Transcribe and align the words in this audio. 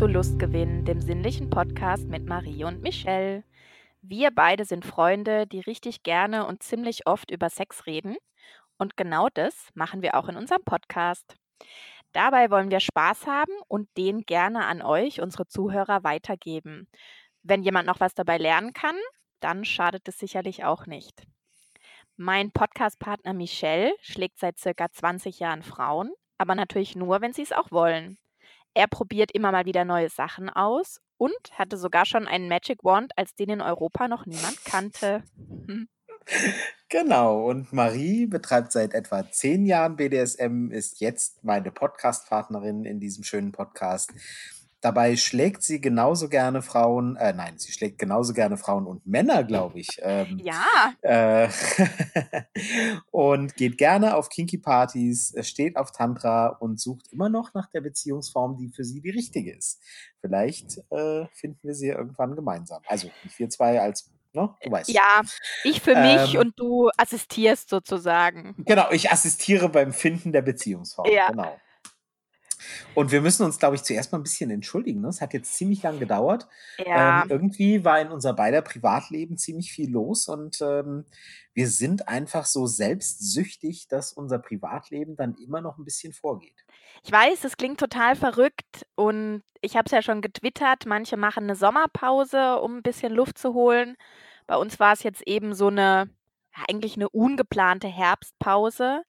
zu 0.00 0.06
Lustgewinn, 0.06 0.86
dem 0.86 1.02
sinnlichen 1.02 1.50
Podcast 1.50 2.08
mit 2.08 2.24
Marie 2.24 2.64
und 2.64 2.80
Michelle. 2.80 3.44
Wir 4.00 4.30
beide 4.30 4.64
sind 4.64 4.86
Freunde, 4.86 5.46
die 5.46 5.60
richtig 5.60 6.02
gerne 6.02 6.46
und 6.46 6.62
ziemlich 6.62 7.06
oft 7.06 7.30
über 7.30 7.50
Sex 7.50 7.84
reden. 7.84 8.16
Und 8.78 8.96
genau 8.96 9.28
das 9.28 9.68
machen 9.74 10.00
wir 10.00 10.14
auch 10.14 10.30
in 10.30 10.36
unserem 10.36 10.64
Podcast. 10.64 11.36
Dabei 12.12 12.50
wollen 12.50 12.70
wir 12.70 12.80
Spaß 12.80 13.26
haben 13.26 13.52
und 13.68 13.94
den 13.98 14.22
gerne 14.22 14.64
an 14.64 14.80
euch, 14.80 15.20
unsere 15.20 15.46
Zuhörer, 15.46 16.02
weitergeben. 16.02 16.88
Wenn 17.42 17.62
jemand 17.62 17.86
noch 17.86 18.00
was 18.00 18.14
dabei 18.14 18.38
lernen 18.38 18.72
kann, 18.72 18.96
dann 19.40 19.66
schadet 19.66 20.08
es 20.08 20.18
sicherlich 20.18 20.64
auch 20.64 20.86
nicht. 20.86 21.26
Mein 22.16 22.52
Podcastpartner 22.52 23.34
Michelle 23.34 23.92
schlägt 24.00 24.38
seit 24.38 24.56
circa 24.56 24.90
20 24.90 25.40
Jahren 25.40 25.62
Frauen, 25.62 26.10
aber 26.38 26.54
natürlich 26.54 26.96
nur, 26.96 27.20
wenn 27.20 27.34
sie 27.34 27.42
es 27.42 27.52
auch 27.52 27.70
wollen. 27.70 28.16
Er 28.74 28.86
probiert 28.86 29.32
immer 29.32 29.52
mal 29.52 29.66
wieder 29.66 29.84
neue 29.84 30.08
Sachen 30.08 30.48
aus 30.48 31.00
und 31.16 31.32
hatte 31.52 31.76
sogar 31.76 32.06
schon 32.06 32.26
einen 32.26 32.48
Magic 32.48 32.84
Wand, 32.84 33.12
als 33.16 33.34
den 33.34 33.50
in 33.50 33.60
Europa 33.60 34.08
noch 34.08 34.26
niemand 34.26 34.64
kannte. 34.64 35.22
Genau, 36.88 37.48
und 37.48 37.72
Marie 37.72 38.26
betreibt 38.26 38.72
seit 38.72 38.94
etwa 38.94 39.28
zehn 39.30 39.66
Jahren 39.66 39.96
BDSM, 39.96 40.70
ist 40.70 41.00
jetzt 41.00 41.42
meine 41.44 41.70
Podcast-Partnerin 41.70 42.84
in 42.84 43.00
diesem 43.00 43.24
schönen 43.24 43.52
Podcast. 43.52 44.12
Dabei 44.80 45.16
schlägt 45.16 45.62
sie 45.62 45.80
genauso 45.80 46.28
gerne 46.28 46.62
Frauen, 46.62 47.16
äh, 47.16 47.32
nein, 47.32 47.58
sie 47.58 47.70
schlägt 47.72 47.98
genauso 47.98 48.32
gerne 48.32 48.56
Frauen 48.56 48.86
und 48.86 49.06
Männer, 49.06 49.44
glaube 49.44 49.80
ich. 49.80 49.88
Ähm, 50.02 50.40
ja. 50.42 50.64
Äh, 51.02 51.48
und 53.10 53.56
geht 53.56 53.76
gerne 53.76 54.16
auf 54.16 54.30
Kinky-Partys, 54.30 55.34
steht 55.42 55.76
auf 55.76 55.92
Tantra 55.92 56.46
und 56.46 56.80
sucht 56.80 57.12
immer 57.12 57.28
noch 57.28 57.52
nach 57.52 57.68
der 57.70 57.82
Beziehungsform, 57.82 58.56
die 58.56 58.68
für 58.68 58.84
sie 58.84 59.00
die 59.00 59.10
richtige 59.10 59.54
ist. 59.54 59.80
Vielleicht 60.20 60.78
äh, 60.90 61.26
finden 61.32 61.60
wir 61.62 61.74
sie 61.74 61.88
irgendwann 61.88 62.34
gemeinsam. 62.34 62.82
Also 62.86 63.10
nicht 63.24 63.38
wir 63.38 63.50
zwei 63.50 63.80
als 63.80 64.10
Ne? 64.32 64.48
Du 64.62 64.70
weißt. 64.70 64.90
Ja, 64.90 65.22
ich 65.64 65.80
für 65.80 65.96
mich 65.96 66.34
ähm, 66.34 66.40
und 66.40 66.60
du 66.60 66.88
assistierst 66.96 67.68
sozusagen. 67.68 68.54
Genau, 68.58 68.88
ich 68.92 69.10
assistiere 69.10 69.68
beim 69.68 69.92
Finden 69.92 70.30
der 70.30 70.42
Beziehungsform. 70.42 71.10
Ja. 71.10 71.30
Genau. 71.30 71.58
Und 72.94 73.12
wir 73.12 73.20
müssen 73.20 73.44
uns, 73.44 73.58
glaube 73.58 73.76
ich, 73.76 73.82
zuerst 73.82 74.12
mal 74.12 74.18
ein 74.18 74.24
bisschen 74.24 74.50
entschuldigen. 74.50 75.00
Ne? 75.00 75.08
Es 75.08 75.20
hat 75.20 75.32
jetzt 75.32 75.54
ziemlich 75.54 75.82
lang 75.82 75.98
gedauert. 75.98 76.48
Ja. 76.78 77.22
Ähm, 77.22 77.30
irgendwie 77.30 77.84
war 77.84 78.00
in 78.00 78.08
unser 78.08 78.34
beider 78.34 78.62
Privatleben 78.62 79.36
ziemlich 79.36 79.72
viel 79.72 79.90
los 79.90 80.28
und 80.28 80.60
ähm, 80.60 81.04
wir 81.54 81.68
sind 81.68 82.08
einfach 82.08 82.44
so 82.44 82.66
selbstsüchtig, 82.66 83.88
dass 83.88 84.12
unser 84.12 84.38
Privatleben 84.38 85.16
dann 85.16 85.34
immer 85.34 85.60
noch 85.60 85.78
ein 85.78 85.84
bisschen 85.84 86.12
vorgeht. 86.12 86.64
Ich 87.04 87.10
weiß, 87.10 87.44
es 87.44 87.56
klingt 87.56 87.80
total 87.80 88.14
verrückt 88.16 88.86
und 88.94 89.42
ich 89.60 89.76
habe 89.76 89.86
es 89.86 89.92
ja 89.92 90.02
schon 90.02 90.22
getwittert. 90.22 90.86
Manche 90.86 91.16
machen 91.16 91.44
eine 91.44 91.56
Sommerpause, 91.56 92.60
um 92.60 92.78
ein 92.78 92.82
bisschen 92.82 93.12
Luft 93.12 93.38
zu 93.38 93.54
holen. 93.54 93.96
Bei 94.46 94.56
uns 94.56 94.80
war 94.80 94.92
es 94.92 95.02
jetzt 95.02 95.22
eben 95.26 95.54
so 95.54 95.68
eine, 95.68 96.10
eigentlich 96.68 96.96
eine 96.96 97.08
ungeplante 97.08 97.88
Herbstpause. 97.88 99.02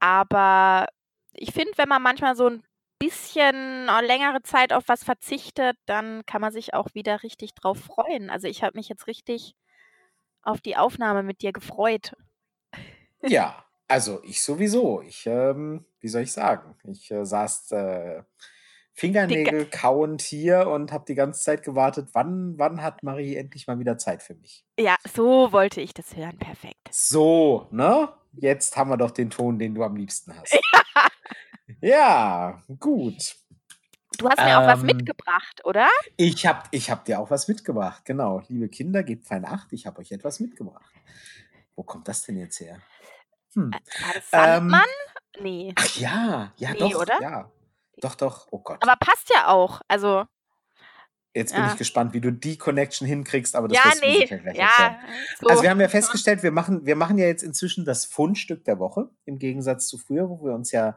Aber 0.00 0.86
ich 1.32 1.52
finde, 1.52 1.72
wenn 1.76 1.88
man 1.88 2.02
manchmal 2.02 2.36
so 2.36 2.48
ein 2.48 2.62
bisschen 2.98 3.88
äh, 3.88 4.00
längere 4.04 4.42
Zeit 4.42 4.72
auf 4.72 4.84
was 4.86 5.04
verzichtet, 5.04 5.76
dann 5.86 6.24
kann 6.26 6.40
man 6.40 6.52
sich 6.52 6.74
auch 6.74 6.88
wieder 6.94 7.22
richtig 7.22 7.54
drauf 7.54 7.78
freuen. 7.78 8.30
Also 8.30 8.48
ich 8.48 8.62
habe 8.62 8.76
mich 8.76 8.88
jetzt 8.88 9.06
richtig 9.06 9.54
auf 10.42 10.60
die 10.60 10.76
Aufnahme 10.76 11.22
mit 11.22 11.42
dir 11.42 11.52
gefreut. 11.52 12.12
Ja, 13.22 13.64
also 13.88 14.20
ich 14.24 14.42
sowieso. 14.42 15.02
Ich, 15.02 15.26
ähm, 15.26 15.84
wie 16.00 16.08
soll 16.08 16.22
ich 16.22 16.32
sagen? 16.32 16.74
Ich 16.84 17.10
äh, 17.10 17.24
saß 17.24 17.72
äh, 17.72 18.22
Fingernägel 18.92 19.66
kauend 19.66 20.22
hier 20.22 20.66
und 20.68 20.90
habe 20.90 21.04
die 21.06 21.14
ganze 21.14 21.40
Zeit 21.40 21.62
gewartet, 21.62 22.10
wann, 22.14 22.58
wann 22.58 22.82
hat 22.82 23.02
Marie 23.04 23.36
endlich 23.36 23.66
mal 23.66 23.78
wieder 23.78 23.96
Zeit 23.96 24.22
für 24.22 24.34
mich? 24.34 24.64
Ja, 24.78 24.96
so 25.08 25.52
wollte 25.52 25.80
ich 25.80 25.94
das 25.94 26.16
hören. 26.16 26.36
Perfekt. 26.38 26.88
So, 26.90 27.68
ne? 27.70 28.12
Jetzt 28.32 28.76
haben 28.76 28.90
wir 28.90 28.96
doch 28.96 29.12
den 29.12 29.30
Ton, 29.30 29.58
den 29.58 29.74
du 29.74 29.82
am 29.82 29.96
liebsten 29.96 30.36
hast. 30.36 30.58
Ja. 30.94 31.08
Ja, 31.80 32.62
gut. 32.78 33.36
Du 34.18 34.28
hast 34.28 34.38
mir 34.38 34.48
ähm, 34.48 34.56
auch 34.56 34.66
was 34.66 34.80
ähm, 34.80 34.86
mitgebracht, 34.86 35.64
oder? 35.64 35.88
Ich 36.16 36.46
habe 36.46 36.62
ich 36.70 36.90
hab 36.90 37.04
dir 37.04 37.20
auch 37.20 37.30
was 37.30 37.46
mitgebracht, 37.46 38.04
genau. 38.04 38.42
Liebe 38.48 38.68
Kinder, 38.68 39.02
gebt 39.02 39.26
fein 39.26 39.44
Acht, 39.44 39.72
ich 39.72 39.86
habe 39.86 40.00
euch 40.00 40.10
etwas 40.10 40.40
mitgebracht. 40.40 40.92
Wo 41.76 41.82
kommt 41.82 42.08
das 42.08 42.22
denn 42.22 42.36
jetzt 42.38 42.58
her? 42.58 42.80
Hm. 43.54 43.70
Das 44.14 44.30
Sandmann? 44.30 44.82
Ähm, 45.36 45.42
nee. 45.42 45.72
Ach 45.76 45.96
ja, 45.96 46.52
ja 46.56 46.72
nee, 46.72 46.78
doch, 46.78 47.02
oder? 47.02 47.20
ja. 47.20 47.52
Doch, 48.00 48.14
doch, 48.14 48.48
oh 48.50 48.60
Gott. 48.60 48.82
Aber 48.82 48.96
passt 48.96 49.30
ja 49.30 49.48
auch, 49.48 49.80
also... 49.88 50.24
Jetzt 51.34 51.52
bin 51.54 51.62
ja. 51.62 51.70
ich 51.70 51.76
gespannt, 51.76 52.14
wie 52.14 52.20
du 52.20 52.32
die 52.32 52.56
Connection 52.56 53.06
hinkriegst, 53.06 53.54
aber 53.54 53.68
das 53.68 53.76
ja, 53.76 53.92
nee. 54.00 54.24
ja 54.24 54.36
gleich 54.38 54.56
ja, 54.56 54.98
so. 55.38 55.46
Also 55.46 55.62
wir 55.62 55.70
haben 55.70 55.80
ja 55.80 55.88
festgestellt, 55.88 56.42
wir 56.42 56.50
machen, 56.50 56.84
wir 56.84 56.96
machen 56.96 57.18
ja 57.18 57.26
jetzt 57.26 57.44
inzwischen 57.44 57.84
das 57.84 58.06
Fundstück 58.06 58.64
der 58.64 58.80
Woche, 58.80 59.10
im 59.24 59.38
Gegensatz 59.38 59.86
zu 59.86 59.98
früher, 59.98 60.28
wo 60.28 60.42
wir 60.42 60.54
uns 60.54 60.72
ja 60.72 60.96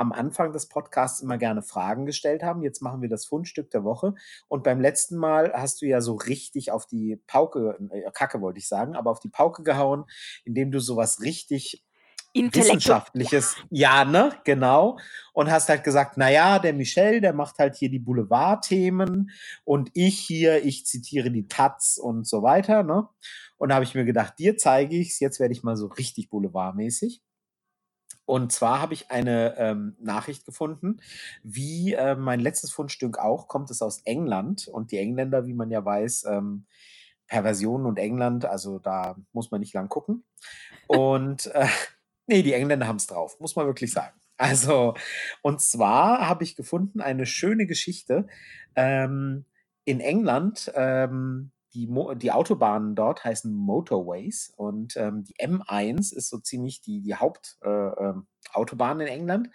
am 0.00 0.12
Anfang 0.12 0.52
des 0.52 0.66
Podcasts 0.66 1.20
immer 1.20 1.36
gerne 1.36 1.60
Fragen 1.60 2.06
gestellt 2.06 2.42
haben. 2.42 2.62
Jetzt 2.62 2.80
machen 2.80 3.02
wir 3.02 3.10
das 3.10 3.26
Fundstück 3.26 3.70
der 3.70 3.84
Woche. 3.84 4.14
Und 4.48 4.64
beim 4.64 4.80
letzten 4.80 5.16
Mal 5.18 5.52
hast 5.52 5.82
du 5.82 5.86
ja 5.86 6.00
so 6.00 6.14
richtig 6.14 6.72
auf 6.72 6.86
die 6.86 7.16
Pauke, 7.26 7.78
äh, 7.90 8.10
Kacke 8.12 8.40
wollte 8.40 8.58
ich 8.58 8.66
sagen, 8.66 8.96
aber 8.96 9.10
auf 9.10 9.20
die 9.20 9.28
Pauke 9.28 9.62
gehauen, 9.62 10.06
indem 10.44 10.70
du 10.70 10.80
sowas 10.80 11.20
richtig 11.20 11.84
wissenschaftliches, 12.32 13.56
ja. 13.68 14.04
ja, 14.04 14.10
ne, 14.10 14.32
genau. 14.44 14.98
Und 15.34 15.50
hast 15.50 15.68
halt 15.68 15.84
gesagt, 15.84 16.14
na 16.16 16.30
ja, 16.30 16.58
der 16.58 16.72
Michel, 16.72 17.20
der 17.20 17.34
macht 17.34 17.58
halt 17.58 17.76
hier 17.76 17.90
die 17.90 17.98
Boulevardthemen 17.98 19.30
und 19.64 19.90
ich 19.92 20.18
hier, 20.18 20.64
ich 20.64 20.86
zitiere 20.86 21.30
die 21.30 21.46
Taz 21.46 21.98
und 22.02 22.26
so 22.26 22.42
weiter, 22.42 22.84
ne. 22.84 23.06
Und 23.58 23.68
da 23.68 23.74
habe 23.74 23.84
ich 23.84 23.94
mir 23.94 24.06
gedacht, 24.06 24.38
dir 24.38 24.56
zeige 24.56 24.96
ich's, 24.96 25.20
jetzt 25.20 25.40
werde 25.40 25.52
ich 25.52 25.62
mal 25.62 25.76
so 25.76 25.88
richtig 25.88 26.30
boulevardmäßig. 26.30 27.20
Und 28.30 28.52
zwar 28.52 28.80
habe 28.80 28.94
ich 28.94 29.10
eine 29.10 29.56
ähm, 29.58 29.96
Nachricht 29.98 30.44
gefunden, 30.44 31.00
wie 31.42 31.94
äh, 31.94 32.14
mein 32.14 32.38
letztes 32.38 32.70
Fundstück 32.70 33.18
auch, 33.18 33.48
kommt 33.48 33.72
es 33.72 33.82
aus 33.82 34.02
England. 34.04 34.68
Und 34.68 34.92
die 34.92 34.98
Engländer, 34.98 35.46
wie 35.46 35.52
man 35.52 35.68
ja 35.68 35.84
weiß, 35.84 36.26
ähm, 36.28 36.64
Perversionen 37.26 37.88
und 37.88 37.98
England, 37.98 38.44
also 38.44 38.78
da 38.78 39.16
muss 39.32 39.50
man 39.50 39.58
nicht 39.58 39.74
lang 39.74 39.88
gucken. 39.88 40.22
Und 40.86 41.46
äh, 41.46 41.66
nee, 42.28 42.44
die 42.44 42.52
Engländer 42.52 42.86
haben 42.86 42.98
es 42.98 43.08
drauf, 43.08 43.40
muss 43.40 43.56
man 43.56 43.66
wirklich 43.66 43.90
sagen. 43.90 44.16
Also, 44.36 44.94
und 45.42 45.60
zwar 45.60 46.28
habe 46.28 46.44
ich 46.44 46.54
gefunden 46.54 47.00
eine 47.00 47.26
schöne 47.26 47.66
Geschichte. 47.66 48.28
Ähm, 48.76 49.44
in 49.84 49.98
England 49.98 50.70
ähm, 50.76 51.50
die, 51.74 51.86
Mo 51.86 52.14
die 52.14 52.32
Autobahnen 52.32 52.94
dort 52.94 53.24
heißen 53.24 53.52
Motorways 53.52 54.52
und 54.56 54.96
ähm, 54.96 55.24
die 55.24 55.36
M1 55.36 56.14
ist 56.14 56.28
so 56.28 56.38
ziemlich 56.38 56.80
die, 56.80 57.00
die 57.00 57.14
Hauptautobahn 57.14 59.00
äh, 59.00 59.04
ähm, 59.04 59.08
in 59.08 59.20
England. 59.20 59.50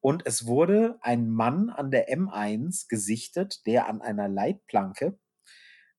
Und 0.00 0.26
es 0.26 0.46
wurde 0.46 0.98
ein 1.00 1.28
Mann 1.28 1.70
an 1.70 1.90
der 1.90 2.08
M1 2.08 2.88
gesichtet, 2.88 3.66
der 3.66 3.88
an 3.88 4.00
einer 4.00 4.28
Leitplanke 4.28 5.18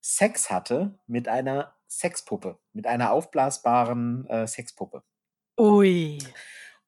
Sex 0.02 0.50
hatte 0.50 0.98
mit 1.08 1.28
einer 1.28 1.74
Sexpuppe, 1.90 2.60
mit 2.74 2.88
einer 2.88 3.12
aufblasbaren 3.12 4.26
äh, 4.28 4.48
Sexpuppe. 4.48 5.04
Ui. 5.60 6.20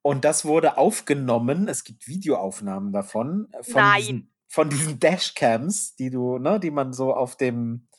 Und 0.01 0.23
das 0.23 0.45
wurde 0.45 0.77
aufgenommen. 0.77 1.67
Es 1.67 1.83
gibt 1.83 2.07
Videoaufnahmen 2.07 2.93
davon. 2.93 3.49
Von 3.61 3.73
Nein. 3.73 3.99
Diesen, 3.99 4.33
von 4.47 4.69
diesen 4.69 4.99
Dashcams, 4.99 5.95
die 5.95 6.09
du, 6.09 6.37
ne, 6.37 6.59
die 6.59 6.71
man 6.71 6.93
so 6.93 7.13
auf 7.13 7.35
dem 7.35 7.89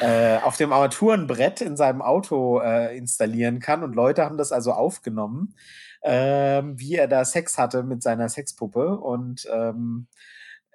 äh, 0.00 0.38
auf 0.38 0.56
dem 0.56 0.72
Armaturenbrett 0.72 1.60
in 1.60 1.76
seinem 1.76 2.02
Auto 2.02 2.60
äh, 2.60 2.96
installieren 2.96 3.60
kann. 3.60 3.82
Und 3.82 3.94
Leute 3.94 4.24
haben 4.24 4.38
das 4.38 4.52
also 4.52 4.72
aufgenommen, 4.72 5.54
äh, 6.02 6.62
wie 6.64 6.96
er 6.96 7.08
da 7.08 7.24
Sex 7.24 7.58
hatte 7.58 7.82
mit 7.82 8.02
seiner 8.02 8.28
Sexpuppe 8.28 8.98
und 8.98 9.48
ähm, 9.52 10.06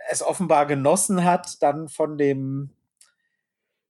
es 0.10 0.22
offenbar 0.22 0.66
genossen 0.66 1.24
hat, 1.24 1.62
dann 1.62 1.88
von 1.88 2.18
dem, 2.18 2.72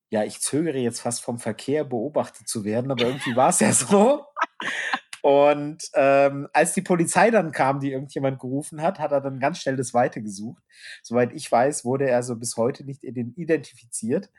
ja, 0.10 0.24
ich 0.24 0.42
zögere 0.42 0.78
jetzt 0.78 1.02
fast 1.02 1.22
vom 1.22 1.40
Verkehr 1.40 1.84
beobachtet 1.84 2.48
zu 2.48 2.64
werden, 2.64 2.92
aber 2.92 3.06
irgendwie 3.06 3.36
war 3.36 3.50
es 3.50 3.60
ja 3.60 3.74
so. 3.74 4.26
Und 5.24 5.90
ähm, 5.94 6.50
als 6.52 6.74
die 6.74 6.81
Polizei 6.81 7.31
dann 7.31 7.54
kam, 7.54 7.80
die 7.80 7.94
irgendjemand 7.94 8.40
gerufen 8.40 8.81
hat, 8.81 9.00
hat 9.00 9.14
er 9.14 9.22
dann 9.22 9.40
ganz 9.40 9.60
schnell 9.60 9.78
das 9.78 9.94
Weite 9.94 10.22
gesucht. 10.22 10.62
Soweit 11.02 11.31
ich 11.31 11.50
weiß, 11.50 11.86
wurde 11.86 12.10
er 12.10 12.24
so 12.24 12.36
bis 12.36 12.58
heute 12.58 12.84
nicht 12.84 13.06
identifiziert. 13.06 14.30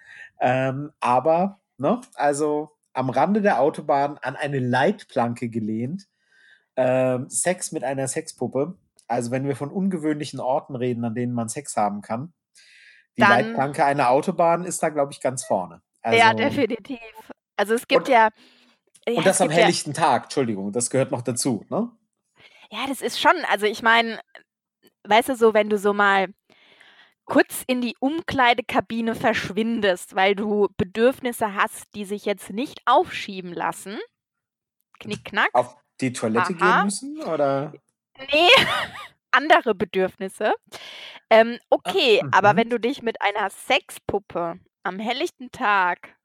Ähm, 0.42 0.92
aber, 1.00 1.58
ne, 1.78 2.02
also 2.16 2.72
am 2.92 3.08
Rande 3.08 3.40
der 3.40 3.62
Autobahn 3.62 4.18
an 4.18 4.36
eine 4.36 4.58
Leitplanke 4.58 5.48
gelehnt, 5.48 6.06
ähm, 6.76 7.30
Sex 7.30 7.72
mit 7.72 7.82
einer 7.82 8.06
Sexpuppe. 8.06 8.76
Also 9.08 9.30
wenn 9.30 9.48
wir 9.48 9.56
von 9.56 9.70
ungewöhnlichen 9.70 10.38
Orten 10.38 10.76
reden, 10.76 11.02
an 11.06 11.14
denen 11.14 11.32
man 11.32 11.48
Sex 11.48 11.78
haben 11.78 12.02
kann, 12.02 12.34
die 13.16 13.22
dann, 13.22 13.30
Leitplanke 13.30 13.86
einer 13.86 14.10
Autobahn 14.10 14.66
ist 14.66 14.82
da, 14.82 14.90
glaube 14.90 15.12
ich, 15.14 15.22
ganz 15.22 15.46
vorne. 15.46 15.80
Also, 16.02 16.18
ja, 16.18 16.34
definitiv. 16.34 16.98
Also 17.56 17.72
es 17.72 17.88
gibt 17.88 18.08
ja 18.08 18.28
ja, 19.08 19.18
und 19.18 19.26
das 19.26 19.40
am 19.40 19.50
helllichten 19.50 19.92
ja 19.92 20.00
Tag, 20.00 20.24
Entschuldigung, 20.24 20.72
das 20.72 20.90
gehört 20.90 21.10
noch 21.10 21.22
dazu, 21.22 21.64
ne? 21.68 21.90
Ja, 22.70 22.86
das 22.88 23.02
ist 23.02 23.20
schon, 23.20 23.36
also 23.50 23.66
ich 23.66 23.82
meine, 23.82 24.20
weißt 25.04 25.28
du, 25.28 25.36
so, 25.36 25.54
wenn 25.54 25.68
du 25.68 25.78
so 25.78 25.92
mal 25.92 26.28
kurz 27.24 27.62
in 27.66 27.80
die 27.80 27.96
Umkleidekabine 28.00 29.14
verschwindest, 29.14 30.14
weil 30.14 30.34
du 30.34 30.68
Bedürfnisse 30.76 31.54
hast, 31.54 31.94
die 31.94 32.04
sich 32.04 32.24
jetzt 32.24 32.50
nicht 32.50 32.80
aufschieben 32.86 33.52
lassen. 33.52 33.98
Knickknack. 35.00 35.50
Auf 35.52 35.76
die 36.00 36.12
Toilette 36.12 36.54
Aha. 36.58 36.76
gehen 36.76 36.84
müssen, 36.84 37.22
oder? 37.22 37.72
Nee, 38.18 38.48
andere 39.30 39.74
Bedürfnisse. 39.74 40.54
Ähm, 41.30 41.58
okay, 41.70 42.22
Ach, 42.24 42.38
aber 42.38 42.52
mhm. 42.52 42.56
wenn 42.58 42.70
du 42.70 42.78
dich 42.78 43.02
mit 43.02 43.20
einer 43.20 43.50
Sexpuppe 43.50 44.58
am 44.82 44.98
helllichten 44.98 45.50
Tag 45.50 46.16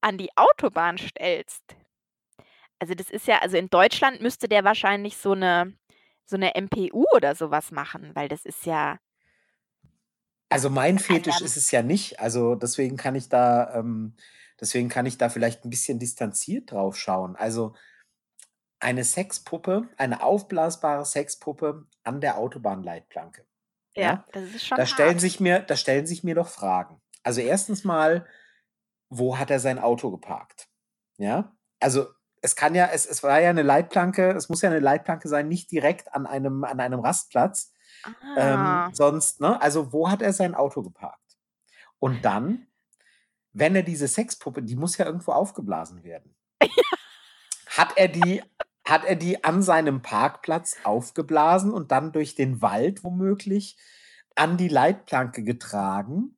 an 0.00 0.16
die 0.16 0.30
Autobahn 0.36 0.98
stellst, 0.98 1.76
also 2.78 2.94
das 2.94 3.10
ist 3.10 3.26
ja, 3.26 3.38
also 3.38 3.56
in 3.56 3.70
Deutschland 3.70 4.20
müsste 4.20 4.48
der 4.48 4.64
wahrscheinlich 4.64 5.16
so 5.16 5.32
eine, 5.32 5.74
so 6.24 6.36
eine 6.36 6.54
MPU 6.54 7.04
oder 7.14 7.34
sowas 7.34 7.70
machen, 7.70 8.14
weil 8.14 8.28
das 8.28 8.44
ist 8.44 8.66
ja. 8.66 8.98
Also 10.48 10.70
mein 10.70 10.98
Fetisch 10.98 11.40
ist 11.40 11.56
es 11.56 11.70
ja 11.70 11.82
nicht. 11.82 12.20
Also 12.20 12.54
deswegen 12.54 12.96
kann 12.96 13.14
ich 13.14 13.28
da, 13.28 13.74
ähm, 13.74 14.14
deswegen 14.60 14.88
kann 14.88 15.06
ich 15.06 15.18
da 15.18 15.28
vielleicht 15.28 15.64
ein 15.64 15.70
bisschen 15.70 15.98
distanziert 15.98 16.72
drauf 16.72 16.96
schauen. 16.96 17.36
Also 17.36 17.74
eine 18.80 19.04
Sexpuppe, 19.04 19.88
eine 19.96 20.22
aufblasbare 20.22 21.04
Sexpuppe 21.04 21.86
an 22.04 22.20
der 22.20 22.38
Autobahnleitplanke. 22.38 23.46
Ja, 23.94 24.02
ja? 24.02 24.24
das 24.32 24.54
ist 24.54 24.66
schon. 24.66 24.78
Da 24.78 24.86
stellen 24.86 25.18
sich 25.18 25.40
mir, 25.40 25.60
da 25.60 25.76
stellen 25.76 26.06
sich 26.06 26.22
mir 26.22 26.34
doch 26.34 26.48
Fragen. 26.48 27.00
Also 27.22 27.40
erstens 27.40 27.84
mal, 27.84 28.26
wo 29.10 29.38
hat 29.38 29.50
er 29.50 29.60
sein 29.60 29.78
Auto 29.78 30.10
geparkt? 30.10 30.68
Ja, 31.18 31.56
also 31.80 32.06
es 32.42 32.56
kann 32.56 32.74
ja, 32.74 32.86
es, 32.86 33.06
es 33.06 33.22
war 33.22 33.40
ja 33.40 33.50
eine 33.50 33.62
Leitplanke, 33.62 34.30
es 34.30 34.48
muss 34.48 34.62
ja 34.62 34.70
eine 34.70 34.80
Leitplanke 34.80 35.28
sein, 35.28 35.48
nicht 35.48 35.70
direkt 35.70 36.14
an 36.14 36.26
einem, 36.26 36.64
an 36.64 36.80
einem 36.80 37.00
Rastplatz. 37.00 37.72
Ähm, 38.06 38.14
ah. 38.36 38.86
Ähm, 38.86 38.94
sonst, 38.94 39.40
ne? 39.40 39.60
Also, 39.60 39.92
wo 39.92 40.10
hat 40.10 40.22
er 40.22 40.32
sein 40.32 40.54
Auto 40.54 40.82
geparkt? 40.82 41.36
Und 41.98 42.24
dann, 42.24 42.66
wenn 43.52 43.74
er 43.74 43.82
diese 43.82 44.08
Sexpuppe, 44.08 44.62
die 44.62 44.76
muss 44.76 44.96
ja 44.96 45.06
irgendwo 45.06 45.32
aufgeblasen 45.32 46.04
werden. 46.04 46.36
hat 47.66 47.96
er 47.96 48.08
die, 48.08 48.42
hat 48.84 49.04
er 49.04 49.16
die 49.16 49.42
an 49.44 49.62
seinem 49.62 50.00
Parkplatz 50.00 50.76
aufgeblasen 50.84 51.72
und 51.72 51.90
dann 51.90 52.12
durch 52.12 52.34
den 52.34 52.62
Wald 52.62 53.02
womöglich 53.04 53.76
an 54.36 54.56
die 54.56 54.68
Leitplanke 54.68 55.42
getragen 55.42 56.37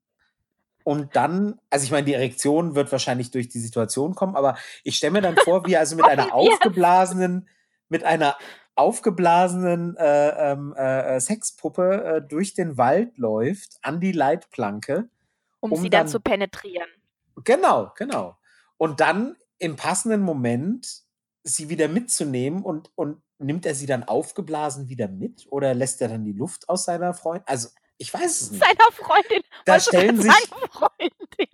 und 0.84 1.16
dann, 1.16 1.60
also 1.70 1.84
ich 1.84 1.90
meine, 1.90 2.04
die 2.04 2.14
Erektion 2.14 2.74
wird 2.74 2.90
wahrscheinlich 2.92 3.30
durch 3.30 3.48
die 3.48 3.58
Situation 3.58 4.14
kommen, 4.14 4.36
aber 4.36 4.56
ich 4.84 4.96
stelle 4.96 5.12
mir 5.12 5.20
dann 5.20 5.36
vor, 5.36 5.66
wie 5.66 5.74
er 5.74 5.80
also 5.80 5.96
mit 5.96 6.04
einer 6.08 6.34
aufgeblasenen, 6.34 7.48
mit 7.88 8.04
einer 8.04 8.36
aufgeblasenen 8.74 9.96
äh, 9.96 10.52
ähm, 10.52 10.74
äh, 10.76 11.16
äh, 11.16 11.20
Sexpuppe 11.20 12.04
äh, 12.04 12.22
durch 12.26 12.54
den 12.54 12.78
Wald 12.78 13.18
läuft, 13.18 13.78
an 13.82 14.00
die 14.00 14.12
Leitplanke. 14.12 15.08
Um, 15.60 15.72
um 15.72 15.82
sie 15.82 15.90
dann, 15.90 16.02
dann 16.02 16.08
zu 16.08 16.20
penetrieren. 16.20 16.88
Genau, 17.44 17.92
genau. 17.96 18.38
Und 18.78 19.00
dann 19.00 19.36
im 19.58 19.76
passenden 19.76 20.22
Moment 20.22 21.02
sie 21.42 21.68
wieder 21.68 21.88
mitzunehmen 21.88 22.62
und, 22.62 22.90
und 22.94 23.22
nimmt 23.38 23.66
er 23.66 23.74
sie 23.74 23.86
dann 23.86 24.04
aufgeblasen 24.04 24.88
wieder 24.88 25.08
mit 25.08 25.46
oder 25.50 25.74
lässt 25.74 26.00
er 26.00 26.08
dann 26.08 26.24
die 26.24 26.32
Luft 26.32 26.68
aus 26.68 26.84
seiner 26.84 27.14
Freundin? 27.14 27.46
Also 27.46 27.68
ich 28.00 28.14
weiß 28.14 28.40
es 28.40 28.50
nicht. 28.50 28.64
Seiner 28.64 28.92
Freundin. 28.92 29.42
Da 29.66 29.78
stellen 29.78 30.20
sich. 30.20 30.32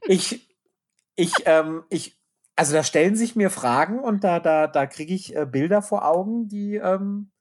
Ich, 0.06 0.48
ich, 1.16 1.32
ähm, 1.44 1.82
ich, 1.90 2.16
also 2.54 2.72
da 2.72 2.84
stellen 2.84 3.16
sich 3.16 3.34
mir 3.34 3.50
Fragen 3.50 3.98
und 3.98 4.22
da, 4.22 4.38
da, 4.38 4.68
da 4.68 4.86
kriege 4.86 5.12
ich 5.12 5.34
äh, 5.34 5.44
Bilder 5.44 5.82
vor 5.82 6.06
Augen, 6.06 6.46
die, 6.46 6.76
ähm, 6.76 7.32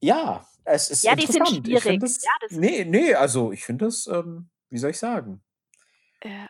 ja, 0.00 0.46
es 0.64 0.90
ist 0.90 1.02
ja, 1.02 1.16
die 1.16 1.26
sind 1.26 1.48
schwierig. 1.48 1.98
Das, 1.98 2.22
ja, 2.22 2.30
das 2.42 2.52
nee, 2.52 2.84
nee, 2.84 3.14
also 3.14 3.52
ich 3.52 3.64
finde 3.64 3.86
das, 3.86 4.06
ähm, 4.06 4.50
wie 4.68 4.78
soll 4.78 4.90
ich 4.90 4.98
sagen? 4.98 5.42
Ja. 6.22 6.46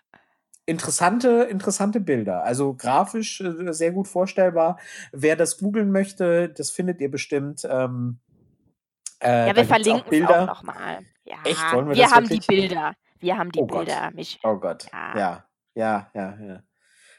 Interessante, 0.66 1.44
interessante 1.44 2.00
Bilder. 2.00 2.42
Also 2.42 2.74
grafisch 2.74 3.40
äh, 3.40 3.72
sehr 3.72 3.92
gut 3.92 4.08
vorstellbar. 4.08 4.80
Wer 5.12 5.36
das 5.36 5.58
googeln 5.58 5.92
möchte, 5.92 6.48
das 6.48 6.70
findet 6.70 7.00
ihr 7.00 7.12
bestimmt. 7.12 7.64
Ähm, 7.70 8.18
äh, 9.20 9.48
ja, 9.48 9.56
wir 9.56 9.64
verlinken 9.64 10.22
es 10.24 10.28
auch 10.28 10.46
nochmal. 10.46 11.00
Ja, 11.24 11.36
Echt? 11.44 11.72
Wollen 11.72 11.88
wir, 11.88 11.96
wir 11.96 12.02
das 12.04 12.12
haben 12.12 12.24
wirklich? 12.28 12.46
die 12.46 12.56
Bilder. 12.56 12.94
Wir 13.18 13.38
haben 13.38 13.52
die 13.52 13.60
oh 13.60 13.66
Bilder. 13.66 14.02
Gott. 14.04 14.14
Mich, 14.14 14.40
oh 14.42 14.56
Gott. 14.56 14.86
Ja. 14.92 15.18
ja. 15.18 15.44
ja, 15.74 16.10
ja, 16.14 16.38
ja, 16.40 16.62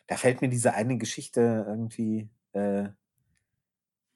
Da 0.08 0.18
fällt 0.18 0.42
mir 0.42 0.50
diese 0.50 0.74
eine 0.74 0.98
Geschichte 0.98 1.66
irgendwie, 1.68 2.30
äh, 2.54 2.90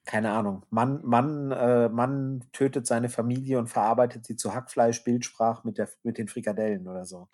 keine 0.04 0.32
Ahnung. 0.32 0.64
Mann, 0.70 1.00
Mann, 1.04 1.52
äh, 1.52 1.88
Mann 1.88 2.44
tötet 2.52 2.86
seine 2.86 3.08
Familie 3.08 3.58
und 3.58 3.68
verarbeitet 3.68 4.24
sie 4.24 4.36
zu 4.36 4.54
Hackfleisch, 4.54 5.04
Bildsprach 5.04 5.64
mit, 5.64 5.78
der, 5.78 5.88
mit 6.02 6.18
den 6.18 6.28
Frikadellen 6.28 6.88
oder 6.88 7.04
so. 7.04 7.28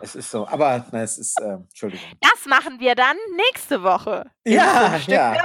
Es 0.00 0.16
ist 0.16 0.30
so, 0.30 0.48
aber 0.48 0.84
na, 0.90 1.02
es 1.02 1.16
ist, 1.16 1.40
äh, 1.40 1.54
Entschuldigung. 1.54 2.06
Das 2.20 2.46
machen 2.46 2.80
wir 2.80 2.94
dann 2.94 3.16
nächste 3.36 3.82
Woche. 3.82 4.30
Ja, 4.44 4.96
ja. 5.06 5.36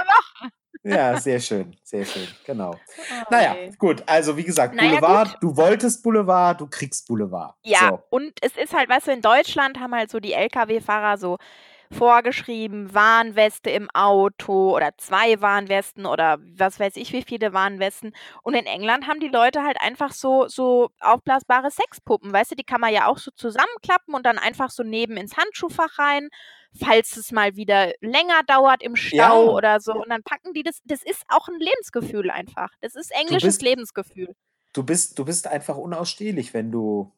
Ja, 0.82 1.18
sehr 1.20 1.40
schön, 1.40 1.76
sehr 1.82 2.04
schön, 2.04 2.28
genau. 2.44 2.70
Oh, 2.72 3.14
naja, 3.30 3.54
gut, 3.78 4.02
also 4.06 4.36
wie 4.36 4.44
gesagt, 4.44 4.74
naja, 4.74 5.00
Boulevard, 5.00 5.32
gut. 5.32 5.42
du 5.42 5.56
wolltest 5.56 6.02
Boulevard, 6.02 6.60
du 6.60 6.66
kriegst 6.66 7.06
Boulevard. 7.08 7.54
Ja, 7.62 7.88
so. 7.90 8.02
und 8.10 8.32
es 8.40 8.56
ist 8.56 8.74
halt, 8.74 8.88
weißt 8.88 9.08
du, 9.08 9.12
in 9.12 9.22
Deutschland 9.22 9.80
haben 9.80 9.94
halt 9.94 10.10
so 10.10 10.20
die 10.20 10.32
Lkw-Fahrer 10.32 11.18
so 11.18 11.38
vorgeschrieben, 11.90 12.92
Warnweste 12.94 13.70
im 13.70 13.88
Auto 13.90 14.74
oder 14.74 14.90
zwei 14.98 15.40
Warnwesten 15.40 16.06
oder 16.06 16.38
was 16.56 16.78
weiß 16.78 16.96
ich 16.96 17.12
wie 17.12 17.22
viele 17.22 17.52
Warnwesten. 17.52 18.12
Und 18.42 18.54
in 18.54 18.66
England 18.66 19.06
haben 19.06 19.20
die 19.20 19.28
Leute 19.28 19.62
halt 19.62 19.80
einfach 19.80 20.12
so, 20.12 20.48
so 20.48 20.90
aufblasbare 21.00 21.70
Sexpuppen, 21.70 22.32
weißt 22.32 22.52
du, 22.52 22.54
die 22.56 22.64
kann 22.64 22.80
man 22.80 22.92
ja 22.92 23.06
auch 23.06 23.18
so 23.18 23.30
zusammenklappen 23.30 24.14
und 24.14 24.26
dann 24.26 24.38
einfach 24.38 24.70
so 24.70 24.82
neben 24.82 25.16
ins 25.16 25.36
Handschuhfach 25.36 25.98
rein, 25.98 26.28
falls 26.78 27.16
es 27.16 27.32
mal 27.32 27.56
wieder 27.56 27.92
länger 28.00 28.42
dauert 28.46 28.82
im 28.82 28.96
Stau 28.96 29.46
ja. 29.46 29.52
oder 29.52 29.80
so. 29.80 29.92
Und 29.94 30.10
dann 30.10 30.22
packen 30.22 30.52
die 30.52 30.62
das, 30.62 30.80
das 30.84 31.02
ist 31.02 31.24
auch 31.28 31.48
ein 31.48 31.58
Lebensgefühl 31.58 32.30
einfach. 32.30 32.70
Das 32.80 32.94
ist 32.94 33.10
englisches 33.12 33.54
bist, 33.54 33.62
Lebensgefühl. 33.62 34.34
Du 34.72 34.82
bist, 34.82 35.18
du 35.18 35.24
bist 35.24 35.46
einfach 35.46 35.76
unausstehlich, 35.76 36.52
wenn 36.54 36.70
du, 36.70 37.12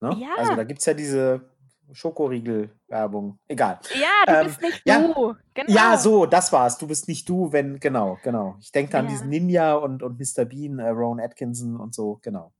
ne? 0.00 0.16
Ja. 0.20 0.34
Also 0.36 0.54
da 0.54 0.64
gibt 0.64 0.80
es 0.80 0.86
ja 0.86 0.94
diese 0.94 1.53
Schokoriegel-Werbung. 1.94 3.38
Egal. 3.48 3.78
Ja, 3.94 4.08
du 4.26 4.32
ähm, 4.32 4.46
bist 4.46 4.62
nicht 4.62 4.82
ja, 4.84 5.00
du. 5.00 5.34
Genau. 5.54 5.72
Ja, 5.72 5.96
so, 5.96 6.26
das 6.26 6.52
war's. 6.52 6.78
Du 6.78 6.86
bist 6.86 7.08
nicht 7.08 7.28
du, 7.28 7.52
wenn, 7.52 7.80
genau, 7.80 8.18
genau. 8.22 8.56
Ich 8.60 8.72
denke 8.72 8.98
an 8.98 9.06
ja. 9.06 9.10
diesen 9.12 9.28
Ninja 9.28 9.74
und, 9.74 10.02
und 10.02 10.18
Mr. 10.18 10.44
Bean, 10.44 10.78
äh, 10.78 10.88
Rowan 10.88 11.20
Atkinson 11.20 11.76
und 11.76 11.94
so, 11.94 12.18
genau. 12.22 12.52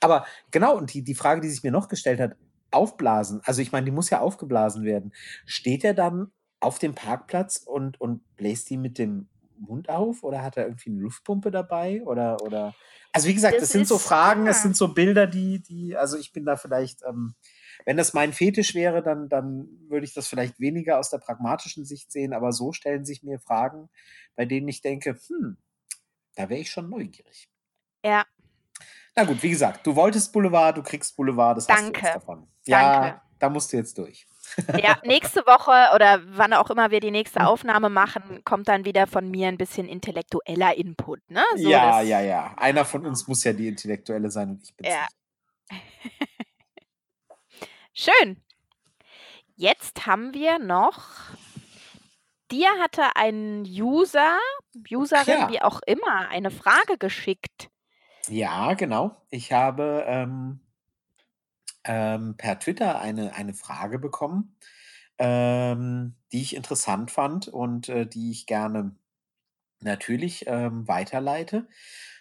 Aber 0.00 0.26
genau, 0.50 0.76
und 0.76 0.92
die, 0.92 1.02
die 1.02 1.14
Frage, 1.14 1.40
die 1.40 1.48
sich 1.48 1.62
mir 1.62 1.72
noch 1.72 1.88
gestellt 1.88 2.20
hat, 2.20 2.36
aufblasen. 2.70 3.40
Also 3.44 3.62
ich 3.62 3.72
meine, 3.72 3.86
die 3.86 3.92
muss 3.92 4.10
ja 4.10 4.20
aufgeblasen 4.20 4.84
werden. 4.84 5.12
Steht 5.46 5.84
er 5.84 5.94
dann 5.94 6.32
auf 6.60 6.78
dem 6.78 6.94
Parkplatz 6.94 7.62
und, 7.64 8.00
und 8.00 8.22
bläst 8.36 8.68
die 8.70 8.76
mit 8.76 8.98
dem 8.98 9.28
Mund 9.60 9.88
auf 9.88 10.22
oder 10.22 10.42
hat 10.42 10.56
er 10.56 10.66
irgendwie 10.66 10.90
eine 10.90 11.00
Luftpumpe 11.00 11.50
dabei 11.50 12.02
oder 12.04 12.40
oder 12.42 12.74
also 13.12 13.28
wie 13.28 13.34
gesagt, 13.34 13.54
das, 13.54 13.62
das 13.62 13.70
sind 13.70 13.88
so 13.88 13.98
Fragen, 13.98 14.46
es 14.46 14.62
sind 14.62 14.76
so 14.76 14.88
Bilder, 14.94 15.26
die 15.26 15.60
die 15.60 15.96
also 15.96 16.16
ich 16.16 16.32
bin 16.32 16.44
da 16.44 16.56
vielleicht 16.56 17.02
ähm, 17.08 17.34
wenn 17.84 17.96
das 17.96 18.14
mein 18.14 18.32
Fetisch 18.32 18.74
wäre, 18.74 19.02
dann, 19.02 19.28
dann 19.28 19.68
würde 19.88 20.04
ich 20.04 20.14
das 20.14 20.28
vielleicht 20.28 20.60
weniger 20.60 20.98
aus 20.98 21.10
der 21.10 21.18
pragmatischen 21.18 21.84
Sicht 21.84 22.12
sehen, 22.12 22.32
aber 22.32 22.52
so 22.52 22.72
stellen 22.72 23.04
sich 23.04 23.22
mir 23.22 23.38
Fragen, 23.38 23.88
bei 24.36 24.44
denen 24.44 24.68
ich 24.68 24.82
denke, 24.82 25.18
hm, 25.28 25.56
da 26.36 26.48
wäre 26.48 26.60
ich 26.60 26.70
schon 26.70 26.88
neugierig. 26.88 27.48
Ja. 28.04 28.24
Na 29.16 29.24
gut, 29.24 29.42
wie 29.42 29.50
gesagt, 29.50 29.86
du 29.86 29.96
wolltest 29.96 30.32
Boulevard, 30.32 30.76
du 30.76 30.82
kriegst 30.82 31.16
Boulevard, 31.16 31.56
das 31.56 31.66
Danke. 31.66 31.84
hast 31.84 31.92
du 31.92 32.06
jetzt 32.06 32.14
davon. 32.14 32.48
Ja, 32.66 33.00
Danke. 33.00 33.20
da 33.38 33.48
musst 33.48 33.72
du 33.72 33.76
jetzt 33.76 33.98
durch. 33.98 34.26
Ja, 34.80 34.98
nächste 35.04 35.40
Woche 35.40 35.94
oder 35.94 36.20
wann 36.36 36.52
auch 36.52 36.70
immer 36.70 36.90
wir 36.90 37.00
die 37.00 37.10
nächste 37.10 37.46
Aufnahme 37.46 37.90
machen, 37.90 38.42
kommt 38.44 38.68
dann 38.68 38.84
wieder 38.84 39.06
von 39.06 39.30
mir 39.30 39.48
ein 39.48 39.58
bisschen 39.58 39.88
intellektueller 39.88 40.76
Input, 40.76 41.20
ne? 41.30 41.42
So 41.56 41.68
ja, 41.68 42.00
ja, 42.00 42.20
ja. 42.20 42.54
Einer 42.56 42.84
von 42.84 43.04
uns 43.06 43.26
muss 43.28 43.44
ja 43.44 43.52
die 43.52 43.68
Intellektuelle 43.68 44.30
sein 44.30 44.50
und 44.50 44.62
ich 44.62 44.74
bin 44.74 44.86
ja. 44.86 45.06
Schön. 48.00 48.40
Jetzt 49.56 50.06
haben 50.06 50.32
wir 50.32 50.60
noch. 50.60 51.02
Dir 52.48 52.68
hatte 52.80 53.16
ein 53.16 53.64
User, 53.64 54.38
Userin, 54.88 55.40
ja. 55.40 55.50
wie 55.50 55.60
auch 55.60 55.80
immer, 55.84 56.28
eine 56.28 56.52
Frage 56.52 56.96
geschickt. 56.96 57.70
Ja, 58.28 58.74
genau. 58.74 59.20
Ich 59.30 59.50
habe 59.50 60.04
ähm, 60.06 60.60
ähm, 61.82 62.36
per 62.36 62.60
Twitter 62.60 63.00
eine, 63.00 63.34
eine 63.34 63.52
Frage 63.52 63.98
bekommen, 63.98 64.56
ähm, 65.18 66.14
die 66.30 66.42
ich 66.42 66.54
interessant 66.54 67.10
fand 67.10 67.48
und 67.48 67.88
äh, 67.88 68.06
die 68.06 68.30
ich 68.30 68.46
gerne 68.46 68.94
natürlich 69.80 70.44
ähm, 70.46 70.86
weiterleite. 70.86 71.66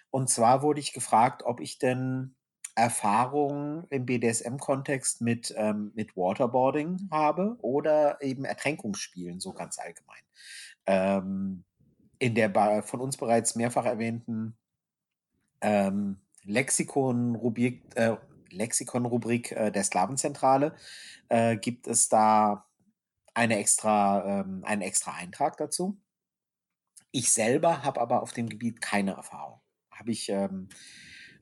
Und 0.09 0.27
zwar 0.31 0.63
wurde 0.63 0.79
ich 0.79 0.91
gefragt, 0.91 1.43
ob 1.43 1.59
ich 1.59 1.77
denn 1.77 2.35
Erfahrung 2.77 3.87
im 3.89 4.05
BDSM-Kontext 4.05 5.21
mit, 5.21 5.51
ähm, 5.57 5.91
mit 5.95 6.15
Waterboarding 6.15 7.09
habe 7.09 7.57
oder 7.61 8.21
eben 8.21 8.45
Ertränkungsspielen, 8.45 9.39
so 9.39 9.51
ganz 9.51 9.79
allgemein. 9.79 10.21
Ähm, 10.85 11.63
in 12.19 12.35
der 12.35 12.83
von 12.83 13.01
uns 13.01 13.17
bereits 13.17 13.55
mehrfach 13.55 13.85
erwähnten 13.85 14.55
ähm, 15.61 16.21
Lexikon 16.43 17.35
Rubrik, 17.35 17.83
äh, 17.95 18.15
Lexikon-Rubrik 18.51 19.51
äh, 19.53 19.71
der 19.71 19.83
Slavenzentrale 19.83 20.75
äh, 21.29 21.57
gibt 21.57 21.87
es 21.87 22.09
da 22.09 22.67
eine 23.33 23.57
extra, 23.57 24.41
ähm, 24.41 24.63
einen 24.65 24.83
extra 24.83 25.13
Eintrag 25.13 25.57
dazu. 25.57 25.99
Ich 27.11 27.31
selber 27.31 27.83
habe 27.83 28.01
aber 28.01 28.21
auf 28.21 28.33
dem 28.33 28.49
Gebiet 28.49 28.81
keine 28.81 29.13
Erfahrung. 29.13 29.61
Habe 29.91 30.11
ich 30.11 30.29
ähm, 30.29 30.69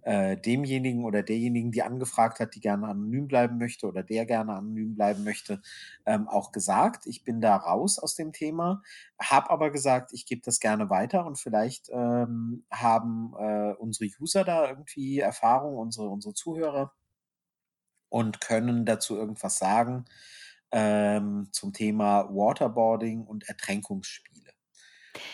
äh, 0.06 0.38
demjenigen 0.38 1.04
oder 1.04 1.24
derjenigen, 1.24 1.72
die 1.72 1.82
angefragt 1.82 2.40
hat, 2.40 2.54
die 2.54 2.60
gerne 2.60 2.88
anonym 2.88 3.28
bleiben 3.28 3.58
möchte 3.58 3.88
oder 3.88 4.04
der 4.04 4.28
gerne 4.28 4.54
anonym 4.54 4.94
bleiben 4.94 5.24
möchte, 5.24 5.62
ähm, 6.06 6.28
auch 6.28 6.52
gesagt. 6.52 7.08
Ich 7.08 7.24
bin 7.24 7.42
da 7.42 7.56
raus 7.56 7.98
aus 7.98 8.16
dem 8.16 8.32
Thema, 8.32 8.84
habe 9.20 9.50
aber 9.50 9.72
gesagt, 9.72 10.14
ich 10.14 10.28
gebe 10.28 10.42
das 10.44 10.60
gerne 10.60 10.92
weiter 10.92 11.26
und 11.26 11.40
vielleicht 11.40 11.90
ähm, 11.92 12.66
haben 12.72 13.34
äh, 13.40 13.74
unsere 13.80 14.10
User 14.22 14.44
da 14.44 14.70
irgendwie 14.70 15.20
Erfahrung, 15.20 15.76
unsere, 15.76 16.08
unsere 16.08 16.36
Zuhörer 16.36 16.94
und 18.10 18.40
können 18.42 18.86
dazu 18.86 19.18
irgendwas 19.18 19.58
sagen 19.58 20.06
ähm, 20.72 21.48
zum 21.52 21.74
Thema 21.74 22.30
Waterboarding 22.30 23.24
und 23.24 23.50
Ertränkungsspiele. 23.50 24.52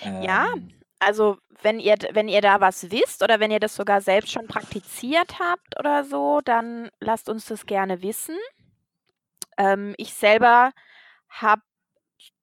Ja, 0.01 0.54
ähm, 0.54 0.80
also 1.01 1.38
wenn 1.63 1.79
ihr, 1.79 1.96
wenn 2.13 2.27
ihr 2.27 2.41
da 2.41 2.62
was 2.62 2.91
wisst 2.91 3.24
oder 3.24 3.39
wenn 3.39 3.51
ihr 3.51 3.60
das 3.60 3.75
sogar 3.75 4.01
selbst 4.01 4.31
schon 4.31 4.48
praktiziert 4.48 5.39
habt 5.39 5.79
oder 5.79 6.03
so, 6.03 6.41
dann 6.43 6.89
lasst 7.00 7.27
uns 7.29 7.46
das 7.46 7.65
gerne 7.65 8.01
wissen. 8.03 8.38
Ähm, 9.58 9.93
ich 9.98 10.13
selber 10.13 10.72
habe 11.29 11.62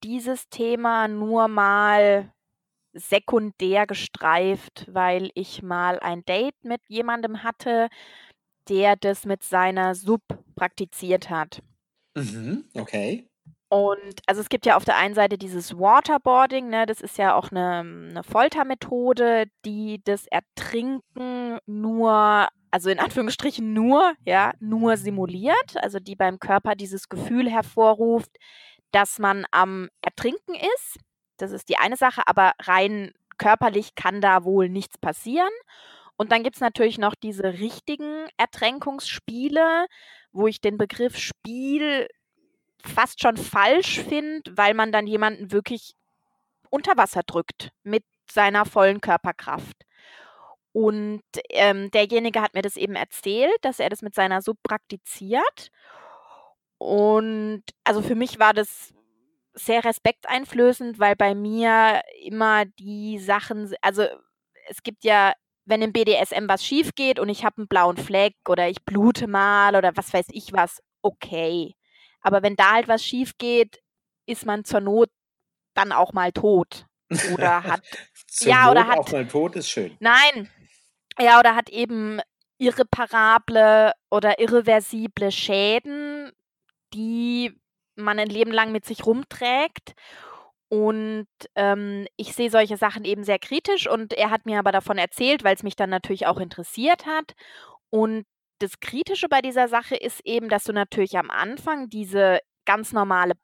dieses 0.04 0.48
Thema 0.48 1.08
nur 1.08 1.48
mal 1.48 2.32
sekundär 2.94 3.86
gestreift, 3.86 4.86
weil 4.92 5.30
ich 5.34 5.62
mal 5.62 6.00
ein 6.00 6.24
Date 6.24 6.56
mit 6.64 6.82
jemandem 6.88 7.42
hatte, 7.44 7.88
der 8.68 8.96
das 8.96 9.26
mit 9.26 9.42
seiner 9.42 9.94
Sub 9.94 10.22
praktiziert 10.56 11.30
hat. 11.30 11.62
Mhm, 12.16 12.64
okay. 12.74 13.27
Und 13.72 14.20
also 14.26 14.40
es 14.40 14.48
gibt 14.48 14.64
ja 14.64 14.76
auf 14.76 14.84
der 14.86 14.96
einen 14.96 15.14
Seite 15.14 15.36
dieses 15.36 15.78
Waterboarding, 15.78 16.68
ne, 16.70 16.86
das 16.86 17.00
ist 17.02 17.18
ja 17.18 17.34
auch 17.34 17.50
eine 17.50 17.84
'ne 17.84 18.22
Foltermethode, 18.24 19.44
die 19.66 20.00
das 20.04 20.26
Ertrinken 20.26 21.58
nur 21.66 22.48
also 22.70 22.90
in 22.90 22.98
Anführungsstrichen 22.98 23.72
nur, 23.72 24.12
ja, 24.26 24.52
nur 24.60 24.98
simuliert, 24.98 25.76
also 25.76 25.98
die 26.00 26.16
beim 26.16 26.38
Körper 26.38 26.74
dieses 26.74 27.08
Gefühl 27.08 27.48
hervorruft, 27.50 28.30
dass 28.92 29.18
man 29.18 29.46
am 29.52 29.88
Ertrinken 30.02 30.54
ist. 30.54 30.98
Das 31.38 31.50
ist 31.52 31.68
die 31.70 31.78
eine 31.78 31.96
Sache, 31.96 32.22
aber 32.26 32.52
rein 32.62 33.12
körperlich 33.38 33.94
kann 33.94 34.20
da 34.20 34.44
wohl 34.44 34.68
nichts 34.68 34.98
passieren. 34.98 35.48
Und 36.16 36.32
dann 36.32 36.42
gibt 36.42 36.56
es 36.56 36.60
natürlich 36.60 36.98
noch 36.98 37.14
diese 37.14 37.44
richtigen 37.60 38.26
Ertränkungsspiele, 38.38 39.86
wo 40.32 40.46
ich 40.46 40.60
den 40.60 40.76
Begriff 40.78 41.16
Spiel 41.16 42.08
fast 42.84 43.20
schon 43.20 43.36
falsch 43.36 44.00
finde, 44.00 44.56
weil 44.56 44.74
man 44.74 44.92
dann 44.92 45.06
jemanden 45.06 45.52
wirklich 45.52 45.94
unter 46.70 46.96
Wasser 46.96 47.22
drückt 47.22 47.70
mit 47.82 48.04
seiner 48.30 48.64
vollen 48.64 49.00
Körperkraft. 49.00 49.84
Und 50.72 51.22
ähm, 51.50 51.90
derjenige 51.90 52.40
hat 52.40 52.54
mir 52.54 52.62
das 52.62 52.76
eben 52.76 52.94
erzählt, 52.94 53.56
dass 53.62 53.80
er 53.80 53.88
das 53.88 54.02
mit 54.02 54.14
seiner 54.14 54.42
Sub 54.42 54.58
praktiziert. 54.62 55.70
Und 56.78 57.64
also 57.84 58.02
für 58.02 58.14
mich 58.14 58.38
war 58.38 58.54
das 58.54 58.94
sehr 59.54 59.84
respekteinflößend, 59.84 60.98
weil 61.00 61.16
bei 61.16 61.34
mir 61.34 62.02
immer 62.22 62.64
die 62.64 63.18
Sachen, 63.18 63.74
also 63.82 64.04
es 64.68 64.82
gibt 64.82 65.04
ja, 65.04 65.32
wenn 65.64 65.82
im 65.82 65.92
BDSM 65.92 66.48
was 66.48 66.64
schief 66.64 66.94
geht 66.94 67.18
und 67.18 67.28
ich 67.28 67.44
habe 67.44 67.58
einen 67.58 67.68
blauen 67.68 67.96
Fleck 67.96 68.36
oder 68.48 68.68
ich 68.68 68.84
blute 68.84 69.26
mal 69.26 69.74
oder 69.74 69.96
was 69.96 70.12
weiß 70.12 70.26
ich 70.30 70.52
was, 70.52 70.80
okay. 71.02 71.74
Aber 72.28 72.42
wenn 72.42 72.56
da 72.56 72.72
halt 72.72 72.88
was 72.88 73.02
schief 73.02 73.38
geht, 73.38 73.80
ist 74.26 74.44
man 74.44 74.62
zur 74.62 74.80
Not 74.80 75.08
dann 75.72 75.92
auch 75.92 76.12
mal 76.12 76.30
tot. 76.30 76.84
Oder 77.32 77.62
hat. 77.64 77.80
ja, 78.40 78.64
Not 78.64 78.70
oder 78.72 78.86
hat. 78.86 78.98
Auch 78.98 79.12
mal 79.12 79.26
tot 79.26 79.56
ist 79.56 79.70
schön. 79.70 79.96
Nein. 79.98 80.50
Ja, 81.18 81.38
oder 81.38 81.56
hat 81.56 81.70
eben 81.70 82.20
irreparable 82.58 83.92
oder 84.10 84.38
irreversible 84.40 85.32
Schäden, 85.32 86.30
die 86.92 87.58
man 87.96 88.18
ein 88.18 88.28
Leben 88.28 88.52
lang 88.52 88.72
mit 88.72 88.84
sich 88.84 89.06
rumträgt. 89.06 89.94
Und 90.68 91.28
ähm, 91.54 92.06
ich 92.16 92.34
sehe 92.34 92.50
solche 92.50 92.76
Sachen 92.76 93.06
eben 93.06 93.24
sehr 93.24 93.38
kritisch 93.38 93.88
und 93.88 94.12
er 94.12 94.28
hat 94.28 94.44
mir 94.44 94.58
aber 94.58 94.70
davon 94.70 94.98
erzählt, 94.98 95.42
weil 95.44 95.54
es 95.54 95.62
mich 95.62 95.76
dann 95.76 95.88
natürlich 95.88 96.26
auch 96.26 96.38
interessiert 96.38 97.06
hat. 97.06 97.32
Und 97.88 98.26
das 98.58 98.80
Kritische 98.80 99.28
bei 99.28 99.40
dieser 99.40 99.68
Sache 99.68 99.96
ist 99.96 100.20
eben, 100.24 100.48
dass 100.48 100.64
du 100.64 100.72
natürlich 100.72 101.16
am 101.18 101.30
Anfang 101.30 101.88
diese 101.88 102.40
ganz 102.64 102.92
normale 102.92 103.34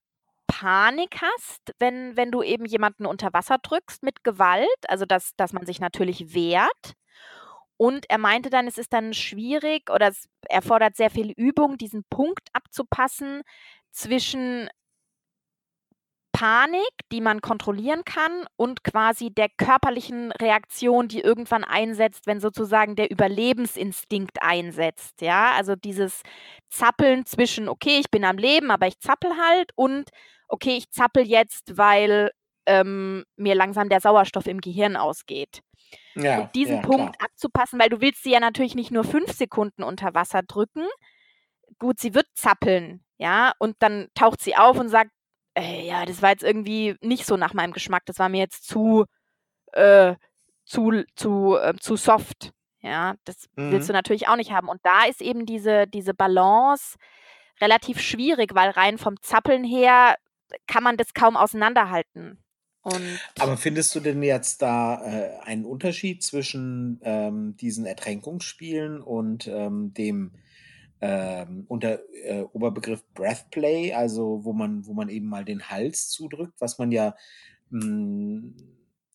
Panik 0.47 1.21
hast, 1.21 1.73
wenn, 1.79 2.17
wenn 2.17 2.31
du 2.31 2.43
eben 2.43 2.67
jemanden 2.67 3.07
unter 3.07 3.33
Wasser 3.33 3.59
drückst 3.59 4.03
mit 4.03 4.25
Gewalt, 4.25 4.69
also 4.89 5.05
dass, 5.07 5.35
dass 5.37 5.53
man 5.53 5.67
sich 5.67 5.81
natürlich 5.81 6.35
wehrt. 6.35 6.93
Und 7.77 8.09
er 8.09 8.19
meinte 8.19 8.51
dann, 8.51 8.67
es 8.67 8.79
ist 8.79 8.93
dann 8.93 9.15
schwierig 9.15 9.91
oder 9.91 10.09
es 10.09 10.29
erfordert 10.49 10.97
sehr 10.97 11.11
viel 11.11 11.33
Übung, 11.37 11.77
diesen 11.77 12.05
Punkt 12.05 12.49
abzupassen 12.53 13.43
zwischen 13.91 14.69
Panik, 16.35 16.91
die 17.13 17.21
man 17.21 17.41
kontrollieren 17.41 18.05
kann 18.05 18.45
und 18.57 18.83
quasi 18.83 19.31
der 19.31 19.49
körperlichen 19.57 20.33
Reaktion, 20.33 21.07
die 21.07 21.21
irgendwann 21.21 21.63
einsetzt, 21.63 22.27
wenn 22.27 22.41
sozusagen 22.41 22.97
der 22.97 23.09
Überlebensinstinkt 23.13 24.43
einsetzt, 24.43 25.21
ja? 25.21 25.53
Also 25.53 25.77
dieses 25.77 26.23
Zappeln 26.69 27.25
zwischen, 27.25 27.69
okay, 27.69 28.01
ich 28.01 28.11
bin 28.11 28.25
am 28.25 28.37
Leben, 28.37 28.73
aber 28.73 28.89
ich 28.89 28.99
zappel 28.99 29.31
halt 29.41 29.71
und 29.77 30.11
okay, 30.49 30.77
ich 30.77 30.91
zappel 30.91 31.25
jetzt, 31.25 31.79
weil 31.79 32.33
ähm, 32.67 33.25
mir 33.37 33.55
langsam 33.55 33.89
der 33.89 34.01
Sauerstoff 34.01 34.49
im 34.49 34.61
Gehirn 34.61 34.97
ausgeht. 34.97 35.61
Ja, 36.17 36.41
und 36.41 36.55
diesen 36.57 36.77
ja, 36.77 36.83
Punkt 36.83 37.17
klar. 37.17 37.29
abzupassen, 37.31 37.79
weil 37.79 37.91
du 37.91 38.01
willst 38.01 38.25
sie 38.25 38.33
ja 38.33 38.41
natürlich 38.41 38.75
nicht 38.75 38.91
nur 38.91 39.05
fünf 39.05 39.31
Sekunden 39.33 39.85
unter 39.85 40.15
Wasser 40.15 40.43
drücken. 40.43 40.85
Gut, 41.79 42.01
sie 42.01 42.13
wird 42.13 42.27
zappeln, 42.35 43.05
ja, 43.19 43.53
und 43.61 43.77
dann 43.79 44.09
taucht 44.17 44.41
sie 44.41 44.57
auf 44.57 44.81
und 44.81 44.89
sagt, 44.89 45.13
äh, 45.55 45.87
ja, 45.87 46.05
das 46.05 46.23
war 46.23 46.31
jetzt 46.31 46.43
irgendwie 46.43 46.97
nicht 47.01 47.27
so 47.27 47.37
nach 47.37 47.55
meinem 47.55 47.73
Geschmack. 47.73 48.05
Das 48.07 48.19
war 48.19 48.29
mir 48.29 48.39
jetzt 48.39 48.67
zu, 48.67 49.05
äh, 49.73 50.15
zu, 50.65 51.05
zu, 51.15 51.57
äh, 51.57 51.75
zu 51.79 51.97
soft. 51.97 52.53
Ja, 52.81 53.15
das 53.25 53.49
mhm. 53.57 53.73
willst 53.73 53.89
du 53.89 53.93
natürlich 53.93 54.29
auch 54.29 54.37
nicht 54.37 54.53
haben. 54.53 54.69
Und 54.69 54.81
da 54.83 55.05
ist 55.05 55.23
eben 55.23 55.47
diese, 55.47 55.87
diese 55.87 56.13
Balance 56.13 56.97
relativ 57.61 58.01
schwierig, 58.01 58.55
weil 58.55 58.71
rein 58.71 58.99
vom 58.99 59.21
Zappeln 59.23 59.65
her 59.65 60.17
kann 60.67 60.83
man 60.83 60.97
das 60.97 61.15
kaum 61.15 61.37
auseinanderhalten. 61.37 62.45
Und 62.83 63.19
Aber 63.39 63.57
findest 63.57 63.95
du 63.95 64.01
denn 64.01 64.23
jetzt 64.23 64.61
da 64.61 65.03
äh, 65.07 65.39
einen 65.41 65.65
Unterschied 65.65 66.23
zwischen 66.23 67.01
ähm, 67.03 67.57
diesen 67.57 67.87
Ertränkungsspielen 67.87 69.01
und 69.01 69.47
ähm, 69.47 69.95
dem 69.95 70.33
ähm, 71.07 71.67
unter 71.69 71.99
äh, 72.15 72.45
Oberbegriff 72.53 73.05
Breathplay, 73.13 73.93
also 73.93 74.43
wo 74.43 74.55
man, 74.55 74.87
wo 74.87 74.95
man 74.95 75.11
eben 75.11 75.27
mal 75.27 75.45
den 75.45 75.69
Hals 75.69 76.09
zudrückt, 76.09 76.55
was 76.61 76.79
man 76.79 76.93
ja 76.93 77.15
mh, 77.69 77.85
hm, 77.85 78.55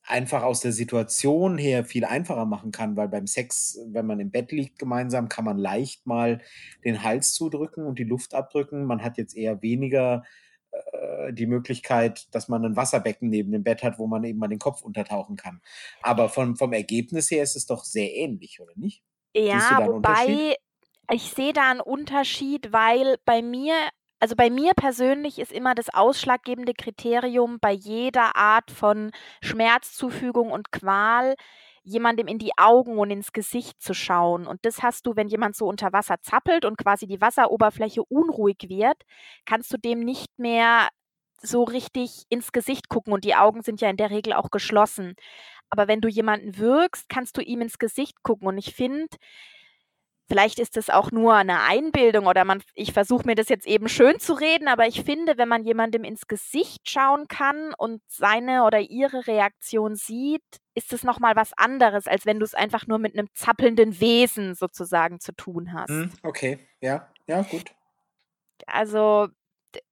einfach 0.03 0.43
aus 0.43 0.60
der 0.60 0.72
Situation 0.72 1.58
her 1.58 1.84
viel 1.84 2.05
einfacher 2.05 2.46
machen 2.46 2.72
kann, 2.72 2.96
weil 2.96 3.08
beim 3.08 3.25
Sex, 3.25 3.79
wenn 3.88 4.05
man 4.05 4.19
im 4.19 4.29
Bett 4.29 4.51
liegt 4.51 4.77
gemeinsam, 4.77 5.29
kann 5.29 5.46
man 5.46 5.58
leicht 5.58 6.05
mal 6.05 6.41
den 6.86 7.01
Hals 7.01 7.34
zudrücken 7.34 7.86
und 7.86 7.98
die 7.98 8.03
Luft 8.03 8.36
abdrücken. 8.36 8.86
Man 8.86 9.03
hat 9.03 9.17
jetzt 9.17 9.36
eher 9.36 9.63
weniger 9.63 10.24
äh, 10.72 11.34
die 11.34 11.48
Möglichkeit, 11.48 12.27
dass 12.36 12.50
man 12.50 12.65
ein 12.65 12.75
Wasserbecken 12.75 13.29
neben 13.29 13.51
dem 13.51 13.63
Bett 13.63 13.81
hat, 13.81 13.98
wo 13.98 14.05
man 14.05 14.24
eben 14.25 14.38
mal 14.38 14.48
den 14.48 14.60
Kopf 14.60 14.84
untertauchen 14.84 15.38
kann. 15.38 15.60
Aber 16.03 16.29
vom, 16.29 16.55
vom 16.55 16.72
Ergebnis 16.72 17.31
her 17.31 17.41
ist 17.41 17.55
es 17.55 17.65
doch 17.65 17.84
sehr 17.84 18.13
ähnlich, 18.13 18.60
oder 18.62 18.74
nicht? 18.75 19.03
Ja, 19.36 19.88
wobei 19.88 20.55
ich 21.12 21.32
sehe 21.32 21.54
da 21.54 21.70
einen 21.72 21.82
Unterschied, 21.82 22.72
weil 22.72 23.18
bei 23.25 23.42
mir 23.42 23.74
also 24.22 24.36
bei 24.36 24.50
mir 24.50 24.74
persönlich 24.75 25.39
ist 25.39 25.51
immer 25.54 25.75
das 25.75 25.89
ausschlaggebende 25.94 26.74
Kriterium 26.74 27.58
bei 27.62 27.72
jeder 27.72 28.36
Art 28.36 28.70
von 28.70 29.12
Schmerzzufügung 29.42 30.51
und 30.51 30.74
Qual, 30.74 31.36
jemandem 31.84 32.28
in 32.28 32.38
die 32.38 32.51
Augen 32.58 32.98
und 32.98 33.12
ins 33.12 33.32
Gesicht 33.32 33.82
zu 33.82 33.94
schauen. 33.94 34.46
Und 34.46 34.66
das 34.66 34.84
hast 34.84 35.08
du, 35.08 35.16
wenn 35.16 35.30
jemand 35.30 35.56
so 35.56 35.68
unter 35.68 35.94
Wasser 35.94 36.18
zappelt 36.22 36.66
und 36.66 36.78
quasi 36.78 37.08
die 37.08 37.22
Wasseroberfläche 37.22 38.04
unruhig 38.04 38.58
wird, 38.68 38.98
kannst 39.46 39.72
du 39.72 39.78
dem 39.78 40.01
nicht 40.01 40.38
mehr 40.38 40.89
so 41.42 41.63
richtig 41.63 42.24
ins 42.30 42.51
Gesicht 42.51 42.89
gucken 42.89 43.13
und 43.13 43.24
die 43.24 43.36
Augen 43.36 43.62
sind 43.62 43.80
ja 43.80 43.89
in 43.89 43.96
der 43.98 44.10
Regel 44.10 44.34
auch 44.34 44.51
geschlossen. 44.51 45.16
Aber 45.70 45.88
wenn 45.88 46.01
du 46.01 46.10
jemanden 46.10 46.58
wirkst, 46.58 47.08
kannst 47.08 47.38
du 47.38 47.42
ihm 47.42 47.62
ins 47.62 47.78
Gesicht 47.80 48.22
gucken 48.24 48.48
und 48.50 48.58
ich 48.58 48.74
finde 48.75 49.08
vielleicht 50.29 50.59
ist 50.59 50.77
es 50.77 50.89
auch 50.89 51.12
nur 51.12 51.33
eine 51.33 51.63
Einbildung 51.63 52.27
oder 52.27 52.45
man, 52.45 52.62
ich 52.75 52.93
versuche 52.93 53.25
mir 53.25 53.36
das 53.36 53.50
jetzt 53.50 53.67
eben 53.67 53.89
schön 53.89 54.19
zu 54.19 54.33
reden, 54.33 54.67
aber 54.67 54.88
ich 54.88 55.03
finde, 55.03 55.38
wenn 55.38 55.50
man 55.50 55.63
jemandem 55.63 56.03
ins 56.03 56.27
Gesicht 56.27 56.89
schauen 56.89 57.27
kann 57.27 57.74
und 57.77 58.01
seine 58.07 58.63
oder 58.63 58.79
ihre 58.79 59.27
Reaktion 59.27 59.95
sieht, 59.95 60.43
ist 60.75 60.93
es 60.93 61.03
nochmal 61.03 61.36
was 61.36 61.51
anderes, 61.57 62.07
als 62.07 62.25
wenn 62.25 62.39
du 62.39 62.45
es 62.45 62.53
einfach 62.53 62.88
nur 62.88 63.00
mit 63.00 63.17
einem 63.17 63.27
zappelnden 63.33 64.00
Wesen 64.00 64.55
sozusagen 64.55 65.19
zu 65.19 65.33
tun 65.33 65.74
hast. 65.74 65.89
Hm, 65.89 66.12
okay, 66.24 66.59
ja, 66.79 67.12
ja, 67.27 67.41
gut. 67.41 67.71
Also, 68.67 69.29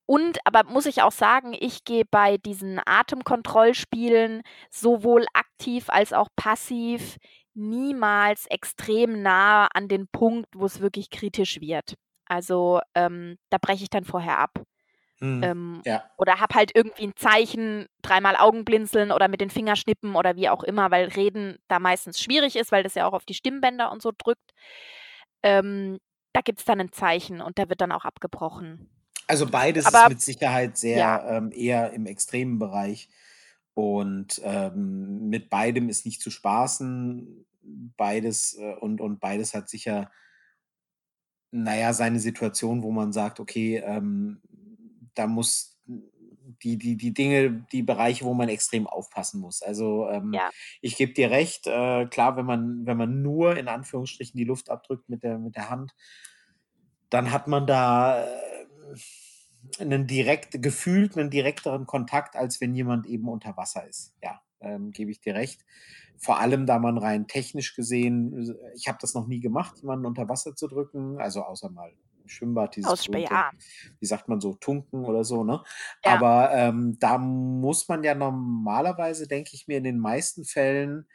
und, 0.07 0.39
aber 0.45 0.63
muss 0.63 0.85
ich 0.85 1.01
auch 1.01 1.11
sagen, 1.11 1.53
ich 1.59 1.83
gehe 1.83 2.05
bei 2.09 2.37
diesen 2.37 2.79
Atemkontrollspielen 2.83 4.41
sowohl 4.71 5.25
aktiv 5.33 5.89
als 5.89 6.13
auch 6.13 6.29
passiv 6.35 7.17
niemals 7.53 8.45
extrem 8.45 9.21
nah 9.21 9.67
an 9.67 9.89
den 9.89 10.07
Punkt, 10.07 10.47
wo 10.55 10.65
es 10.65 10.79
wirklich 10.79 11.09
kritisch 11.09 11.59
wird. 11.59 11.95
Also 12.25 12.79
ähm, 12.95 13.37
da 13.49 13.57
breche 13.57 13.83
ich 13.83 13.89
dann 13.89 14.05
vorher 14.05 14.39
ab. 14.39 14.61
Hm, 15.19 15.43
ähm, 15.43 15.81
ja. 15.83 16.03
Oder 16.17 16.39
habe 16.39 16.55
halt 16.55 16.71
irgendwie 16.73 17.07
ein 17.07 17.15
Zeichen, 17.17 17.87
dreimal 18.01 18.37
Augenblinzeln 18.37 19.11
oder 19.11 19.27
mit 19.27 19.41
den 19.41 19.49
Fingerschnippen 19.49 20.15
oder 20.15 20.37
wie 20.37 20.47
auch 20.47 20.63
immer, 20.63 20.89
weil 20.89 21.09
Reden 21.09 21.57
da 21.67 21.79
meistens 21.79 22.21
schwierig 22.21 22.55
ist, 22.55 22.71
weil 22.71 22.83
das 22.83 22.95
ja 22.95 23.07
auch 23.07 23.13
auf 23.13 23.25
die 23.25 23.33
Stimmbänder 23.33 23.91
und 23.91 24.01
so 24.01 24.11
drückt. 24.17 24.53
Ähm, 25.43 25.97
da 26.31 26.39
gibt 26.41 26.59
es 26.59 26.65
dann 26.65 26.79
ein 26.79 26.93
Zeichen 26.93 27.41
und 27.41 27.57
der 27.57 27.67
wird 27.69 27.81
dann 27.81 27.91
auch 27.91 28.05
abgebrochen. 28.05 28.89
Also 29.27 29.45
beides 29.45 29.85
Aber, 29.85 30.03
ist 30.03 30.09
mit 30.09 30.21
Sicherheit 30.21 30.77
sehr 30.77 30.97
ja. 30.97 31.37
ähm, 31.37 31.51
eher 31.53 31.91
im 31.91 32.05
extremen 32.05 32.59
Bereich. 32.59 33.09
Und 33.73 34.41
ähm, 34.43 35.29
mit 35.29 35.49
beidem 35.49 35.89
ist 35.89 36.05
nicht 36.05 36.21
zu 36.21 36.31
spaßen. 36.31 37.45
Beides 37.97 38.57
äh, 38.57 38.73
und, 38.75 39.01
und 39.01 39.19
beides 39.19 39.53
hat 39.53 39.69
sicher, 39.69 40.09
naja, 41.51 41.93
seine 41.93 42.19
Situation, 42.19 42.81
wo 42.81 42.91
man 42.91 43.11
sagt, 43.11 43.39
okay, 43.39 43.77
ähm, 43.85 44.41
da 45.13 45.27
muss 45.27 45.77
die, 46.63 46.77
die, 46.77 46.95
die 46.95 47.13
Dinge, 47.13 47.65
die 47.71 47.83
Bereiche, 47.83 48.25
wo 48.25 48.33
man 48.33 48.49
extrem 48.49 48.87
aufpassen 48.87 49.41
muss. 49.41 49.61
Also 49.61 50.07
ähm, 50.09 50.33
ja. 50.33 50.49
ich 50.81 50.95
gebe 50.95 51.13
dir 51.13 51.29
recht, 51.29 51.67
äh, 51.67 52.05
klar, 52.05 52.37
wenn 52.37 52.45
man, 52.45 52.85
wenn 52.85 52.97
man 52.97 53.21
nur 53.21 53.57
in 53.57 53.67
Anführungsstrichen 53.67 54.37
die 54.37 54.45
Luft 54.45 54.69
abdrückt 54.69 55.09
mit 55.09 55.23
der, 55.23 55.37
mit 55.37 55.55
der 55.55 55.69
Hand, 55.69 55.93
dann 57.09 57.31
hat 57.31 57.47
man 57.47 57.67
da. 57.67 58.23
Äh, 58.23 58.27
einen 59.79 60.07
direkt, 60.07 60.61
gefühlt 60.61 61.17
einen 61.17 61.29
direkteren 61.29 61.85
Kontakt, 61.85 62.35
als 62.35 62.61
wenn 62.61 62.73
jemand 62.75 63.05
eben 63.05 63.27
unter 63.27 63.55
Wasser 63.57 63.87
ist. 63.87 64.13
Ja, 64.23 64.41
ähm, 64.61 64.91
gebe 64.91 65.11
ich 65.11 65.21
dir 65.21 65.35
recht. 65.35 65.65
Vor 66.17 66.39
allem, 66.39 66.65
da 66.65 66.79
man 66.79 66.97
rein 66.97 67.27
technisch 67.27 67.75
gesehen, 67.75 68.55
ich 68.75 68.87
habe 68.87 68.97
das 68.99 69.13
noch 69.13 69.27
nie 69.27 69.39
gemacht, 69.39 69.77
jemanden 69.79 70.05
unter 70.05 70.27
Wasser 70.27 70.55
zu 70.55 70.67
drücken, 70.67 71.19
also 71.19 71.43
außer 71.43 71.69
mal 71.69 71.91
im 72.23 72.29
Schwimmbad, 72.29 72.75
dieses 72.75 72.91
Ausspe 72.91 73.19
ja. 73.19 73.51
wie 73.99 74.05
sagt 74.05 74.27
man 74.27 74.41
so, 74.41 74.55
Tunken 74.55 75.05
oder 75.05 75.23
so, 75.23 75.43
ne? 75.43 75.63
Ja. 76.03 76.15
Aber 76.15 76.51
ähm, 76.53 76.97
da 76.99 77.17
muss 77.17 77.87
man 77.87 78.03
ja 78.03 78.15
normalerweise, 78.15 79.27
denke 79.27 79.51
ich 79.53 79.67
mir, 79.67 79.77
in 79.77 79.83
den 79.83 79.99
meisten 79.99 80.43
Fällen 80.43 81.07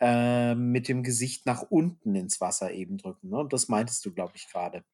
äh, 0.00 0.54
mit 0.54 0.88
dem 0.88 1.02
Gesicht 1.02 1.46
nach 1.46 1.62
unten 1.62 2.14
ins 2.14 2.40
Wasser 2.40 2.72
eben 2.72 2.98
drücken. 2.98 3.30
Ne? 3.30 3.38
Und 3.38 3.52
das 3.52 3.68
meintest 3.68 4.04
du, 4.04 4.12
glaube 4.12 4.32
ich, 4.36 4.48
gerade. 4.50 4.84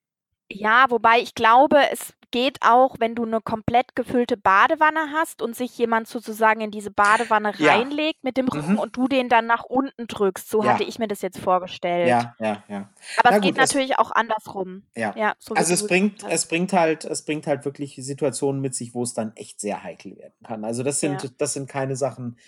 Ja, 0.52 0.86
wobei 0.90 1.20
ich 1.20 1.34
glaube, 1.34 1.78
es 1.92 2.12
geht 2.32 2.58
auch, 2.60 2.96
wenn 3.00 3.14
du 3.16 3.24
eine 3.24 3.40
komplett 3.40 3.96
gefüllte 3.96 4.36
Badewanne 4.36 5.12
hast 5.12 5.42
und 5.42 5.56
sich 5.56 5.76
jemand 5.78 6.06
sozusagen 6.06 6.60
in 6.60 6.70
diese 6.70 6.90
Badewanne 6.92 7.52
Ja. 7.58 7.72
reinlegt 7.74 8.22
mit 8.22 8.36
dem 8.36 8.46
Rücken 8.48 8.72
Mhm. 8.74 8.78
und 8.78 8.96
du 8.96 9.08
den 9.08 9.28
dann 9.28 9.46
nach 9.46 9.64
unten 9.64 10.06
drückst. 10.06 10.48
So 10.48 10.64
hatte 10.64 10.84
ich 10.84 10.98
mir 11.00 11.08
das 11.08 11.22
jetzt 11.22 11.38
vorgestellt. 11.38 12.08
Ja, 12.08 12.36
ja, 12.38 12.62
ja. 12.68 12.88
Aber 13.16 13.30
Na 13.30 13.36
es 13.36 13.42
geht 13.42 13.54
gut, 13.54 13.62
es 13.64 13.70
natürlich 13.72 13.98
auch 13.98 14.12
andersrum. 14.12 14.84
ja. 14.96 15.12
Ja, 15.16 15.34
so 15.40 15.54
Also 15.54 15.74
es 15.74 15.86
bringt, 15.86 16.22
es 16.28 16.46
bringt 16.46 16.72
halt, 16.72 17.04
es 17.04 17.24
bringt 17.24 17.46
halt 17.48 17.64
wirklich 17.64 17.96
Situationen 17.96 18.60
mit 18.60 18.74
sich, 18.76 18.94
wo 18.94 19.02
es 19.02 19.12
dann 19.12 19.32
echt 19.36 19.60
sehr 19.60 19.82
heikel 19.82 20.16
werden 20.16 20.34
kann. 20.44 20.64
Also 20.64 20.82
das 20.84 21.00
Ja. 21.02 21.18
sind, 21.18 21.40
das 21.40 21.52
sind 21.52 21.68
keine 21.68 21.96
Sachen, 21.96 22.38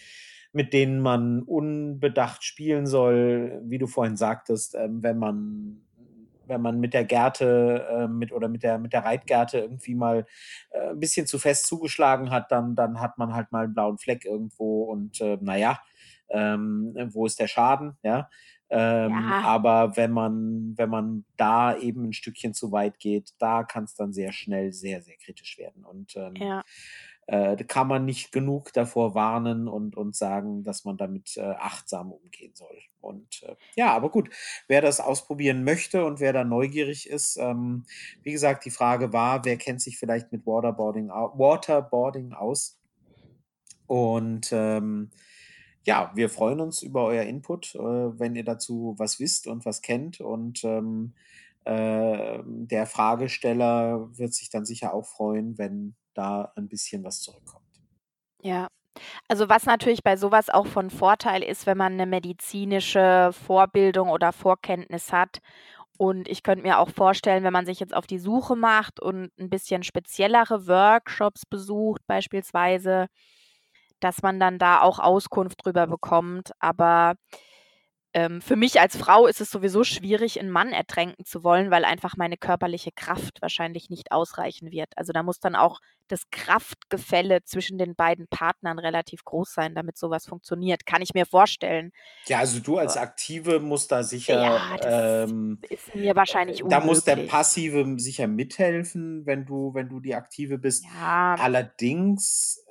mit 0.52 0.72
denen 0.72 1.00
man 1.00 1.42
unbedacht 1.42 2.44
spielen 2.44 2.86
soll, 2.86 3.60
wie 3.64 3.78
du 3.78 3.86
vorhin 3.88 4.16
sagtest, 4.16 4.74
ähm, 4.76 5.02
wenn 5.02 5.18
man 5.18 5.81
wenn 6.52 6.60
man 6.60 6.78
mit 6.78 6.94
der 6.94 7.04
Gerte 7.04 7.86
äh, 7.90 8.08
mit 8.08 8.30
oder 8.32 8.48
mit 8.48 8.62
der 8.62 8.78
mit 8.78 8.92
der 8.92 9.04
Reitgerte 9.04 9.58
irgendwie 9.58 9.94
mal 9.94 10.26
äh, 10.70 10.90
ein 10.90 11.00
bisschen 11.00 11.26
zu 11.26 11.38
fest 11.38 11.66
zugeschlagen 11.66 12.30
hat, 12.30 12.52
dann 12.52 12.76
dann 12.76 13.00
hat 13.00 13.18
man 13.18 13.34
halt 13.34 13.50
mal 13.52 13.64
einen 13.64 13.74
blauen 13.74 13.98
Fleck 13.98 14.24
irgendwo 14.24 14.84
und 14.84 15.20
äh, 15.20 15.38
naja, 15.40 15.80
ähm, 16.28 16.94
wo 17.12 17.26
ist 17.26 17.40
der 17.40 17.48
Schaden, 17.48 17.96
ja? 18.02 18.28
Ähm, 18.68 19.10
ja. 19.10 19.42
Aber 19.44 19.96
wenn 19.98 20.12
man, 20.12 20.72
wenn 20.76 20.88
man 20.88 21.26
da 21.36 21.76
eben 21.76 22.04
ein 22.04 22.12
Stückchen 22.14 22.54
zu 22.54 22.72
weit 22.72 22.98
geht, 22.98 23.34
da 23.38 23.64
kann 23.64 23.84
es 23.84 23.94
dann 23.94 24.14
sehr 24.14 24.32
schnell 24.32 24.72
sehr, 24.72 25.02
sehr 25.02 25.16
kritisch 25.22 25.58
werden. 25.58 25.84
Und 25.84 26.16
ähm, 26.16 26.34
ja 26.36 26.62
äh, 27.26 27.56
kann 27.64 27.88
man 27.88 28.04
nicht 28.04 28.32
genug 28.32 28.72
davor 28.72 29.14
warnen 29.14 29.68
und, 29.68 29.96
und 29.96 30.16
sagen, 30.16 30.64
dass 30.64 30.84
man 30.84 30.96
damit 30.96 31.36
äh, 31.36 31.42
achtsam 31.42 32.12
umgehen 32.12 32.52
soll. 32.54 32.76
Und 33.00 33.42
äh, 33.44 33.56
ja, 33.76 33.92
aber 33.92 34.10
gut, 34.10 34.30
wer 34.68 34.80
das 34.80 35.00
ausprobieren 35.00 35.64
möchte 35.64 36.04
und 36.04 36.20
wer 36.20 36.32
da 36.32 36.44
neugierig 36.44 37.08
ist, 37.08 37.36
ähm, 37.36 37.84
wie 38.22 38.32
gesagt, 38.32 38.64
die 38.64 38.70
Frage 38.70 39.12
war, 39.12 39.44
wer 39.44 39.56
kennt 39.56 39.80
sich 39.80 39.98
vielleicht 39.98 40.32
mit 40.32 40.46
Waterboarding, 40.46 41.08
Waterboarding 41.08 42.32
aus? 42.32 42.78
Und 43.86 44.50
ähm, 44.52 45.10
ja, 45.84 46.12
wir 46.14 46.28
freuen 46.28 46.60
uns 46.60 46.82
über 46.82 47.04
euer 47.06 47.24
Input, 47.24 47.74
äh, 47.74 47.78
wenn 47.78 48.36
ihr 48.36 48.44
dazu 48.44 48.94
was 48.98 49.20
wisst 49.20 49.46
und 49.46 49.64
was 49.64 49.82
kennt. 49.82 50.20
Und 50.20 50.64
ähm, 50.64 51.14
äh, 51.64 52.38
der 52.44 52.86
Fragesteller 52.86 54.08
wird 54.16 54.34
sich 54.34 54.50
dann 54.50 54.64
sicher 54.64 54.94
auch 54.94 55.06
freuen, 55.06 55.58
wenn 55.58 55.94
da 56.14 56.52
ein 56.56 56.68
bisschen 56.68 57.04
was 57.04 57.20
zurückkommt. 57.20 57.66
Ja. 58.42 58.68
Also 59.28 59.48
was 59.48 59.64
natürlich 59.64 60.02
bei 60.02 60.16
sowas 60.16 60.50
auch 60.50 60.66
von 60.66 60.90
Vorteil 60.90 61.42
ist, 61.42 61.66
wenn 61.66 61.78
man 61.78 61.94
eine 61.94 62.06
medizinische 62.06 63.30
Vorbildung 63.32 64.10
oder 64.10 64.32
Vorkenntnis 64.32 65.12
hat. 65.12 65.38
Und 65.98 66.28
ich 66.28 66.42
könnte 66.42 66.62
mir 66.62 66.78
auch 66.78 66.90
vorstellen, 66.90 67.44
wenn 67.44 67.52
man 67.52 67.66
sich 67.66 67.80
jetzt 67.80 67.94
auf 67.94 68.06
die 68.06 68.18
Suche 68.18 68.56
macht 68.56 69.00
und 69.00 69.30
ein 69.38 69.50
bisschen 69.50 69.82
speziellere 69.82 70.66
Workshops 70.66 71.46
besucht 71.46 72.02
beispielsweise, 72.06 73.06
dass 74.00 74.22
man 74.22 74.40
dann 74.40 74.58
da 74.58 74.82
auch 74.82 74.98
Auskunft 74.98 75.64
drüber 75.64 75.86
bekommt. 75.86 76.52
Aber 76.58 77.14
ähm, 78.14 78.42
für 78.42 78.56
mich 78.56 78.80
als 78.80 78.96
Frau 78.96 79.26
ist 79.26 79.40
es 79.40 79.50
sowieso 79.50 79.84
schwierig, 79.84 80.38
einen 80.38 80.50
Mann 80.50 80.72
ertränken 80.72 81.24
zu 81.24 81.42
wollen, 81.44 81.70
weil 81.70 81.84
einfach 81.84 82.16
meine 82.16 82.36
körperliche 82.36 82.92
Kraft 82.92 83.40
wahrscheinlich 83.40 83.88
nicht 83.88 84.12
ausreichen 84.12 84.70
wird. 84.70 84.90
Also 84.96 85.12
da 85.12 85.22
muss 85.22 85.40
dann 85.40 85.56
auch 85.56 85.80
das 86.08 86.28
Kraftgefälle 86.30 87.42
zwischen 87.44 87.78
den 87.78 87.94
beiden 87.94 88.26
Partnern 88.28 88.78
relativ 88.78 89.24
groß 89.24 89.54
sein, 89.54 89.74
damit 89.74 89.96
sowas 89.96 90.26
funktioniert. 90.26 90.84
Kann 90.84 91.00
ich 91.00 91.14
mir 91.14 91.24
vorstellen. 91.24 91.92
Ja, 92.26 92.38
also 92.38 92.60
du 92.60 92.76
als 92.76 92.98
Aktive 92.98 93.60
musst 93.60 93.90
da 93.90 94.02
sicher. 94.02 94.42
Ja, 94.42 94.76
das 94.76 95.30
ähm, 95.30 95.58
ist 95.70 95.94
mir 95.94 96.14
wahrscheinlich 96.14 96.62
unmöglich. 96.62 96.80
Da 96.80 96.86
muss 96.86 97.04
der 97.04 97.16
Passive 97.16 97.94
sicher 97.96 98.26
mithelfen, 98.26 99.24
wenn 99.24 99.46
du, 99.46 99.72
wenn 99.72 99.88
du 99.88 100.00
die 100.00 100.14
Aktive 100.14 100.58
bist. 100.58 100.84
Ja. 100.84 101.36
Allerdings 101.38 102.62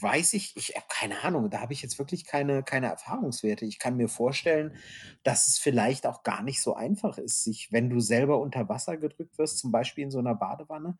weiß 0.00 0.34
ich, 0.34 0.56
ich 0.56 0.74
habe 0.76 0.86
keine 0.88 1.22
Ahnung, 1.22 1.50
da 1.50 1.60
habe 1.60 1.72
ich 1.72 1.82
jetzt 1.82 1.98
wirklich 1.98 2.24
keine, 2.26 2.62
keine 2.62 2.86
Erfahrungswerte. 2.86 3.64
Ich 3.64 3.78
kann 3.78 3.96
mir 3.96 4.08
vorstellen, 4.08 4.74
dass 5.22 5.48
es 5.48 5.58
vielleicht 5.58 6.06
auch 6.06 6.22
gar 6.22 6.42
nicht 6.42 6.62
so 6.62 6.74
einfach 6.74 7.18
ist, 7.18 7.44
sich, 7.44 7.72
wenn 7.72 7.90
du 7.90 8.00
selber 8.00 8.40
unter 8.40 8.68
Wasser 8.68 8.96
gedrückt 8.96 9.38
wirst, 9.38 9.58
zum 9.58 9.72
Beispiel 9.72 10.04
in 10.04 10.10
so 10.10 10.18
einer 10.18 10.34
Badewanne, 10.34 10.98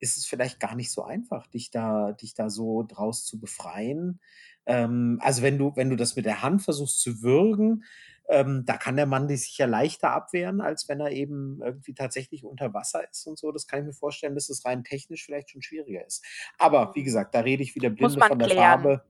ist 0.00 0.16
es 0.16 0.26
vielleicht 0.26 0.60
gar 0.60 0.74
nicht 0.74 0.90
so 0.90 1.04
einfach, 1.04 1.46
dich 1.46 1.70
da, 1.70 2.12
dich 2.12 2.34
da 2.34 2.50
so 2.50 2.82
draus 2.82 3.24
zu 3.24 3.40
befreien. 3.40 4.20
Ähm, 4.66 5.18
also 5.22 5.42
wenn 5.42 5.58
du, 5.58 5.72
wenn 5.76 5.90
du 5.90 5.96
das 5.96 6.16
mit 6.16 6.24
der 6.24 6.42
Hand 6.42 6.62
versuchst 6.62 7.00
zu 7.00 7.22
würgen, 7.22 7.84
ähm, 8.28 8.64
da 8.64 8.76
kann 8.76 8.96
der 8.96 9.06
Mann 9.06 9.28
sich 9.28 9.58
ja 9.58 9.66
leichter 9.66 10.10
abwehren, 10.10 10.60
als 10.60 10.88
wenn 10.88 11.00
er 11.00 11.10
eben 11.10 11.60
irgendwie 11.62 11.94
tatsächlich 11.94 12.44
unter 12.44 12.72
Wasser 12.72 13.08
ist 13.10 13.26
und 13.26 13.38
so. 13.38 13.52
Das 13.52 13.66
kann 13.66 13.80
ich 13.80 13.86
mir 13.86 13.92
vorstellen, 13.92 14.34
dass 14.34 14.48
es 14.48 14.64
rein 14.64 14.84
technisch 14.84 15.24
vielleicht 15.24 15.50
schon 15.50 15.62
schwieriger 15.62 16.06
ist. 16.06 16.24
Aber 16.58 16.94
wie 16.94 17.02
gesagt, 17.02 17.34
da 17.34 17.40
rede 17.40 17.62
ich 17.62 17.74
wieder 17.74 17.90
blinde 17.90 18.20
von 18.20 18.38
der 18.38 18.48
klären. 18.48 18.82
Farbe. 18.82 19.04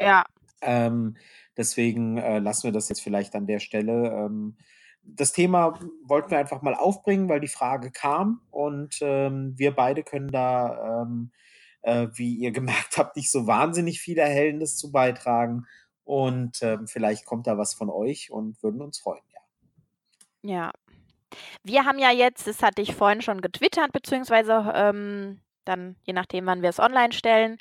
Ja. 0.00 0.24
Ähm, 0.62 1.16
deswegen 1.56 2.16
äh, 2.16 2.38
lassen 2.38 2.64
wir 2.64 2.72
das 2.72 2.88
jetzt 2.88 3.02
vielleicht 3.02 3.34
an 3.34 3.46
der 3.46 3.58
Stelle. 3.58 4.08
Ähm, 4.08 4.56
das 5.02 5.32
Thema 5.32 5.78
wollten 6.04 6.30
wir 6.30 6.38
einfach 6.38 6.62
mal 6.62 6.74
aufbringen, 6.74 7.28
weil 7.28 7.40
die 7.40 7.48
Frage 7.48 7.90
kam 7.90 8.40
und 8.50 8.98
ähm, 9.02 9.52
wir 9.56 9.72
beide 9.72 10.02
können 10.02 10.28
da, 10.28 11.02
ähm, 11.02 11.30
äh, 11.82 12.08
wie 12.14 12.34
ihr 12.36 12.52
gemerkt 12.52 12.96
habt, 12.96 13.16
nicht 13.16 13.30
so 13.30 13.46
wahnsinnig 13.46 14.00
viel 14.00 14.18
Erhellendes 14.18 14.76
zu 14.76 14.90
beitragen. 14.92 15.66
Und 16.04 16.62
ähm, 16.62 16.86
vielleicht 16.86 17.24
kommt 17.24 17.46
da 17.46 17.56
was 17.56 17.74
von 17.74 17.90
euch 17.90 18.30
und 18.30 18.62
würden 18.62 18.82
uns 18.82 18.98
freuen, 18.98 19.24
ja. 19.32 19.40
Ja. 20.42 20.70
Wir 21.62 21.84
haben 21.84 21.98
ja 21.98 22.10
jetzt, 22.10 22.46
das 22.46 22.62
hatte 22.62 22.82
ich 22.82 22.94
vorhin 22.94 23.22
schon 23.22 23.40
getwittert, 23.40 23.90
beziehungsweise 23.92 24.72
ähm, 24.74 25.40
dann 25.64 25.96
je 26.04 26.12
nachdem, 26.12 26.46
wann 26.46 26.62
wir 26.62 26.68
es 26.68 26.78
online 26.78 27.12
stellen, 27.12 27.56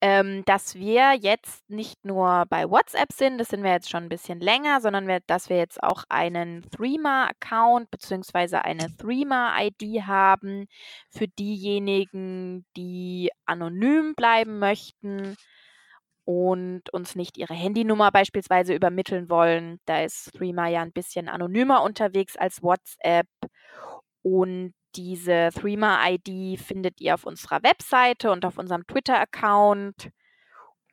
ähm, 0.00 0.44
dass 0.46 0.74
wir 0.74 1.12
jetzt 1.14 1.68
nicht 1.70 2.04
nur 2.04 2.44
bei 2.48 2.68
WhatsApp 2.68 3.12
sind, 3.12 3.38
das 3.38 3.48
sind 3.48 3.62
wir 3.62 3.70
jetzt 3.70 3.90
schon 3.90 4.04
ein 4.04 4.08
bisschen 4.08 4.40
länger, 4.40 4.80
sondern 4.80 5.06
wir, 5.06 5.20
dass 5.26 5.48
wir 5.48 5.58
jetzt 5.58 5.82
auch 5.82 6.04
einen 6.08 6.68
Threema-Account 6.70 7.90
bzw. 7.90 8.56
eine 8.56 8.96
Threema-ID 8.96 10.02
haben 10.06 10.66
für 11.10 11.28
diejenigen, 11.28 12.64
die 12.76 13.30
anonym 13.44 14.14
bleiben 14.14 14.58
möchten 14.58 15.36
und 16.24 16.92
uns 16.92 17.16
nicht 17.16 17.36
ihre 17.38 17.54
Handynummer 17.54 18.10
beispielsweise 18.12 18.74
übermitteln 18.74 19.28
wollen. 19.30 19.80
Da 19.86 20.02
ist 20.02 20.32
Threema 20.34 20.68
ja 20.68 20.82
ein 20.82 20.92
bisschen 20.92 21.28
anonymer 21.28 21.82
unterwegs 21.82 22.36
als 22.36 22.62
WhatsApp. 22.62 23.26
Und 24.22 24.74
diese 24.94 25.50
Threema-ID 25.54 26.60
findet 26.60 27.00
ihr 27.00 27.14
auf 27.14 27.24
unserer 27.24 27.62
Webseite 27.62 28.30
und 28.30 28.44
auf 28.44 28.58
unserem 28.58 28.86
Twitter-Account. 28.86 30.10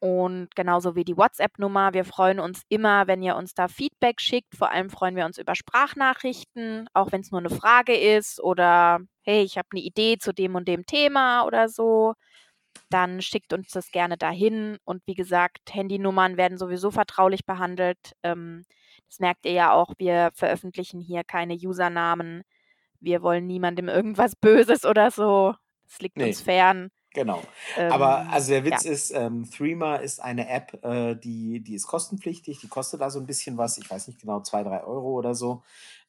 Und 0.02 0.56
genauso 0.56 0.96
wie 0.96 1.04
die 1.04 1.18
WhatsApp-Nummer. 1.18 1.94
Wir 1.94 2.06
freuen 2.06 2.39
uns 2.39 2.62
immer, 2.70 3.08
wenn 3.08 3.22
ihr 3.22 3.36
uns 3.36 3.54
da 3.54 3.68
Feedback 3.68 4.22
schickt. 4.22 4.56
Vor 4.56 4.72
allem 4.72 4.89
freuen 4.89 5.15
wir 5.18 5.26
uns 5.26 5.38
über 5.38 5.56
Sprachnachrichten, 5.56 6.88
auch 6.94 7.12
wenn 7.12 7.22
es 7.22 7.32
nur 7.32 7.39
eine 7.42 7.50
Frage 7.50 7.96
ist 7.98 8.42
oder 8.42 9.00
hey, 9.24 9.44
ich 9.44 9.58
habe 9.58 9.68
eine 9.74 9.82
Idee 9.82 10.18
zu 10.18 10.34
dem 10.34 10.56
und 10.56 10.68
dem 10.70 10.86
Thema 10.86 11.44
oder 11.46 11.68
so. 11.68 12.13
Dann 12.90 13.22
schickt 13.22 13.54
uns 13.54 13.70
das 13.72 13.92
gerne 13.92 14.18
dahin. 14.18 14.78
Und 14.84 15.04
wie 15.06 15.16
gesagt, 15.16 15.74
Handynummern 15.74 16.38
werden 16.38 16.58
sowieso 16.58 16.92
vertraulich 16.92 17.46
behandelt. 17.46 18.14
Ähm, 18.24 18.66
das 19.08 19.20
merkt 19.20 19.46
ihr 19.46 19.54
ja 19.54 19.74
auch. 19.74 19.94
Wir 19.98 20.32
veröffentlichen 20.34 21.00
hier 21.00 21.24
keine 21.24 21.56
Usernamen 21.56 22.44
wir 23.02 23.22
wollen 23.22 23.48
niemandem 23.48 23.88
irgendwas 23.90 24.36
Böses 24.36 24.86
oder 24.86 25.12
so. 25.12 25.56
Das 25.88 26.00
liegt 26.00 26.18
nee. 26.18 26.28
uns 26.28 26.42
fern. 26.42 26.90
Genau. 27.14 27.42
Ähm, 27.76 27.92
Aber 27.92 28.30
also 28.30 28.52
der 28.52 28.64
Witz 28.66 28.84
ja. 28.84 28.92
ist, 28.92 29.12
ähm, 29.12 29.50
Threema 29.50 29.96
ist 29.96 30.22
eine 30.22 30.48
App, 30.48 30.84
äh, 30.86 31.16
die, 31.16 31.60
die 31.62 31.74
ist 31.74 31.88
kostenpflichtig, 31.88 32.60
die 32.60 32.68
kostet 32.68 33.02
da 33.02 33.10
so 33.10 33.20
ein 33.20 33.26
bisschen 33.26 33.58
was, 33.58 33.80
ich 33.80 33.90
weiß 33.90 34.08
nicht 34.08 34.22
genau, 34.22 34.42
zwei, 34.42 34.64
drei 34.64 34.84
Euro 34.84 35.18
oder 35.18 35.34
so. 35.34 35.64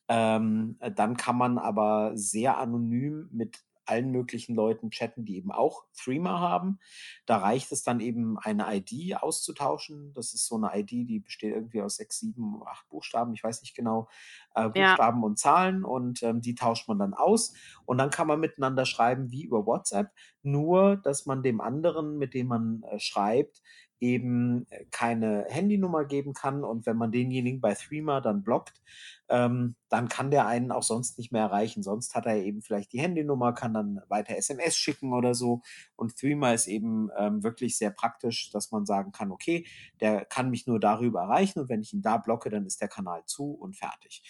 Ähm, 0.09 0.77
dann 0.95 1.17
kann 1.17 1.39
man 1.39 1.57
aber 1.57 2.13
sehr 2.15 2.59
anonym 2.59 3.31
mit 3.33 3.61
allen 3.91 4.11
möglichen 4.11 4.55
Leuten 4.55 4.91
chatten, 4.91 5.25
die 5.25 5.37
eben 5.37 5.51
auch 5.51 5.85
Threema 5.95 6.41
haben. 6.41 6.79
Da 7.27 7.39
reicht 7.39 7.73
es 7.73 7.83
dann 7.83 8.01
eben, 8.01 8.39
eine 8.39 8.67
ID 8.75 9.17
auszutauschen. 9.17 10.13
Das 10.15 10.33
ist 10.33 10.47
so 10.47 10.57
eine 10.57 10.71
ID, 10.79 10.91
die 10.91 11.21
besteht 11.21 11.55
irgendwie 11.55 11.83
aus 11.83 11.97
sechs, 11.97 12.21
sieben, 12.21 12.63
acht 12.67 12.89
Buchstaben, 12.89 13.35
ich 13.35 13.43
weiß 13.43 13.63
nicht 13.63 13.75
genau, 13.75 14.09
äh, 14.55 14.69
Buchstaben 14.69 15.21
ja. 15.21 15.27
und 15.27 15.39
Zahlen 15.39 15.85
und 15.85 16.23
ähm, 16.23 16.41
die 16.41 16.55
tauscht 16.55 16.89
man 16.89 16.99
dann 16.99 17.15
aus 17.15 17.53
und 17.85 17.99
dann 17.99 18.11
kann 18.11 18.27
man 18.27 18.41
miteinander 18.41 18.85
schreiben 18.87 19.31
wie 19.31 19.45
über 19.45 19.67
WhatsApp, 19.67 20.13
nur 20.43 20.97
dass 20.97 21.27
man 21.27 21.43
dem 21.43 21.61
anderen, 21.61 22.19
mit 22.19 22.35
dem 22.35 22.47
man 22.47 22.83
äh, 22.85 22.99
schreibt, 22.99 23.63
eben 24.01 24.67
äh, 24.71 24.87
keine 24.91 25.45
Handynummer 25.49 26.05
geben 26.05 26.33
kann 26.33 26.65
und 26.65 26.87
wenn 26.87 26.97
man 26.97 27.13
denjenigen 27.13 27.61
bei 27.61 27.75
Threema 27.75 28.21
dann 28.21 28.43
blockt, 28.43 28.83
ähm, 29.29 29.77
dann 29.89 30.09
kann 30.09 30.31
der 30.31 30.47
einen 30.47 30.73
auch 30.73 30.83
sonst 30.83 31.19
nicht 31.19 31.31
mehr 31.33 31.43
erreichen. 31.43 31.83
Sonst 31.83 32.15
hat 32.15 32.27
er 32.27 32.37
eben 32.37 32.63
vielleicht 32.63 32.93
die 32.93 33.01
Handynummer, 33.01 33.53
kann 33.53 33.75
dann 33.75 34.01
weiter 34.09 34.37
SMS 34.37 34.77
schicken 34.77 35.13
oder 35.13 35.35
so. 35.35 35.63
Und 35.97 36.17
Threema 36.17 36.53
ist 36.53 36.67
eben 36.67 37.11
ähm, 37.17 37.43
wirklich 37.43 37.77
sehr 37.77 37.91
praktisch, 37.91 38.51
dass 38.51 38.73
man 38.73 38.87
sagen 38.87 39.13
kann, 39.13 39.31
okay, 39.31 39.67
der 40.01 40.25
kann 40.25 40.51
mich 40.51 40.67
nur 40.67 40.81
darüber 40.81 41.23
erreichen 41.23 41.61
und 41.61 41.69
wenn 41.69 41.83
ich 41.83 41.93
ihn 41.93 42.03
da 42.03 42.17
blocke, 42.17 42.51
dann 42.51 42.67
ist 42.67 42.81
der 42.81 42.89
Kanal 42.89 43.23
zu 43.27 43.53
und 43.53 43.77
fertig. 43.77 44.23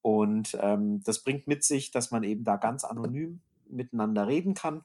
Und 0.00 0.56
ähm, 0.60 1.02
das 1.04 1.22
bringt 1.22 1.46
mit 1.46 1.64
sich, 1.64 1.90
dass 1.90 2.10
man 2.10 2.22
eben 2.22 2.44
da 2.44 2.56
ganz 2.56 2.84
anonym 2.84 3.40
miteinander 3.68 4.26
reden 4.26 4.54
kann. 4.54 4.82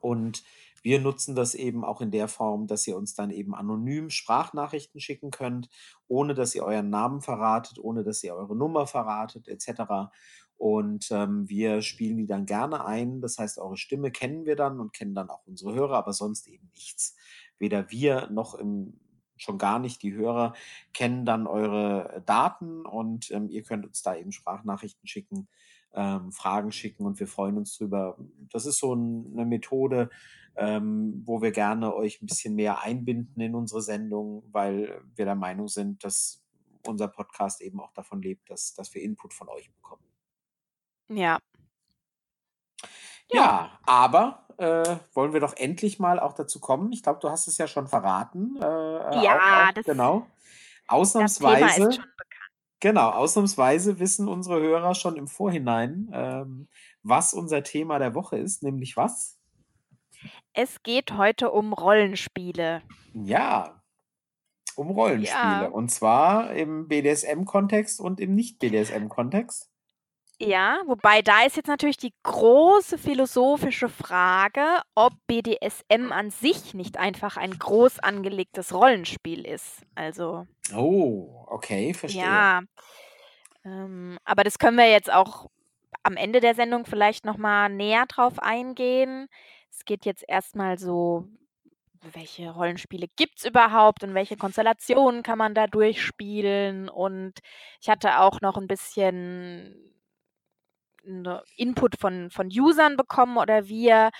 Und 0.00 0.44
wir 0.86 1.00
nutzen 1.00 1.34
das 1.34 1.56
eben 1.56 1.84
auch 1.84 2.00
in 2.00 2.12
der 2.12 2.28
Form, 2.28 2.68
dass 2.68 2.86
ihr 2.86 2.96
uns 2.96 3.16
dann 3.16 3.32
eben 3.32 3.56
anonym 3.56 4.08
Sprachnachrichten 4.08 5.00
schicken 5.00 5.32
könnt, 5.32 5.68
ohne 6.06 6.32
dass 6.32 6.54
ihr 6.54 6.62
euren 6.62 6.90
Namen 6.90 7.22
verratet, 7.22 7.80
ohne 7.80 8.04
dass 8.04 8.22
ihr 8.22 8.36
eure 8.36 8.54
Nummer 8.54 8.86
verratet, 8.86 9.48
etc. 9.48 10.12
Und 10.56 11.10
ähm, 11.10 11.48
wir 11.48 11.82
spielen 11.82 12.18
die 12.18 12.28
dann 12.28 12.46
gerne 12.46 12.84
ein. 12.84 13.20
Das 13.20 13.36
heißt, 13.36 13.58
eure 13.58 13.76
Stimme 13.76 14.12
kennen 14.12 14.46
wir 14.46 14.54
dann 14.54 14.78
und 14.78 14.92
kennen 14.92 15.16
dann 15.16 15.28
auch 15.28 15.44
unsere 15.44 15.74
Hörer, 15.74 15.96
aber 15.96 16.12
sonst 16.12 16.46
eben 16.46 16.70
nichts. 16.72 17.16
Weder 17.58 17.90
wir 17.90 18.28
noch 18.30 18.54
im, 18.54 19.00
schon 19.36 19.58
gar 19.58 19.80
nicht 19.80 20.04
die 20.04 20.14
Hörer 20.14 20.54
kennen 20.92 21.24
dann 21.24 21.48
eure 21.48 22.22
Daten 22.26 22.86
und 22.86 23.32
ähm, 23.32 23.48
ihr 23.48 23.64
könnt 23.64 23.86
uns 23.86 24.02
da 24.02 24.14
eben 24.14 24.30
Sprachnachrichten 24.30 25.08
schicken, 25.08 25.48
ähm, 25.94 26.30
Fragen 26.30 26.70
schicken 26.70 27.06
und 27.06 27.18
wir 27.18 27.26
freuen 27.26 27.56
uns 27.56 27.76
drüber. 27.76 28.16
Das 28.52 28.66
ist 28.66 28.78
so 28.78 28.94
ein, 28.94 29.32
eine 29.32 29.46
Methode, 29.46 30.10
ähm, 30.56 31.22
wo 31.26 31.42
wir 31.42 31.52
gerne 31.52 31.94
euch 31.94 32.22
ein 32.22 32.26
bisschen 32.26 32.54
mehr 32.54 32.82
einbinden 32.82 33.40
in 33.40 33.54
unsere 33.54 33.82
Sendung, 33.82 34.42
weil 34.52 35.02
wir 35.14 35.24
der 35.24 35.34
Meinung 35.34 35.68
sind, 35.68 36.02
dass 36.04 36.42
unser 36.86 37.08
Podcast 37.08 37.60
eben 37.60 37.80
auch 37.80 37.92
davon 37.92 38.22
lebt, 38.22 38.48
dass, 38.50 38.74
dass 38.74 38.94
wir 38.94 39.02
Input 39.02 39.34
von 39.34 39.48
euch 39.48 39.70
bekommen. 39.72 40.02
Ja. 41.08 41.38
Ja, 43.30 43.34
ja 43.34 43.78
aber 43.84 44.46
äh, 44.58 44.96
wollen 45.12 45.32
wir 45.32 45.40
doch 45.40 45.54
endlich 45.56 45.98
mal 45.98 46.18
auch 46.18 46.32
dazu 46.32 46.60
kommen. 46.60 46.92
Ich 46.92 47.02
glaube, 47.02 47.20
du 47.20 47.28
hast 47.28 47.48
es 47.48 47.58
ja 47.58 47.66
schon 47.66 47.88
verraten. 47.88 48.56
Äh, 48.56 48.64
äh 48.64 49.24
ja, 49.24 49.36
auch, 49.36 49.68
auch, 49.68 49.72
das, 49.74 49.84
genau. 49.84 50.26
Ausnahmsweise. 50.86 51.60
Das 51.60 51.74
Thema 51.74 51.88
ist 51.88 51.96
schon 51.96 52.04
bekannt. 52.04 52.36
Genau, 52.80 53.10
ausnahmsweise 53.10 53.98
wissen 53.98 54.28
unsere 54.28 54.60
Hörer 54.60 54.94
schon 54.94 55.16
im 55.16 55.28
Vorhinein, 55.28 56.10
ähm, 56.12 56.68
was 57.02 57.32
unser 57.32 57.62
Thema 57.62 57.98
der 57.98 58.14
Woche 58.14 58.36
ist, 58.36 58.62
nämlich 58.62 58.96
was? 58.96 59.35
Es 60.52 60.82
geht 60.82 61.12
heute 61.12 61.50
um 61.50 61.72
Rollenspiele. 61.72 62.82
Ja, 63.12 63.82
um 64.76 64.90
Rollenspiele. 64.90 65.32
Ja. 65.32 65.66
Und 65.68 65.90
zwar 65.90 66.52
im 66.52 66.88
BDSM-Kontext 66.88 68.00
und 68.00 68.20
im 68.20 68.34
Nicht-BDSM-Kontext. 68.34 69.70
Ja, 70.38 70.82
wobei 70.86 71.22
da 71.22 71.44
ist 71.44 71.56
jetzt 71.56 71.68
natürlich 71.68 71.96
die 71.96 72.12
große 72.22 72.98
philosophische 72.98 73.88
Frage, 73.88 74.82
ob 74.94 75.14
BDSM 75.26 76.12
an 76.12 76.30
sich 76.30 76.74
nicht 76.74 76.98
einfach 76.98 77.38
ein 77.38 77.58
groß 77.58 78.00
angelegtes 78.00 78.74
Rollenspiel 78.74 79.46
ist. 79.46 79.80
Also. 79.94 80.46
Oh, 80.74 81.46
okay, 81.46 81.94
verstehe. 81.94 82.22
Ja. 82.22 82.60
Ähm, 83.64 84.18
aber 84.26 84.44
das 84.44 84.58
können 84.58 84.76
wir 84.76 84.90
jetzt 84.90 85.10
auch 85.10 85.48
am 86.02 86.18
Ende 86.18 86.40
der 86.40 86.54
Sendung 86.54 86.84
vielleicht 86.84 87.24
nochmal 87.24 87.70
näher 87.70 88.04
drauf 88.06 88.38
eingehen. 88.38 89.28
Es 89.76 89.84
geht 89.84 90.06
jetzt 90.06 90.24
erstmal 90.26 90.78
so, 90.78 91.28
welche 92.00 92.50
Rollenspiele 92.50 93.08
gibt 93.16 93.38
es 93.38 93.44
überhaupt 93.44 94.02
und 94.04 94.14
welche 94.14 94.36
Konstellationen 94.36 95.22
kann 95.22 95.36
man 95.36 95.54
da 95.54 95.66
durchspielen? 95.66 96.88
Und 96.88 97.34
ich 97.82 97.90
hatte 97.90 98.20
auch 98.20 98.40
noch 98.40 98.56
ein 98.56 98.68
bisschen 98.68 99.76
Input 101.56 102.00
von, 102.00 102.30
von 102.30 102.48
Usern 102.48 102.96
bekommen 102.96 103.36
oder 103.36 103.68
wir, 103.68 104.10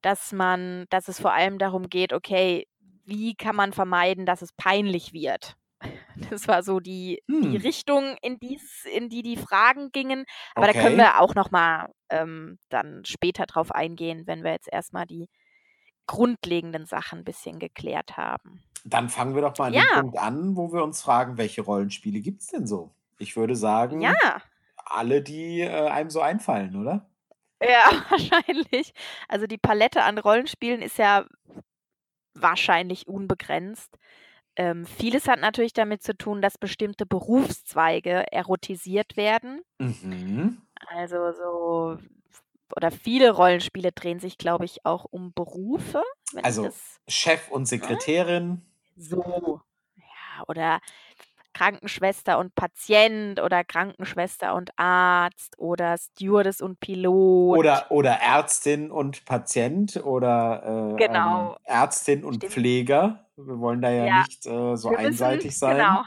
dass 0.00 0.32
man, 0.32 0.86
dass 0.88 1.08
es 1.08 1.20
vor 1.20 1.32
allem 1.32 1.58
darum 1.58 1.90
geht, 1.90 2.14
okay, 2.14 2.66
wie 3.04 3.34
kann 3.34 3.56
man 3.56 3.72
vermeiden, 3.72 4.24
dass 4.24 4.42
es 4.42 4.52
peinlich 4.52 5.12
wird? 5.12 5.54
Das 6.30 6.48
war 6.48 6.64
so 6.64 6.80
die, 6.80 7.22
hm. 7.28 7.52
die 7.52 7.56
Richtung, 7.56 8.16
in, 8.22 8.40
dies, 8.40 8.84
in 8.92 9.08
die 9.08 9.22
die 9.22 9.36
Fragen 9.36 9.92
gingen. 9.92 10.24
Aber 10.56 10.68
okay. 10.68 10.76
da 10.76 10.82
können 10.82 10.96
wir 10.96 11.20
auch 11.20 11.36
noch 11.36 11.52
mal 11.52 11.88
ähm, 12.10 12.58
dann 12.68 13.04
später 13.04 13.46
drauf 13.46 13.72
eingehen, 13.72 14.26
wenn 14.26 14.44
wir 14.44 14.52
jetzt 14.52 14.68
erstmal 14.70 15.06
die 15.06 15.28
grundlegenden 16.06 16.86
Sachen 16.86 17.20
ein 17.20 17.24
bisschen 17.24 17.58
geklärt 17.58 18.16
haben. 18.16 18.62
Dann 18.84 19.08
fangen 19.08 19.34
wir 19.34 19.42
doch 19.42 19.56
mal 19.58 19.66
an 19.66 19.74
ja. 19.74 19.82
den 19.82 20.00
Punkt 20.02 20.18
an, 20.18 20.56
wo 20.56 20.72
wir 20.72 20.82
uns 20.82 21.02
fragen, 21.02 21.36
welche 21.36 21.62
Rollenspiele 21.62 22.20
gibt 22.20 22.40
es 22.42 22.48
denn 22.48 22.66
so? 22.66 22.94
Ich 23.18 23.36
würde 23.36 23.56
sagen, 23.56 24.00
ja. 24.00 24.14
alle, 24.76 25.22
die 25.22 25.60
äh, 25.60 25.88
einem 25.88 26.10
so 26.10 26.20
einfallen, 26.20 26.76
oder? 26.76 27.08
Ja, 27.62 27.90
wahrscheinlich. 28.10 28.92
Also 29.28 29.46
die 29.46 29.58
Palette 29.58 30.02
an 30.02 30.18
Rollenspielen 30.18 30.82
ist 30.82 30.98
ja 30.98 31.26
wahrscheinlich 32.34 33.08
unbegrenzt. 33.08 33.98
Ähm, 34.56 34.86
vieles 34.86 35.28
hat 35.28 35.40
natürlich 35.40 35.72
damit 35.72 36.02
zu 36.02 36.16
tun, 36.16 36.42
dass 36.42 36.58
bestimmte 36.58 37.06
Berufszweige 37.06 38.32
erotisiert 38.32 39.16
werden. 39.16 39.62
Mhm. 39.78 40.62
Also 40.90 41.32
so 41.32 41.98
oder 42.76 42.90
viele 42.90 43.30
Rollenspiele 43.30 43.92
drehen 43.92 44.20
sich, 44.20 44.38
glaube 44.38 44.64
ich, 44.64 44.84
auch 44.84 45.06
um 45.10 45.32
Berufe. 45.32 46.02
Also 46.42 46.64
das, 46.64 47.00
Chef 47.08 47.48
und 47.50 47.62
ne? 47.62 47.66
Sekretärin. 47.66 48.62
So. 48.96 49.60
Ja, 49.96 50.44
oder 50.46 50.80
Krankenschwester 51.54 52.38
und 52.38 52.54
Patient 52.54 53.40
oder 53.40 53.64
Krankenschwester 53.64 54.54
und 54.54 54.70
Arzt 54.76 55.58
oder 55.58 55.96
Stewardess 55.98 56.60
und 56.60 56.78
Pilot. 56.78 57.58
Oder, 57.58 57.86
oder 57.90 58.12
Ärztin 58.12 58.90
und 58.90 59.24
Patient 59.24 59.96
oder 60.04 60.92
äh, 60.92 60.96
genau. 60.96 61.52
ähm, 61.52 61.56
Ärztin 61.64 62.24
und 62.24 62.36
Stimmt. 62.36 62.52
Pfleger. 62.52 63.26
Wir 63.36 63.58
wollen 63.58 63.80
da 63.80 63.90
ja, 63.90 64.04
ja. 64.04 64.18
nicht 64.24 64.46
äh, 64.46 64.76
so 64.76 64.90
einseitig 64.94 65.58
sein. 65.58 65.78
Genau. 65.78 66.02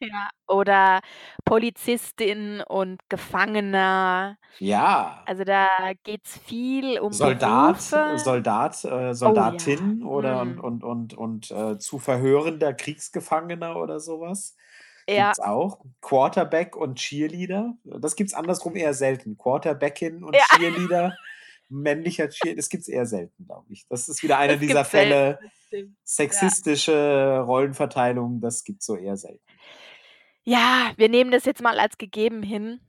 Ja, 0.00 0.28
oder 0.46 1.00
Polizistin 1.44 2.60
und 2.62 3.00
Gefangener. 3.08 4.38
Ja. 4.60 5.24
Also, 5.26 5.44
da 5.44 5.68
geht's 6.04 6.38
viel 6.38 6.98
um 7.00 7.12
Soldat, 7.12 7.90
Berufe. 7.90 8.18
Soldat, 8.18 8.84
äh, 8.84 9.12
Oh 9.24 9.30
ja. 9.30 9.58
Soldatin 9.62 10.02
oder 10.04 10.40
und 10.42 10.56
Mhm. 10.56 10.60
und 10.60 10.84
und 10.84 11.14
und, 11.14 11.50
äh, 11.50 11.78
zu 11.78 11.98
verhörender 11.98 12.74
Kriegsgefangener 12.74 13.76
oder 13.76 13.98
so 14.00 14.20
was. 14.20 14.56
Ja. 15.08 15.32
Gibt's 15.32 15.40
auch. 15.40 15.84
Quarterback 16.02 16.76
und 16.76 16.96
Cheerleader. 16.98 17.74
Das 17.84 18.14
gibt's 18.16 18.34
andersrum 18.34 18.76
eher 18.76 18.94
selten. 18.94 19.38
Quarterbackin 19.38 20.22
und 20.22 20.34
Ja. 20.34 20.42
Cheerleader, 20.42 21.16
männlicher 21.68 22.28
Cheer 22.30 22.56
das 22.56 22.68
gibt's 22.68 22.88
eher 22.88 23.06
selten, 23.06 23.46
glaube 23.46 23.66
ich. 23.72 23.86
Das 23.88 24.08
ist 24.08 24.22
wieder 24.22 24.38
einer 24.38 24.56
Das 24.56 24.60
dieser 24.60 24.84
selten, 24.84 24.90
Fälle, 24.90 25.38
das 25.40 25.52
stimmt. 25.66 25.96
Ja. 26.30 26.52
sexistische 26.52 27.40
Rollenverteilung, 27.46 28.40
das 28.40 28.64
gibt's 28.64 28.86
so 28.86 28.96
eher 28.96 29.16
selten. 29.16 29.42
Ja, 30.50 30.92
wir 30.96 31.10
nehmen 31.10 31.30
das 31.30 31.44
jetzt 31.44 31.60
mal 31.60 31.78
als 31.78 31.98
gegeben 31.98 32.42
hin. 32.42 32.80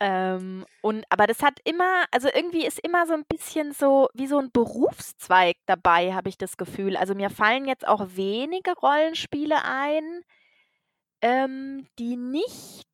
Ähm, 0.00 0.66
und 0.82 1.04
aber 1.10 1.26
das 1.26 1.42
hat 1.42 1.58
immer 1.64 2.04
also, 2.12 2.28
irgendwie 2.34 2.66
ist 2.66 2.78
immer 2.80 3.06
so 3.06 3.14
'n 3.14 3.24
bisschen 3.28 3.72
so 3.72 4.08
wie 4.14 4.26
so 4.26 4.38
'n 4.38 4.50
Berufszweig 4.52 5.56
dabei, 5.66 6.12
habe 6.14 6.28
ich 6.28 6.36
das 6.38 6.56
Gefühl. 6.58 6.96
Also, 6.96 7.14
mir 7.14 7.30
fallen 7.30 7.66
jetzt 7.66 7.86
auch 7.88 8.06
wenige 8.16 8.72
Rollenspiele 8.72 9.64
ein, 9.64 10.22
ähm, 11.22 11.86
die 11.98 12.16
nicht 12.16 12.86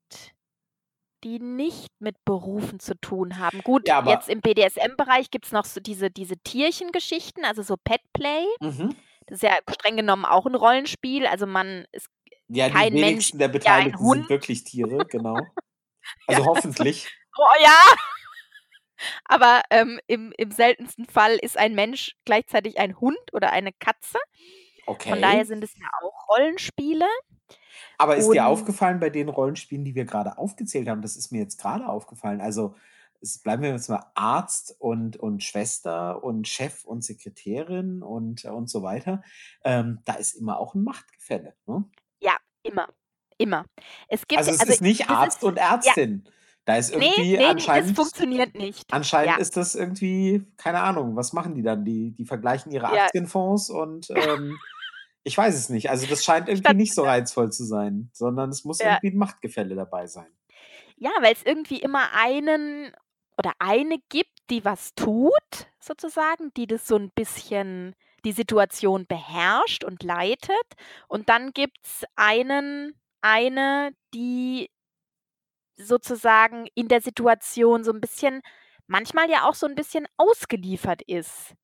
die 1.24 1.38
nicht 1.40 1.90
mit 2.00 2.16
Berufen 2.24 2.80
zu 2.80 2.94
tun 3.00 3.38
haben. 3.38 3.60
Gut, 3.62 3.84
Ja, 3.86 4.00
jetzt 4.02 4.28
im 4.28 4.40
BDSM-Bereich 4.40 5.30
gibt's 5.30 5.52
noch 5.52 5.64
so 5.64 5.80
diese 5.80 6.10
diese 6.10 6.36
Tierchengeschichten, 6.38 7.44
also 7.44 7.62
so 7.62 7.76
Petplay. 7.76 8.44
Mhm. 8.60 9.02
Das 9.26 9.36
ist 9.38 9.42
ja 9.44 9.58
streng 9.70 9.96
genommen 9.96 10.24
auch 10.26 10.46
'n 10.46 10.54
Rollenspiel. 10.56 11.26
Also, 11.26 11.46
man 11.46 11.86
ist 11.92 12.08
Ja, 12.54 12.68
die 12.68 12.80
kein 12.80 12.98
Mensch 12.98 13.24
wenigsten 13.24 13.38
der 13.38 13.48
ist 13.50 13.64
ja 13.64 13.72
ein 13.76 13.92
Beteiligten 13.92 14.04
sind 14.06 14.28
wirklich 14.28 14.64
Tiere, 14.64 15.06
genau. 15.06 15.56
Ja. 16.30 16.38
Also, 16.38 16.44
hoffentlich. 16.46 17.14
Oh 17.38 17.62
ja. 17.62 17.74
Aber, 19.26 19.62
ähm, 19.70 20.00
im 20.06 20.32
im 20.36 20.50
seltensten 20.50 21.06
Fall 21.06 21.36
ist 21.40 21.56
ein 21.58 21.74
Mensch 21.74 22.16
gleichzeitig 22.24 22.78
ein 22.78 23.00
Hund 23.00 23.18
oder 23.32 23.52
eine 23.52 23.72
Katze. 23.72 24.18
Von 25.06 25.20
daher 25.22 25.44
Okay. 25.44 25.46
sind 25.46 25.64
es 25.64 25.72
ja 25.80 25.88
auch 26.02 26.28
Rollenspiele. 26.30 27.06
Aber 28.00 28.16
ist 28.16 28.32
dir 28.32 28.46
Und 28.46 28.46
aufgefallen 28.46 29.00
bei 29.00 29.10
den 29.10 29.28
Rollenspielen, 29.28 29.84
die 29.84 29.94
wir 29.94 30.04
grade 30.04 30.38
aufgezählt 30.38 30.88
haben 30.88 31.02
das 31.02 31.16
ist 31.16 31.30
mir 31.32 31.38
jetzt 31.40 31.58
grade 31.60 31.86
aufgefallen, 31.88 32.40
also, 32.40 32.74
es 33.24 33.38
bleiben 33.38 33.62
wir 33.62 33.70
jetzt 33.70 33.88
mal 33.88 34.04
Arzt 34.16 34.74
und 34.80 35.16
und 35.16 35.44
Schwester 35.44 36.24
und 36.24 36.48
Chef 36.48 36.84
und 36.84 37.04
Sekretärin 37.04 38.02
und 38.02 38.44
und 38.44 38.68
so 38.68 38.82
weiter. 38.82 39.22
Ähm, 39.62 40.00
da 40.04 40.14
ist 40.14 40.32
immer 40.34 40.58
auch 40.58 40.74
'n 40.74 40.82
Machtgefälle, 40.82 41.54
ne? 41.66 41.84
Ja, 42.64 42.70
immer, 42.70 42.88
immer. 43.38 43.64
Es 44.08 44.26
gibt 44.28 44.46
Also, 44.46 44.52
es 44.52 44.62
also, 44.62 44.74
ist 44.74 44.80
nicht 44.80 45.08
das 45.08 45.10
Arzt 45.10 45.44
ist 45.44 45.44
und 45.44 45.58
ja. 45.82 45.94
Ärztin. 45.96 46.24
Da 46.64 46.76
ist 46.76 46.90
irgendwie 46.90 47.38
ne, 47.38 47.68
das 47.72 47.90
anscheinend 47.90 47.92
funktioniert 47.92 48.54
nicht. 48.54 48.90
anscheinend 48.90 49.36
Ja. 49.36 49.38
ist 49.38 49.56
das 49.56 49.74
irgendwie 49.74 50.46
keine 50.56 50.80
Ahnung, 50.82 51.16
was 51.16 51.32
machen 51.32 51.54
die 51.54 51.62
dann? 51.62 51.84
Die 51.84 52.12
die 52.14 52.24
vergleichen 52.26 52.72
ihre 52.72 52.90
Ja. 52.90 53.08
Aktienfonds 53.08 53.70
und, 53.70 54.10
ähm, 54.10 54.62
ich 55.24 55.38
weiß 55.38 55.54
es 55.56 55.68
nicht. 55.70 55.90
Also, 55.90 56.06
das 56.08 56.24
scheint 56.24 56.48
irgendwie 56.50 56.74
Statt 56.74 56.76
nicht 56.76 56.94
so 56.94 57.02
ja. 57.02 57.06
reizvoll 57.06 57.52
zu 57.52 57.64
sein, 57.64 58.10
sondern 58.14 58.50
es 58.50 58.64
muss 58.64 58.80
Ja. 58.80 59.02
irgendwie 59.02 59.08
'n 59.10 59.18
Machtgefälle 59.18 59.74
dabei 59.76 60.06
sein. 60.08 60.32
Ja, 60.98 61.10
weil's 61.20 61.42
irgendwie 61.44 61.78
immer 61.80 62.12
einen 62.14 62.92
oder 63.38 63.52
eine 63.58 63.98
gibt, 64.08 64.30
die 64.50 64.64
was 64.64 64.94
tut 64.94 65.32
sozusagen, 65.80 66.52
die 66.56 66.66
das 66.66 66.86
so 66.86 66.96
'n 66.96 67.10
bisschen 67.14 67.94
die 68.24 68.32
Situation 68.32 69.06
beherrscht 69.06 69.84
und 69.84 70.02
leitet. 70.02 70.56
Und 71.08 71.28
dann 71.28 71.52
gibt's 71.52 72.04
einen 72.16 72.94
eine, 73.22 73.92
die 74.14 74.68
sozusagen 75.78 76.66
in 76.74 76.88
der 76.88 77.00
Situation 77.00 77.82
so 77.84 77.92
'n 77.92 78.00
bisschen 78.00 78.42
manchmal 78.86 79.30
ja 79.30 79.48
auch 79.48 79.54
so 79.54 79.66
'n 79.66 79.74
bisschen 79.74 80.06
ausgeliefert 80.18 81.02
ist. 81.06 81.54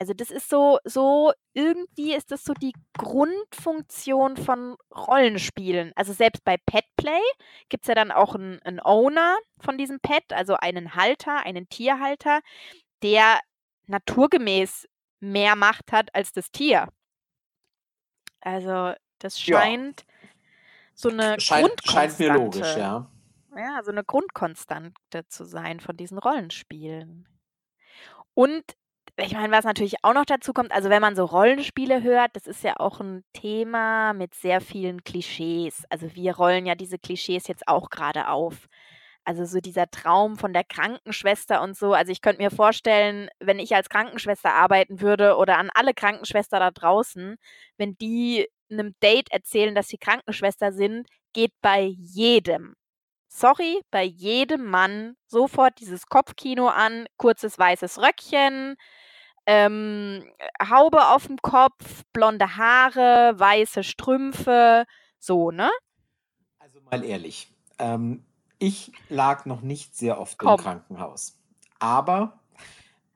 Also, 0.00 0.14
das 0.14 0.30
ist 0.30 0.50
so 0.50 0.78
so 0.84 1.32
irgendwie 1.54 2.14
ist 2.14 2.30
das 2.32 2.44
so 2.44 2.54
die 2.54 2.72
Grundfunktion 2.98 4.36
von 4.38 4.76
Rollenspielen. 4.94 5.92
Also, 5.96 6.12
selbst 6.14 6.44
bei 6.44 6.56
Petplay 6.66 7.20
gibt's 7.70 7.88
ja 7.88 7.94
dann 7.96 8.12
auch 8.12 8.34
'n 8.36 8.60
'n 8.64 8.80
Owner 8.84 9.36
von 9.60 9.78
diesem 9.78 10.00
Pet, 10.00 10.24
also 10.32 10.54
einen 10.56 10.94
Halter, 10.96 11.44
einen 11.46 11.68
Tierhalter, 11.70 12.40
der 13.02 13.40
naturgemäß 13.88 14.86
mehr 15.20 15.56
Macht 15.56 15.92
hat 15.92 16.14
als 16.14 16.32
das 16.32 16.50
Tier. 16.50 16.88
Also, 18.42 18.94
das 19.18 19.38
Ja. 19.46 19.70
scheint 19.70 20.04
so 20.94 21.10
'ne 21.10 21.38
Scheint 21.38 21.80
scheint 21.84 22.18
mir 22.18 22.30
logisch, 22.30 22.76
Grundkonstante 22.76 22.76
ja. 22.76 23.10
ja, 23.56 23.82
so 23.84 23.92
'ne 23.92 24.04
Grundkonstante 24.04 25.26
zu 25.28 25.44
sein 25.44 25.80
von 25.80 25.96
diesen 25.96 26.18
Rollenspielen. 26.18 27.28
Und 28.36 28.62
ich 29.16 29.32
meine, 29.34 29.52
was 29.52 29.64
natürlich 29.64 29.96
auch 30.02 30.14
noch 30.14 30.24
dazu 30.24 30.52
kommt, 30.52 30.72
also, 30.72 30.88
wenn 30.88 31.02
man 31.02 31.16
so 31.16 31.24
Rollenspiele 31.24 32.02
hört, 32.02 32.36
das 32.36 32.46
ist 32.46 32.62
ja 32.64 32.74
auch 32.78 33.00
'n 33.00 33.24
Thema 33.32 34.12
mit 34.14 34.34
sehr 34.34 34.60
vielen 34.60 35.02
Klischees. 35.04 35.84
Also, 35.90 36.14
wir 36.14 36.36
rollen 36.36 36.64
ja 36.66 36.74
diese 36.74 36.98
Klischees 36.98 37.46
jetzt 37.48 37.66
auch 37.68 37.90
grade 37.90 38.28
auf. 38.28 38.66
Also, 39.30 39.44
so 39.44 39.60
dieser 39.60 39.88
Traum 39.90 40.36
von 40.36 40.52
der 40.52 40.64
Krankenschwester 40.64 41.62
und 41.62 41.76
so. 41.76 41.92
Also, 41.94 42.10
ich 42.10 42.20
könnte 42.20 42.42
mir 42.42 42.50
vorstellen, 42.50 43.28
wenn 43.38 43.60
ich 43.60 43.74
als 43.76 43.88
Krankenschwester 43.88 44.52
arbeiten 44.54 45.00
würde 45.00 45.36
oder 45.36 45.56
an 45.58 45.70
alle 45.72 45.94
Krankenschwester 45.94 46.58
da 46.58 46.70
draußen, 46.72 47.36
wenn 47.78 47.96
die 47.98 48.48
'nem 48.68 48.94
Date 49.00 49.30
erzählen, 49.32 49.74
dass 49.76 49.86
sie 49.88 49.98
Krankenschwester 49.98 50.72
sind, 50.72 51.06
geht 51.32 51.52
bei 51.62 51.82
jedem 51.82 52.74
sorry, 53.28 53.80
bei 53.92 54.02
jedem 54.04 54.66
Mann 54.66 55.16
sofort 55.26 55.80
dieses 55.80 56.06
Kopfkino 56.06 56.68
an, 56.68 57.06
kurzes 57.16 57.58
weißes 57.58 57.98
Röckchen, 58.02 58.74
ähm, 59.46 60.24
Haube 60.68 61.06
aufm 61.08 61.36
Kopf, 61.42 62.02
blonde 62.12 62.56
Haare, 62.56 63.34
weiße 63.38 63.84
Strümpfe, 63.84 64.84
so, 65.20 65.50
ne? 65.52 65.70
Also, 66.58 66.80
mal 66.82 67.02
ehrlich, 67.04 67.54
ähm, 67.78 68.24
ich 68.60 68.92
lag 69.08 69.46
noch 69.46 69.62
nicht 69.62 69.96
sehr 69.96 70.20
oft 70.20 70.40
im 70.40 70.48
Komm. 70.48 70.60
Krankenhaus. 70.60 71.36
Aber 71.80 72.38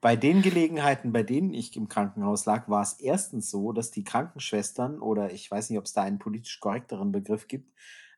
bei 0.01 0.17
den 0.17 0.43
Gelegenheiten, 0.43 1.13
bei 1.13 1.23
denen 1.23 1.55
ich 1.55 1.77
im 1.77 1.89
Krankenhaus 1.89 2.47
lag, 2.47 2.69
war's 2.69 2.95
erstens 2.95 3.51
so, 3.51 3.73
dass 3.73 3.91
die 3.91 4.05
Krankenschwestern 4.05 5.01
oder 5.01 5.33
ich 5.33 5.51
weiß 5.51 5.71
nicht, 5.71 5.79
ob's 5.79 5.93
da 5.93 6.03
einen 6.03 6.19
politisch 6.19 6.61
korrekteren 6.61 7.13
Begriff 7.13 7.47
gibt, 7.47 7.73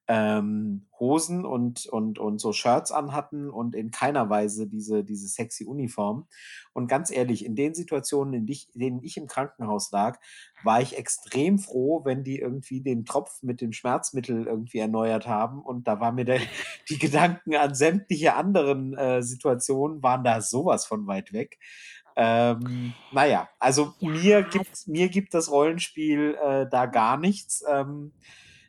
ähm, 0.08 0.86
Hosen 0.98 1.44
und 1.44 1.86
und 1.86 2.18
und 2.18 2.40
so 2.40 2.52
Shirts 2.52 2.92
anhatten 2.92 3.50
und 3.50 3.74
in 3.74 3.90
keiner 3.90 4.30
Weise 4.30 4.66
diese 4.66 5.04
diese 5.04 5.28
sexy 5.28 5.64
Uniform. 5.64 6.26
Und 6.72 6.88
ganz 6.88 7.10
ehrlich, 7.10 7.44
in 7.44 7.56
den 7.56 7.74
Situationen, 7.74 8.34
in 8.34 8.46
dich 8.46 8.68
in 8.74 8.80
denen 8.80 9.02
ich 9.02 9.16
im 9.16 9.26
Krankenhaus 9.26 9.90
lag, 9.90 10.18
war 10.62 10.80
ich 10.80 10.96
extrem 10.96 11.58
froh, 11.58 12.04
wenn 12.04 12.24
die 12.24 12.38
irgendwie 12.38 12.80
den 12.80 13.04
Tropf 13.04 13.42
mit 13.42 13.60
dem 13.60 13.72
Schmerzmittel 13.72 14.46
irgendwie 14.46 14.78
erneuert 14.78 15.26
haben. 15.26 15.62
Und 15.62 15.88
da 15.88 16.00
war 16.00 16.12
mir 16.12 16.24
der 16.24 16.40
die 16.88 16.98
Gedanken 16.98 17.54
an 17.56 17.74
sämtliche 17.74 18.34
anderen, 18.34 18.94
äh, 18.94 19.22
Situationen 19.22 20.02
waren 20.02 20.24
da 20.24 20.40
so 20.40 20.66
was 20.66 20.86
von 20.86 21.06
weit 21.06 21.32
weg. 21.32 21.58
Ähm, 22.18 22.94
na 23.12 23.26
ja, 23.26 23.48
also, 23.58 23.92
Ja, 23.98 24.10
mir 24.10 24.42
gibt 24.42 24.88
mir 24.88 25.08
gibt 25.10 25.34
das 25.34 25.50
Rollenspiel, 25.50 26.38
äh, 26.42 26.66
da 26.70 26.86
gar 26.86 27.18
nichts. 27.18 27.62
Ähm, 27.68 28.12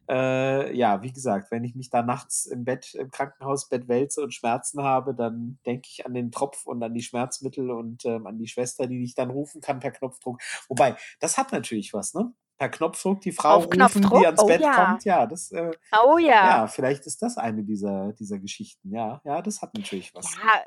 äh, 0.10 0.76
ja, 0.76 1.02
wie 1.04 1.12
gesagt, 1.12 1.52
wenn 1.52 1.64
ich 1.64 1.76
mich 1.76 1.90
da 1.90 2.02
nachts 2.02 2.46
im 2.46 2.66
Bett 2.66 2.94
im 2.96 3.12
Krankenhausbett 3.12 3.88
wälze 3.88 4.22
und 4.24 4.34
Schmerzen 4.34 4.82
habe, 4.84 5.14
dann 5.16 5.60
denke 5.66 5.88
ich 5.92 6.06
an 6.06 6.14
den 6.14 6.32
Tropf 6.32 6.66
und 6.66 6.82
an 6.84 6.94
die 6.94 7.02
Schmerzmittel 7.04 7.72
und, 7.72 8.06
ähm, 8.06 8.26
an 8.28 8.38
die 8.40 8.48
Schwester, 8.48 8.88
die 8.88 9.00
dich 9.00 9.16
dann 9.16 9.30
rufen 9.32 9.62
kann 9.62 9.80
per 9.80 9.92
Knopfdruck. 9.92 10.42
Wobei, 10.70 10.96
das 11.20 11.38
hat 11.38 11.52
natürlich 11.52 11.94
was, 11.94 12.14
ne? 12.14 12.34
Per 12.58 12.70
Knopfdruck 12.70 13.22
die 13.22 13.32
Frau 13.32 13.56
Auf 13.56 13.66
rufen, 13.66 13.70
Knopfdruck? 13.70 14.20
die 14.20 14.26
ans 14.26 14.42
Oh 14.42 14.48
Bett 14.48 14.62
ja. 14.62 14.72
kommt. 14.86 15.04
Ja, 15.06 15.26
das, 15.28 15.52
äh 15.52 15.72
Oh 16.04 16.18
ja. 16.18 16.62
ja, 16.62 16.68
vielleicht 16.68 17.06
ist 17.06 17.22
das 17.22 17.38
eine 17.38 17.64
dieser 17.64 18.14
dieser 18.14 18.40
Geschichten. 18.40 18.92
Ja, 18.94 19.22
ja, 19.26 19.42
das 19.42 19.62
hat 19.62 19.74
natürlich 19.76 20.14
was. 20.16 20.36
Ja, 20.36 20.62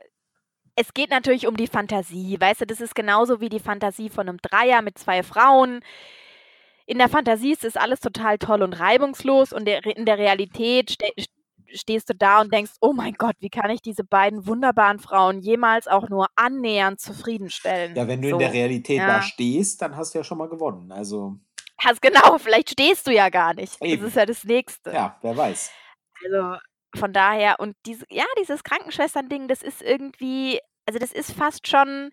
es 0.77 0.95
geht 0.95 1.11
natürlich 1.11 1.47
um 1.47 1.57
die 1.57 1.67
Fantasie. 1.67 2.41
Weißt 2.41 2.63
du, 2.63 2.67
das 2.67 2.81
ist 2.81 2.95
genauso 2.95 3.41
wie 3.41 3.49
die 3.49 3.61
Fantasie 3.61 4.09
von 4.11 4.27
'nem 4.27 4.39
Dreier 4.39 4.83
mit 4.83 4.99
2 4.99 5.23
Frauen. 5.23 5.81
In 6.91 6.99
der 6.99 7.09
Fantasie 7.09 7.53
ist 7.53 7.63
das 7.63 7.77
alles 7.77 8.01
total 8.01 8.37
toll 8.37 8.63
und 8.65 8.73
reibungslos 8.73 9.53
und 9.53 9.65
der 9.65 9.87
in 9.87 10.07
der 10.07 10.19
Realität 10.19 10.91
ste 10.91 11.07
st 11.21 11.31
stehst 11.73 12.11
du 12.11 12.17
da 12.17 12.41
und 12.41 12.53
denkst: 12.53 12.73
„Oh 12.81 12.93
mein 12.93 13.15
Gott, 13.15 13.37
wie 13.39 13.49
kann 13.49 13.71
ich 13.71 13.81
diese 13.81 14.03
beiden 14.03 14.45
wunderbaren 14.45 14.99
Frauen 14.99 15.39
jemals 15.39 15.87
auch 15.87 16.09
nur 16.09 16.27
annähernd 16.35 17.01
zufriedenstellen?“ 17.01 17.95
Ja, 17.95 18.09
wenn 18.09 18.21
du 18.23 18.29
in 18.31 18.39
der 18.39 18.49
So, 18.49 18.55
Realität 18.55 19.07
da 19.07 19.15
ja. 19.15 19.23
stehst, 19.23 19.81
dann 19.83 19.97
hast 19.97 20.15
du 20.15 20.19
ja 20.19 20.25
schon 20.25 20.39
mal 20.39 20.49
gewonnen. 20.49 20.91
Also 20.91 21.39
Hast 21.79 22.03
genau, 22.03 22.39
vielleicht 22.39 22.71
stehst 22.71 23.07
du 23.07 23.13
ja 23.13 23.29
gar 23.29 23.55
nicht. 23.55 23.81
Das 23.81 23.89
Eben. 23.89 24.07
ist 24.07 24.17
ja 24.17 24.27
das 24.27 24.43
Nächste. 24.45 24.91
Ja, 24.93 25.17
wer 25.23 25.37
weiß. 25.37 25.71
Also, 26.25 26.59
von 26.97 27.13
daher 27.13 27.61
und 27.61 27.77
diese 27.87 28.05
ja, 28.11 28.25
dieses 28.41 28.65
Krankenschwestern-Ding, 28.65 29.49
das 29.49 29.63
ist 29.63 29.81
irgendwie 29.83 30.59
also, 30.87 30.99
das 30.99 31.13
ist 31.13 31.33
fast 31.33 31.69
schon 31.69 32.11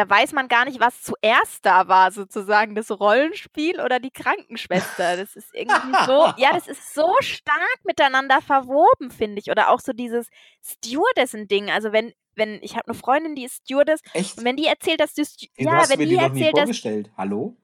da 0.00 0.08
weiß 0.08 0.32
man 0.32 0.48
gar 0.48 0.64
nicht, 0.64 0.80
was 0.80 1.02
zuerst 1.02 1.66
da 1.66 1.86
war, 1.86 2.10
sozusagen 2.10 2.74
das 2.74 2.90
Rollenspiel 2.90 3.82
oder 3.82 4.00
die 4.00 4.10
Krankenschwester. 4.10 5.16
Das 5.20 5.36
ist 5.36 5.54
irgendwie 5.54 6.04
so, 6.06 6.32
ja, 6.38 6.52
das 6.54 6.66
ist 6.66 6.94
so 6.94 7.14
stark 7.20 7.80
miteinander 7.84 8.40
verwoben, 8.40 9.10
finde 9.10 9.40
ich. 9.40 9.50
Oder 9.50 9.68
auch 9.68 9.80
so 9.80 9.92
dieses 9.92 10.28
Stewardessen-Ding. 10.62 11.70
Also 11.70 11.92
wenn, 11.92 12.14
wenn, 12.34 12.58
ich 12.62 12.76
habe 12.76 12.86
eine 12.86 12.94
Freundin, 12.94 13.34
die 13.34 13.44
ist 13.44 13.56
Stewardess. 13.56 14.00
Echt? 14.14 14.38
Und 14.38 14.44
wenn 14.44 14.56
die 14.56 14.66
erzählt, 14.66 15.00
dass 15.00 15.12
du, 15.12 15.22
hey, 15.22 15.66
ja, 15.66 15.88
wenn 15.90 15.98
die, 15.98 16.06
die 16.06 16.16
erzählt, 16.16 16.56
dass. 16.56 16.70
Hallo? 17.18 17.56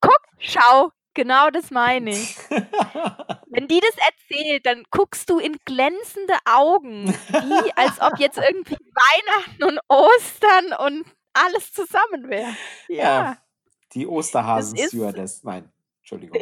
Guck, 0.00 0.22
schau, 0.38 0.92
Genau 1.12 1.48
das 1.48 1.70
meine 1.70 2.10
ich. 2.10 2.36
Wenn 3.46 3.68
die 3.68 3.80
das 3.80 3.96
erzählt, 4.06 4.66
dann 4.66 4.82
guckst 4.90 5.30
du 5.30 5.38
in 5.38 5.56
glänzende 5.64 6.34
Augen, 6.44 7.06
wie 7.08 7.72
als 7.74 8.02
ob 8.02 8.18
jetzt 8.18 8.36
irgendwie 8.36 8.76
Weihnachten 8.92 9.64
und 9.64 9.80
Ostern 9.88 10.74
und 10.78 11.06
alles 11.44 11.72
zusammen 11.72 12.28
wäre. 12.28 12.56
Ja. 12.88 12.96
ja. 12.96 13.38
Die 13.94 14.06
Osterhasen-Stewardess. 14.06 15.44
Nein, 15.44 15.70
Entschuldigung. 16.00 16.40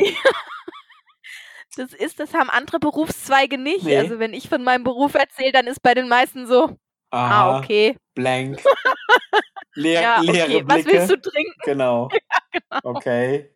das 1.77 1.93
ist, 1.93 2.21
das 2.21 2.35
haben 2.35 2.51
andere 2.51 2.79
Berufszweige 2.79 3.59
nicht. 3.59 3.85
Nee. 3.85 3.99
Also 3.99 4.19
wenn 4.19 4.33
ich 4.33 4.49
von 4.49 4.63
meinem 4.65 4.85
Beruf 4.85 5.15
erzähle, 5.15 5.53
dann 5.53 5.67
ist 5.67 5.83
bei 5.83 5.95
den 5.95 6.09
meisten 6.09 6.47
so, 6.47 6.77
ah, 7.11 7.27
Aha, 7.27 7.51
ah, 7.51 7.59
okay. 7.59 7.97
Blank. 8.15 8.63
Leer, 9.75 10.01
ja, 10.01 10.19
okay. 10.21 10.27
leere 10.31 10.47
Blicke. 10.47 10.69
Was 10.69 10.87
willst 10.87 11.11
du 11.11 11.21
trinken? 11.21 11.61
Genau. 11.65 12.09
ja, 12.13 12.19
genau. 12.53 12.97
Okay. 12.97 13.51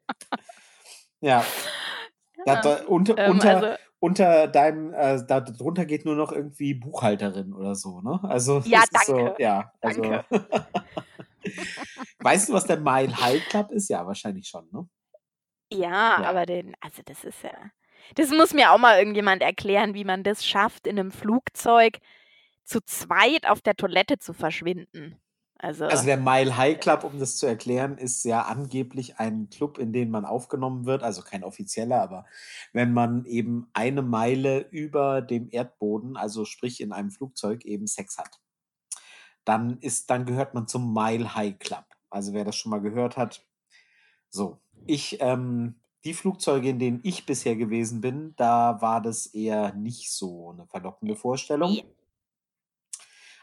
Ja. 1.21 1.45
ja. 2.45 2.61
Da, 2.61 2.81
unter, 2.87 3.17
ähm, 3.19 3.33
unter, 3.33 3.57
also, 3.57 3.79
unter 4.01 4.49
deinem, 4.49 4.93
äh, 4.95 5.25
da 5.27 5.41
drunter 5.41 5.85
geht 5.87 6.05
nur 6.05 6.17
noch 6.17 6.33
irgendwie 6.33 6.75
Buchhalterin 6.75 7.53
oder 7.53 7.75
so, 7.75 8.01
ne? 8.01 8.21
Also, 8.25 8.63
ja, 8.65 8.83
danke. 8.91 9.07
So, 9.07 9.35
ja, 9.39 9.73
also. 9.81 10.03
Danke. 10.03 10.25
weißt 12.21 12.49
du, 12.49 12.53
was 12.53 12.67
der 12.67 12.79
Mile 12.79 13.17
High 13.21 13.47
Club 13.49 13.71
ist? 13.71 13.89
Ja, 13.89 14.07
wahrscheinlich 14.07 14.49
schon, 14.49 14.69
ne? 14.73 14.89
Ja, 15.71 16.23
ja, 16.23 16.29
aber 16.29 16.47
den, 16.47 16.75
also 16.81 17.03
das 17.05 17.25
ist 17.25 17.43
ja. 17.43 17.53
Das 18.15 18.31
muss 18.31 18.55
mir 18.55 18.73
auch 18.73 18.79
mal 18.79 18.99
irgendjemand 18.99 19.43
erklären, 19.43 19.95
wie 19.95 20.05
man 20.05 20.23
das 20.23 20.47
schafft, 20.47 20.87
in 20.87 20.99
einem 20.99 21.11
Flugzeug 21.11 21.99
zu 22.65 22.81
zweit 22.81 23.47
auf 23.47 23.61
der 23.61 23.77
Toilette 23.77 24.19
zu 24.19 24.33
verschwinden. 24.33 25.21
Also, 25.61 25.87
also 25.87 26.05
der 26.05 26.19
Mile 26.19 26.57
High 26.57 26.79
Club, 26.79 27.03
um 27.03 27.19
das 27.19 27.37
zu 27.37 27.47
erklären, 27.47 27.99
ist 27.99 28.25
ja 28.25 28.43
angeblich 28.43 29.19
ein 29.19 29.51
Club, 29.51 29.79
in 29.79 29.93
den 29.93 30.09
man 30.09 30.25
aufgenommen 30.25 30.87
wird, 30.87 31.03
also 31.03 31.23
kein 31.23 31.43
offizieller, 31.43 32.01
aber 32.01 32.27
wenn 32.73 32.93
man 32.93 33.25
eben 33.25 33.69
eine 33.73 34.03
Meile 34.03 34.69
über 34.71 35.21
dem 35.21 35.49
Erdboden, 35.51 36.17
also 36.17 36.45
sprich 36.45 36.81
in 36.81 36.93
einem 36.93 37.11
Flugzeug, 37.11 37.65
eben 37.65 37.89
Sex 37.89 38.19
hat, 38.19 38.39
dann 39.49 39.79
ist, 39.79 40.11
dann 40.11 40.27
gehört 40.27 40.53
man 40.53 40.69
zum 40.69 40.93
Mile 40.93 41.35
High 41.35 41.59
Club. 41.59 41.85
Also 42.11 42.35
wer 42.35 42.45
das 42.45 42.57
schon 42.57 42.69
mal 42.71 42.83
gehört 42.83 43.17
hat, 43.17 43.47
so. 44.29 44.61
Ich, 44.87 45.19
ähm, 45.21 45.77
die 46.05 46.13
Flugzeuge, 46.13 46.69
in 46.69 46.79
denen 46.79 47.01
ich 47.03 47.25
bisher 47.25 47.57
gewesen 47.57 48.03
bin, 48.03 48.35
da 48.37 48.81
war 48.83 49.01
das 49.01 49.27
eher 49.27 49.73
nicht 49.73 50.13
so 50.13 50.51
eine 50.51 50.67
verlockende 50.67 51.17
Vorstellung. 51.17 51.79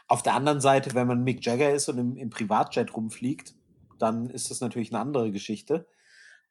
Auf 0.06 0.22
der 0.22 0.34
anderen 0.34 0.60
Seite, 0.60 0.94
wenn 0.94 1.08
man 1.08 1.24
Mick 1.24 1.44
Jagger 1.44 1.72
ist 1.74 1.88
und 1.88 1.98
im, 1.98 2.16
im 2.16 2.30
Privatjet 2.30 2.96
rumfliegt, 2.96 3.54
dann 3.98 4.30
ist 4.30 4.50
das 4.50 4.60
natürlich 4.60 4.92
eine 4.92 5.00
andere 5.00 5.32
Geschichte. 5.32 5.88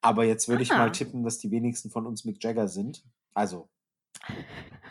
Aber 0.02 0.26
jetzt 0.26 0.50
würde 0.50 0.64
ich 0.64 0.70
mal 0.70 0.92
tippen, 0.92 1.24
dass 1.24 1.40
die 1.40 1.52
wenigsten 1.52 1.90
von 1.90 2.06
uns 2.06 2.26
Mick 2.26 2.44
Jagger 2.44 2.68
sind. 2.68 3.06
Also 3.34 3.70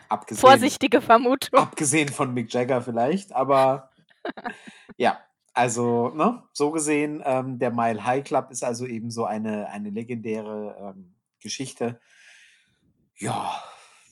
abgesehen, 0.09 0.41
Vorsichtige 0.41 1.01
Vermutung. 1.01 1.59
abgesehen 1.59 2.09
von 2.09 2.33
Mick 2.33 2.51
Jagger 2.51 2.81
vielleicht, 2.81 3.31
aber 3.31 3.91
ja, 4.97 5.19
also 5.55 6.09
ne, 6.09 6.43
so 6.51 6.71
gesehen, 6.71 7.23
ähm, 7.25 7.57
der 7.57 7.71
Mile 7.71 8.03
High 8.03 8.23
Club 8.25 8.51
ist 8.51 8.63
also 8.63 8.85
eben 8.85 9.09
so 9.09 9.25
eine, 9.25 9.69
eine 9.69 9.89
legendäre 9.89 10.93
ähm, 10.95 11.15
Geschichte. 11.39 11.99
Ja, 13.17 13.63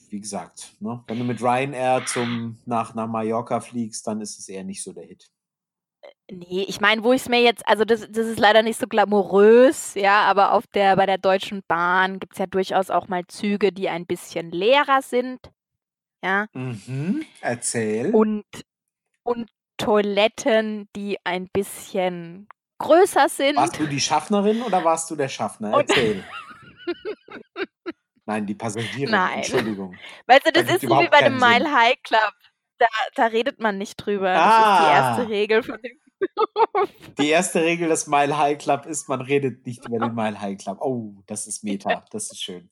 wie 0.08 0.20
gesagt, 0.20 0.72
ne, 0.80 1.04
wenn 1.06 1.18
du 1.18 1.24
mit 1.24 1.42
Ryanair 1.42 2.06
zum, 2.06 2.56
nach, 2.64 2.94
nach 2.94 3.06
Mallorca 3.06 3.60
fliegst, 3.60 4.06
dann 4.06 4.22
ist 4.22 4.38
es 4.38 4.48
eher 4.48 4.64
nicht 4.64 4.82
so 4.82 4.94
der 4.94 5.04
Hit. 5.04 5.30
Äh, 6.00 6.34
nee, 6.34 6.64
ich 6.66 6.80
meine, 6.80 7.04
wo 7.04 7.12
ich 7.12 7.20
es 7.20 7.28
mir 7.28 7.42
jetzt, 7.42 7.68
also 7.68 7.84
das, 7.84 8.00
das 8.10 8.26
ist 8.26 8.38
leider 8.38 8.62
nicht 8.62 8.80
so 8.80 8.86
glamourös, 8.86 9.94
ja, 9.94 10.22
aber 10.22 10.52
auf 10.52 10.66
der, 10.68 10.96
bei 10.96 11.04
der 11.04 11.18
Deutschen 11.18 11.62
Bahn 11.68 12.20
gibt 12.20 12.32
es 12.32 12.38
ja 12.38 12.46
durchaus 12.46 12.88
auch 12.88 13.08
mal 13.08 13.26
Züge, 13.26 13.70
die 13.70 13.90
ein 13.90 14.06
bisschen 14.06 14.50
leerer 14.50 15.02
sind. 15.02 15.40
Ja. 16.22 16.46
Mhm, 16.54 17.26
erzähl. 17.42 18.14
Und, 18.14 18.46
und 19.24 19.50
Toiletten, 19.76 20.88
die 20.94 21.18
ein 21.24 21.48
bisschen 21.48 22.48
größer 22.78 23.28
sind. 23.28 23.56
Warst 23.56 23.78
du 23.78 23.86
die 23.86 24.00
Schaffnerin 24.00 24.62
oder 24.62 24.84
warst 24.84 25.10
du 25.10 25.16
der 25.16 25.28
Schaffner? 25.28 25.72
Erzähl. 25.72 26.24
Nein, 28.26 28.46
die 28.46 28.54
Passagiere. 28.54 29.10
Nein. 29.10 29.38
Entschuldigung. 29.38 29.96
Weißt 30.26 30.46
du, 30.46 30.52
das 30.52 30.68
ist 30.74 30.82
so 30.82 30.98
wie 31.00 31.08
bei 31.08 31.22
dem 31.22 31.36
Mile 31.38 31.70
High 31.70 32.00
Club. 32.02 32.32
Da, 32.78 32.86
da 33.14 33.26
redet 33.26 33.60
man 33.60 33.78
nicht 33.78 33.96
drüber. 33.96 34.30
Ah. 34.30 34.36
Das 34.36 34.58
ist 34.58 34.80
die 34.80 34.92
erste 34.92 35.22
ah. 35.22 35.26
Regel 35.26 35.62
von 35.62 35.82
dem 35.82 35.98
Die 37.18 37.28
erste 37.28 37.62
Regel 37.62 37.88
des 37.88 38.06
Mile 38.06 38.36
High 38.36 38.58
Club 38.58 38.86
ist, 38.86 39.08
man 39.08 39.20
redet 39.20 39.66
nicht 39.66 39.84
über 39.86 39.98
den 39.98 40.14
Mile 40.14 40.40
High 40.40 40.58
Club. 40.58 40.78
Oh, 40.80 41.14
das 41.26 41.46
ist 41.46 41.64
Meta. 41.64 42.04
Das 42.10 42.30
ist 42.30 42.42
schön. 42.42 42.70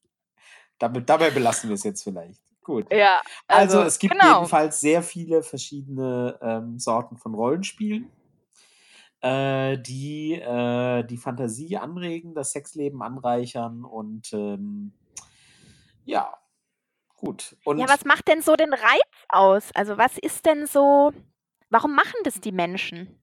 Dabei, 0.78 1.00
dabei 1.00 1.30
belassen 1.30 1.68
wir 1.70 1.74
es 1.74 1.84
jetzt 1.84 2.02
vielleicht. 2.02 2.40
Gut. 2.62 2.92
Ja. 2.92 3.20
Also, 3.48 3.78
also 3.78 3.88
es 3.88 3.98
gibt 3.98 4.12
genau. 4.12 4.36
jedenfalls 4.36 4.80
sehr 4.80 5.02
viele 5.02 5.42
verschiedene 5.42 6.38
ähm, 6.40 6.78
Sorten 6.78 7.16
von 7.16 7.34
Rollenspielen, 7.34 8.10
äh, 9.20 9.78
die 9.78 10.34
äh, 10.34 11.04
die 11.04 11.16
Fantasie 11.16 11.76
anregen, 11.76 12.34
das 12.34 12.52
Sexleben 12.52 13.02
anreichern 13.02 13.84
und 13.84 14.32
ähm, 14.32 14.92
ja, 16.04 16.32
gut. 17.16 17.56
Und 17.64 17.78
ja, 17.78 17.88
was 17.88 18.04
macht 18.04 18.28
denn 18.28 18.42
so 18.42 18.54
den 18.54 18.72
Reiz 18.72 19.02
aus? 19.28 19.70
Also 19.74 19.98
was 19.98 20.18
ist 20.18 20.46
denn 20.46 20.66
so, 20.66 21.12
warum 21.68 21.94
machen 21.94 22.20
das 22.24 22.40
die 22.40 22.52
Menschen? 22.52 23.21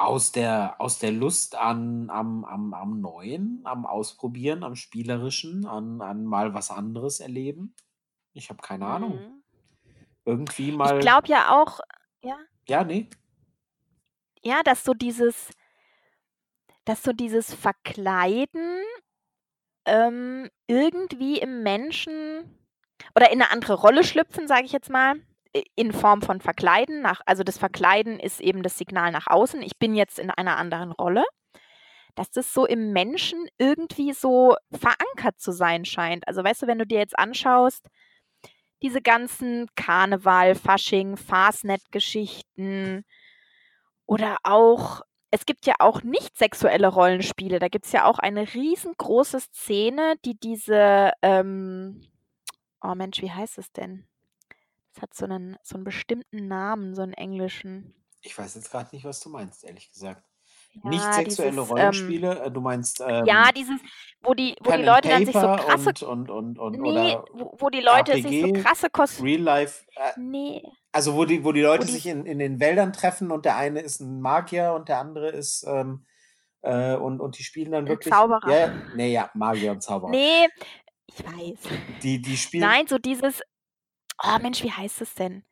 Aus 0.00 0.32
der, 0.32 0.80
aus 0.80 0.98
der 0.98 1.12
Lust 1.12 1.56
an, 1.56 2.08
am, 2.10 2.44
am, 2.44 2.72
am 2.72 3.00
Neuen, 3.00 3.60
am 3.64 3.84
Ausprobieren, 3.84 4.64
am 4.64 4.74
Spielerischen, 4.74 5.66
an, 5.66 6.00
an 6.00 6.24
mal 6.24 6.54
was 6.54 6.70
anderes 6.70 7.20
erleben. 7.20 7.74
Ich 8.32 8.48
habe 8.48 8.62
keine 8.62 8.84
mhm. 8.84 8.90
Ahnung. 8.90 9.42
Irgendwie 10.24 10.72
mal. 10.72 10.96
Ich 10.96 11.00
glaube 11.00 11.28
ja 11.28 11.60
auch, 11.60 11.80
ja. 12.22 12.36
Ja, 12.68 12.84
nee. 12.84 13.08
Ja, 14.42 14.62
dass 14.62 14.84
so 14.84 14.94
dieses, 14.94 15.50
dass 16.84 17.02
so 17.02 17.12
dieses 17.12 17.52
Verkleiden 17.52 18.82
ähm, 19.84 20.48
irgendwie 20.66 21.38
im 21.38 21.62
Menschen 21.62 22.58
oder 23.14 23.32
in 23.32 23.42
eine 23.42 23.50
andere 23.50 23.74
Rolle 23.74 24.04
schlüpfen, 24.04 24.46
sage 24.46 24.64
ich 24.64 24.72
jetzt 24.72 24.90
mal, 24.90 25.20
in 25.74 25.92
Form 25.92 26.22
von 26.22 26.40
Verkleiden. 26.40 27.02
Nach, 27.02 27.20
also 27.26 27.42
das 27.42 27.58
Verkleiden 27.58 28.18
ist 28.20 28.40
eben 28.40 28.62
das 28.62 28.78
Signal 28.78 29.12
nach 29.12 29.26
außen. 29.26 29.62
Ich 29.62 29.78
bin 29.78 29.94
jetzt 29.94 30.18
in 30.18 30.30
einer 30.30 30.56
anderen 30.56 30.92
Rolle. 30.92 31.24
Dass 32.16 32.30
das 32.30 32.52
so 32.52 32.66
im 32.66 32.92
Menschen 32.92 33.46
irgendwie 33.56 34.12
so 34.12 34.56
verankert 34.72 35.38
zu 35.38 35.52
sein 35.52 35.84
scheint. 35.84 36.26
Also 36.26 36.42
weißt 36.42 36.62
du, 36.62 36.66
wenn 36.66 36.78
du 36.78 36.86
dir 36.86 36.98
jetzt 36.98 37.18
anschaust, 37.18 37.86
diese 38.82 39.00
ganzen 39.00 39.68
Karneval, 39.76 40.56
Fasching, 40.56 41.16
Fastnet-Geschichten 41.16 43.04
oder 44.06 44.38
auch 44.42 45.02
es 45.30 45.46
gibt 45.46 45.66
ja 45.66 45.74
auch 45.78 46.02
nicht 46.02 46.36
sexuelle 46.36 46.88
Rollenspiele. 46.88 47.60
Da 47.60 47.68
gibt 47.68 47.86
es 47.86 47.92
ja 47.92 48.04
auch 48.04 48.18
eine 48.18 48.52
riesengroße 48.52 49.40
Szene, 49.40 50.16
die 50.24 50.38
diese, 50.38 51.12
ähm, 51.22 52.02
oh 52.82 52.94
Mensch, 52.96 53.22
wie 53.22 53.30
heißt 53.30 53.58
es 53.58 53.70
denn? 53.72 54.09
Das 54.92 55.02
hat 55.02 55.14
so 55.14 55.24
einen, 55.24 55.56
so 55.62 55.76
einen 55.76 55.84
bestimmten 55.84 56.48
Namen, 56.48 56.94
so 56.94 57.02
einen 57.02 57.12
englischen. 57.12 57.94
Ich 58.22 58.36
weiß 58.36 58.54
jetzt 58.56 58.70
gerade 58.70 58.94
nicht, 58.94 59.04
was 59.04 59.20
du 59.20 59.30
meinst, 59.30 59.64
ehrlich 59.64 59.90
gesagt. 59.90 60.24
Ja, 60.72 60.90
nicht 60.90 61.14
sexuelle 61.14 61.52
dieses, 61.52 61.70
Rollenspiele, 61.70 62.44
ähm, 62.44 62.54
du 62.54 62.60
meinst. 62.60 63.02
Ähm, 63.04 63.24
ja, 63.24 63.50
dieses, 63.50 63.80
wo 64.22 64.34
die, 64.34 64.54
wo 64.62 64.70
die 64.70 64.82
Leute 64.84 65.08
dann 65.08 65.26
sich 65.26 65.34
so 65.34 65.40
krasse. 65.40 66.06
Und, 66.06 66.30
und, 66.30 66.30
und, 66.30 66.58
und 66.58 66.80
nee, 66.80 67.16
wo, 67.32 67.56
wo, 67.58 67.70
die 67.70 67.80
Leute 67.80 68.12
RPG, 68.12 68.28
sich 68.28 68.40
so 68.42 68.62
krasse 68.62 68.90
Kostüme. 68.90 69.28
Real 69.28 69.40
Life. 69.40 69.84
Äh, 69.96 70.12
nee. 70.18 70.62
Also 70.92 71.14
wo 71.16 71.24
die, 71.24 71.44
wo 71.44 71.52
die 71.52 71.62
Leute 71.62 71.82
wo 71.82 71.86
die, 71.86 71.92
sich 71.92 72.06
in, 72.06 72.24
in 72.24 72.38
den 72.38 72.60
Wäldern 72.60 72.92
treffen 72.92 73.32
und 73.32 73.44
der 73.44 73.56
eine 73.56 73.80
ist 73.80 74.00
ein 74.00 74.20
Magier 74.20 74.72
und 74.74 74.88
der 74.88 74.98
andere 74.98 75.30
ist 75.30 75.64
ähm, 75.66 76.04
äh, 76.62 76.94
und, 76.94 77.20
und 77.20 77.38
die 77.38 77.42
spielen 77.42 77.72
dann 77.72 77.88
wirklich. 77.88 78.12
Zauberer. 78.12 78.50
Ja, 78.50 78.72
nee, 78.94 79.12
ja, 79.12 79.30
Magier 79.34 79.72
und 79.72 79.82
Zauberer. 79.82 80.10
Nee, 80.10 80.46
ich 81.06 81.24
weiß. 81.24 81.58
Die, 82.02 82.20
die 82.20 82.36
spielen. 82.36 82.62
Nein, 82.62 82.86
so 82.86 82.98
dieses. 82.98 83.40
Oh 84.22 84.38
Mensch, 84.40 84.62
wie 84.62 84.72
heißt 84.72 85.00
es 85.00 85.14
denn? 85.14 85.44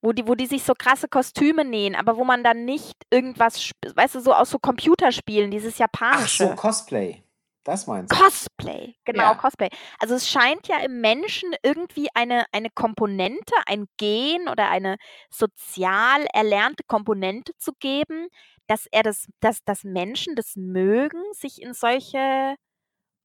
Wo 0.00 0.12
die, 0.12 0.26
wo 0.26 0.34
die 0.34 0.46
sich 0.46 0.64
so 0.64 0.74
krasse 0.74 1.08
Kostüme 1.08 1.64
nähen, 1.64 1.94
aber 1.94 2.16
wo 2.16 2.24
man 2.24 2.42
dann 2.42 2.64
nicht 2.64 2.94
irgendwas, 3.10 3.70
weißt 3.94 4.16
du, 4.16 4.20
so 4.20 4.32
aus 4.32 4.50
so 4.50 4.58
Computerspielen, 4.58 5.50
dieses 5.50 5.78
japanische. 5.78 6.44
Ach 6.44 6.50
so, 6.50 6.56
Cosplay. 6.56 7.22
Das 7.66 7.88
meinst 7.88 8.12
du? 8.12 8.16
Cosplay, 8.16 8.94
genau, 9.04 9.24
ja. 9.24 9.34
Cosplay. 9.34 9.68
Also 9.98 10.14
es 10.14 10.28
scheint 10.28 10.68
ja 10.68 10.78
im 10.78 11.00
Menschen 11.00 11.52
irgendwie 11.64 12.08
eine, 12.14 12.44
eine 12.52 12.70
Komponente, 12.70 13.54
ein 13.66 13.86
Gen 13.96 14.48
oder 14.48 14.70
eine 14.70 14.96
sozial 15.30 16.26
erlernte 16.32 16.84
Komponente 16.86 17.56
zu 17.58 17.72
geben, 17.80 18.28
dass 18.68 18.86
er 18.92 19.02
das, 19.02 19.26
dass, 19.40 19.64
dass 19.64 19.82
Menschen 19.82 20.36
das 20.36 20.54
mögen, 20.54 21.20
sich 21.32 21.60
in 21.60 21.74
solche 21.74 22.54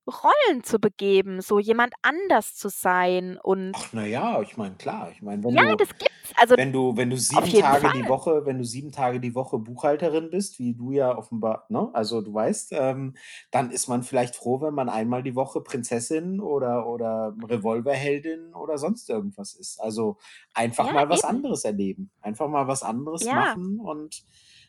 Rollen 0.08 0.64
zu 0.64 0.80
begeben, 0.80 1.42
so 1.42 1.60
jemand 1.60 1.94
anders 2.02 2.56
zu 2.56 2.70
sein 2.70 3.38
und 3.38 3.76
Ach, 3.76 3.94
na 3.94 4.06
ja, 4.06 4.42
ich 4.42 4.58
meine, 4.58 4.76
klar. 4.76 5.12
Ich 5.12 5.22
meine, 5.22 5.44
wenn 5.44 5.58
Ja, 5.58 5.62
du 5.62 5.80
das 5.80 5.90
gibt's. 5.98 6.32
Also 6.36 6.56
wenn 6.56 6.74
du 6.74 6.98
wenn 6.98 7.10
du 7.10 7.18
auf 7.34 7.48
7 7.48 7.54
jeden 7.54 7.72
Tage 7.72 7.92
die 7.92 8.08
Fall. 8.08 8.10
Woche 8.10 8.46
wenn 8.46 8.58
du 8.60 8.66
7 8.66 8.92
Tage 8.92 9.20
die 9.22 9.36
Woche 9.36 9.60
Buchhalterin 9.60 10.30
bist, 10.32 10.60
wie 10.60 10.74
du 10.76 10.92
ja 10.92 11.18
offenbar, 11.18 11.66
ne? 11.70 11.90
Also, 11.94 12.22
du 12.22 12.34
weißt, 12.34 12.72
ähm, 12.74 13.16
dann 13.52 13.72
ist 13.72 13.88
man 13.90 14.04
vielleicht 14.04 14.36
froh, 14.36 14.62
wenn 14.62 14.74
man 14.76 14.90
einmal 14.90 15.24
die 15.24 15.36
Woche 15.36 15.62
Prinzessin 15.62 16.42
oder 16.42 16.88
oder 16.88 17.36
Revolverheldin 17.50 18.54
oder 18.56 18.78
sonst 18.80 19.10
irgendwas 19.10 19.54
ist. 19.56 19.80
Also, 19.82 20.18
einfach 20.54 20.90
Ja, 20.90 20.94
mal 20.94 21.10
was 21.10 21.24
eben. 21.26 21.26
anderes 21.26 21.66
erleben. 21.66 22.12
Einfach 22.22 22.50
mal 22.50 22.68
was 22.68 22.84
anderes 22.84 23.32
Ja. 23.32 23.32
machen 23.32 23.80
und 23.80 24.24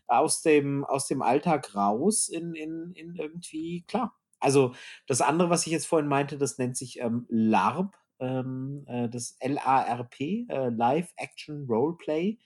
aus 0.09 0.43
dem 0.43 0.85
aus 0.85 1.07
dem 1.09 1.23
Alltag 1.23 1.75
raus 1.77 2.29
in 2.29 2.55
in 2.55 2.93
in 2.95 3.15
irgendwie 3.17 3.85
klar. 3.89 4.15
Also, 4.43 4.75
das 5.07 5.21
andere, 5.23 5.51
was 5.51 5.67
ich 5.67 5.73
jetzt 5.73 5.87
vorhin 5.87 6.09
meinte, 6.09 6.39
das 6.39 6.59
nennt 6.59 6.77
sich, 6.77 7.01
ähm, 7.01 7.27
LARP, 7.31 7.97
ähm, 8.21 8.85
äh, 8.89 9.09
das 9.09 9.37
L-A-R-P, 9.41 10.47
äh, 10.49 10.69
Live 10.71 11.13
Action 11.17 11.67
Roleplay, 11.69 12.39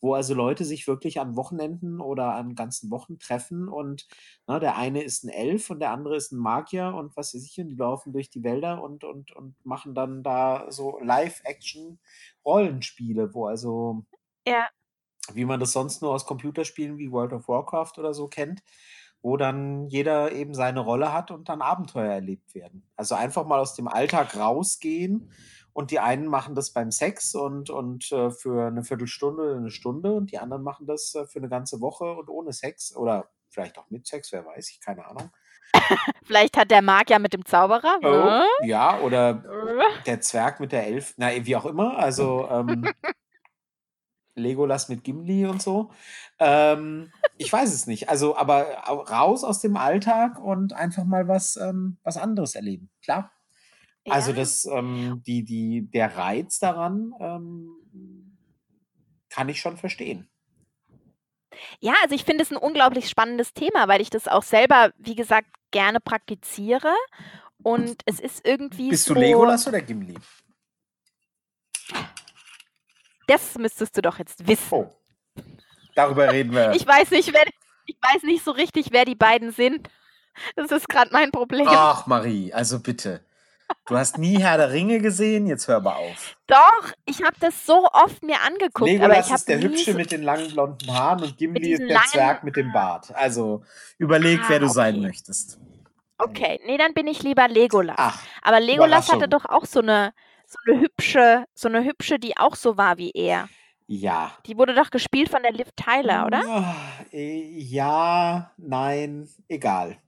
wo 0.00 0.14
also 0.14 0.34
Leute 0.34 0.64
sich 0.64 0.86
wirklich 0.86 1.20
an 1.20 1.36
Wochenenden 1.36 2.00
oder 2.00 2.34
an 2.34 2.54
ganzen 2.54 2.90
Wochen 2.90 3.18
treffen 3.18 3.68
und, 3.68 4.06
ne, 4.48 4.60
der 4.60 4.76
eine 4.76 5.02
ist 5.02 5.24
ein 5.24 5.28
Elf 5.30 5.70
und 5.70 5.80
der 5.80 5.90
andere 5.92 6.16
ist 6.16 6.32
ein 6.32 6.38
Magier 6.38 6.94
und 6.94 7.16
was 7.16 7.34
weiß 7.34 7.44
ich, 7.46 7.58
und 7.60 7.70
die 7.70 7.76
laufen 7.76 8.12
durch 8.12 8.30
die 8.30 8.42
Wälder 8.44 8.82
und 8.82 9.04
und 9.04 9.32
und 9.32 9.54
machen 9.64 9.94
dann 9.94 10.22
da 10.22 10.66
so 10.70 10.98
Live 11.00 11.40
Action 11.44 11.98
Rollenspiele, 12.44 13.32
wo 13.34 13.46
also 13.46 14.04
Ja. 14.46 14.72
wie 15.34 15.44
man 15.44 15.60
das 15.60 15.72
sonst 15.72 16.02
nur 16.02 16.12
aus 16.12 16.26
Computerspielen 16.26 16.98
wie 16.98 17.10
World 17.12 17.32
of 17.32 17.48
Warcraft 17.48 17.92
oder 17.98 18.12
so 18.14 18.28
kennt, 18.28 18.62
wo 19.22 19.36
dann 19.36 19.86
jeder 19.88 20.32
eben 20.32 20.54
seine 20.54 20.80
Rolle 20.80 21.12
hat 21.12 21.30
und 21.30 21.48
dann 21.48 21.62
Abenteuer 21.62 22.12
erlebt 22.12 22.54
werden. 22.54 22.86
Also 22.96 23.14
einfach 23.14 23.46
mal 23.46 23.60
aus 23.60 23.74
dem 23.74 23.88
Alltag 23.88 24.36
rausgehen 24.36 25.30
und 25.72 25.90
die 25.90 26.00
einen 26.00 26.26
machen 26.26 26.54
das 26.54 26.72
beim 26.72 26.90
Sex 26.90 27.34
und 27.34 27.70
und, 27.70 28.10
äh, 28.12 28.30
für 28.30 28.66
eine 28.66 28.84
Viertelstunde 28.84 29.42
oder 29.42 29.60
'ne 29.60 29.70
Stunde 29.70 30.12
und 30.12 30.30
die 30.32 30.38
anderen 30.38 30.62
machen 30.62 30.86
das, 30.86 31.14
äh, 31.14 31.26
für 31.26 31.38
eine 31.38 31.48
ganze 31.48 31.80
Woche 31.80 32.12
und 32.14 32.28
ohne 32.28 32.52
Sex 32.52 32.94
oder 32.96 33.30
vielleicht 33.48 33.78
auch 33.78 33.88
mit 33.90 34.06
Sex, 34.06 34.32
wer 34.32 34.44
weiß, 34.46 34.70
ich 34.70 34.80
keine 34.80 35.06
Ahnung. 35.06 35.30
Vielleicht 36.24 36.56
hat 36.58 36.70
der 36.70 36.82
Magier 36.82 37.18
mit 37.18 37.32
dem 37.32 37.44
Zauberer, 37.44 37.98
Oh, 38.02 38.06
ne? 38.08 38.46
ja, 38.66 38.98
oder 39.00 39.42
der 40.06 40.20
Zwerg 40.20 40.60
mit 40.60 40.72
der 40.72 40.86
Elf 40.86 41.14
na, 41.16 41.30
wie 41.44 41.56
auch 41.56 41.66
immer, 41.66 41.98
also, 41.98 42.46
ähm 42.50 42.92
Legolas 44.34 44.88
mit 44.88 45.04
Gimli 45.04 45.46
und 45.46 45.60
so. 45.62 45.90
Ähm, 46.38 47.12
ich 47.38 47.52
weiß 47.52 47.72
es 47.72 47.86
nicht. 47.86 48.08
Also, 48.08 48.36
aber 48.36 48.88
au 48.88 49.00
raus 49.00 49.44
aus 49.44 49.60
dem 49.60 49.76
Alltag 49.76 50.38
und 50.38 50.72
einfach 50.72 51.04
mal 51.04 51.28
was 51.28 51.56
ähm, 51.56 51.98
was 52.02 52.16
anderes 52.16 52.54
erleben, 52.54 52.90
klar. 53.02 53.32
Also, 54.08 54.30
Ja. 54.32 54.36
das, 54.38 54.64
ähm 54.66 55.22
die 55.26 55.44
die 55.44 55.88
der 55.92 56.16
Reiz 56.16 56.58
daran, 56.58 57.12
ähm, 57.20 58.36
kann 59.30 59.48
ich 59.48 59.60
schon 59.60 59.76
verstehen. 59.76 60.28
Ja, 61.80 61.94
also 62.02 62.14
ich 62.14 62.24
finde 62.24 62.42
es 62.42 62.50
'n 62.50 62.56
unglaublich 62.56 63.08
spannendes 63.08 63.52
Thema, 63.54 63.88
weil 63.88 64.00
ich 64.00 64.10
das 64.10 64.28
auch 64.28 64.42
selber, 64.42 64.92
wie 64.98 65.14
gesagt, 65.14 65.48
gerne 65.70 66.00
praktiziere 66.00 66.92
und 67.62 68.02
es 68.06 68.20
ist 68.20 68.46
irgendwie 68.46 68.90
Bist 68.90 69.08
du 69.08 69.14
so 69.14 69.20
Legolas 69.20 69.66
oder 69.66 69.80
Gimli? 69.80 70.14
Das 73.26 73.56
müsstest 73.56 73.96
du 73.96 74.02
doch 74.02 74.18
jetzt 74.18 74.46
wissen. 74.46 74.68
Oh. 74.72 74.90
Darüber 75.96 76.30
reden 76.30 76.52
wir. 76.54 76.70
Ich 76.74 76.86
weiß 76.86 77.10
nicht, 77.10 77.32
wer 77.32 77.44
ich 77.86 77.96
weiß 78.00 78.22
nicht 78.22 78.44
so 78.44 78.52
richtig, 78.52 78.88
wer 78.92 79.04
die 79.04 79.14
beiden 79.16 79.50
sind. 79.52 79.88
Das 80.56 80.70
ist 80.72 80.88
grad 80.88 81.12
mein 81.12 81.30
Problem. 81.32 81.66
Ach, 81.66 82.06
Marie, 82.06 82.52
also 82.52 82.80
bitte. 82.80 83.24
Du 83.86 83.96
hast 83.96 84.18
nie 84.18 84.38
Herr 84.42 84.56
der 84.58 84.72
Ringe 84.72 85.00
gesehen? 85.00 85.46
Jetzt 85.46 85.68
hör 85.68 85.80
mal 85.80 85.94
auf. 85.96 86.36
Doch, 86.48 86.92
ich 87.06 87.22
habe 87.22 87.36
das 87.40 87.64
so 87.66 87.86
oft 87.92 88.22
mir 88.22 88.40
angeguckt, 88.42 89.00
aber 89.00 89.14
Legolas 89.14 89.26
ich 89.26 89.32
ist 89.32 89.48
der 89.48 89.60
Hübsche 89.60 89.92
so 89.92 89.98
mit 89.98 90.10
den 90.10 90.22
langen 90.22 90.50
blonden 90.50 90.92
Haaren 90.92 91.22
und 91.22 91.36
Gimli 91.38 91.72
ist 91.72 91.88
der 91.88 91.96
langen 91.96 92.06
Zwerg 92.06 92.42
mit 92.44 92.56
dem 92.56 92.72
Bart. 92.72 93.14
Also, 93.14 93.64
überleg, 93.98 94.40
Ah, 94.40 94.48
wer 94.48 94.58
du 94.60 94.68
sein 94.68 94.94
okay. 94.94 95.00
möchtest. 95.00 95.58
Okay, 96.18 96.60
ne, 96.66 96.78
dann 96.78 96.94
bin 96.94 97.06
ich 97.06 97.22
lieber 97.22 97.48
Legolas. 97.48 97.96
Ach, 97.98 98.30
Aber 98.42 98.60
Legolas 98.60 99.08
hatte 99.08 99.28
doch 99.28 99.44
auch 99.46 99.64
so 99.64 99.80
'ne 99.80 100.12
so 100.46 100.58
'ne 100.66 100.80
hübsche 100.80 101.44
so 101.54 101.68
'ne 101.68 101.84
hübsche, 101.84 102.18
die 102.18 102.36
auch 102.36 102.54
so 102.56 102.76
war 102.76 102.98
wie 102.98 103.10
er. 103.12 103.48
Ja. 103.94 104.32
Die 104.46 104.56
wurde 104.56 104.74
doch 104.74 104.90
gespielt 104.90 105.28
von 105.28 105.42
der 105.42 105.52
Liv 105.52 105.68
Tyler, 105.76 106.24
oder? 106.24 106.40
Ah, 106.48 106.74
äh, 107.12 107.42
ja, 107.58 108.50
nein, 108.56 109.28
egal. 109.48 109.98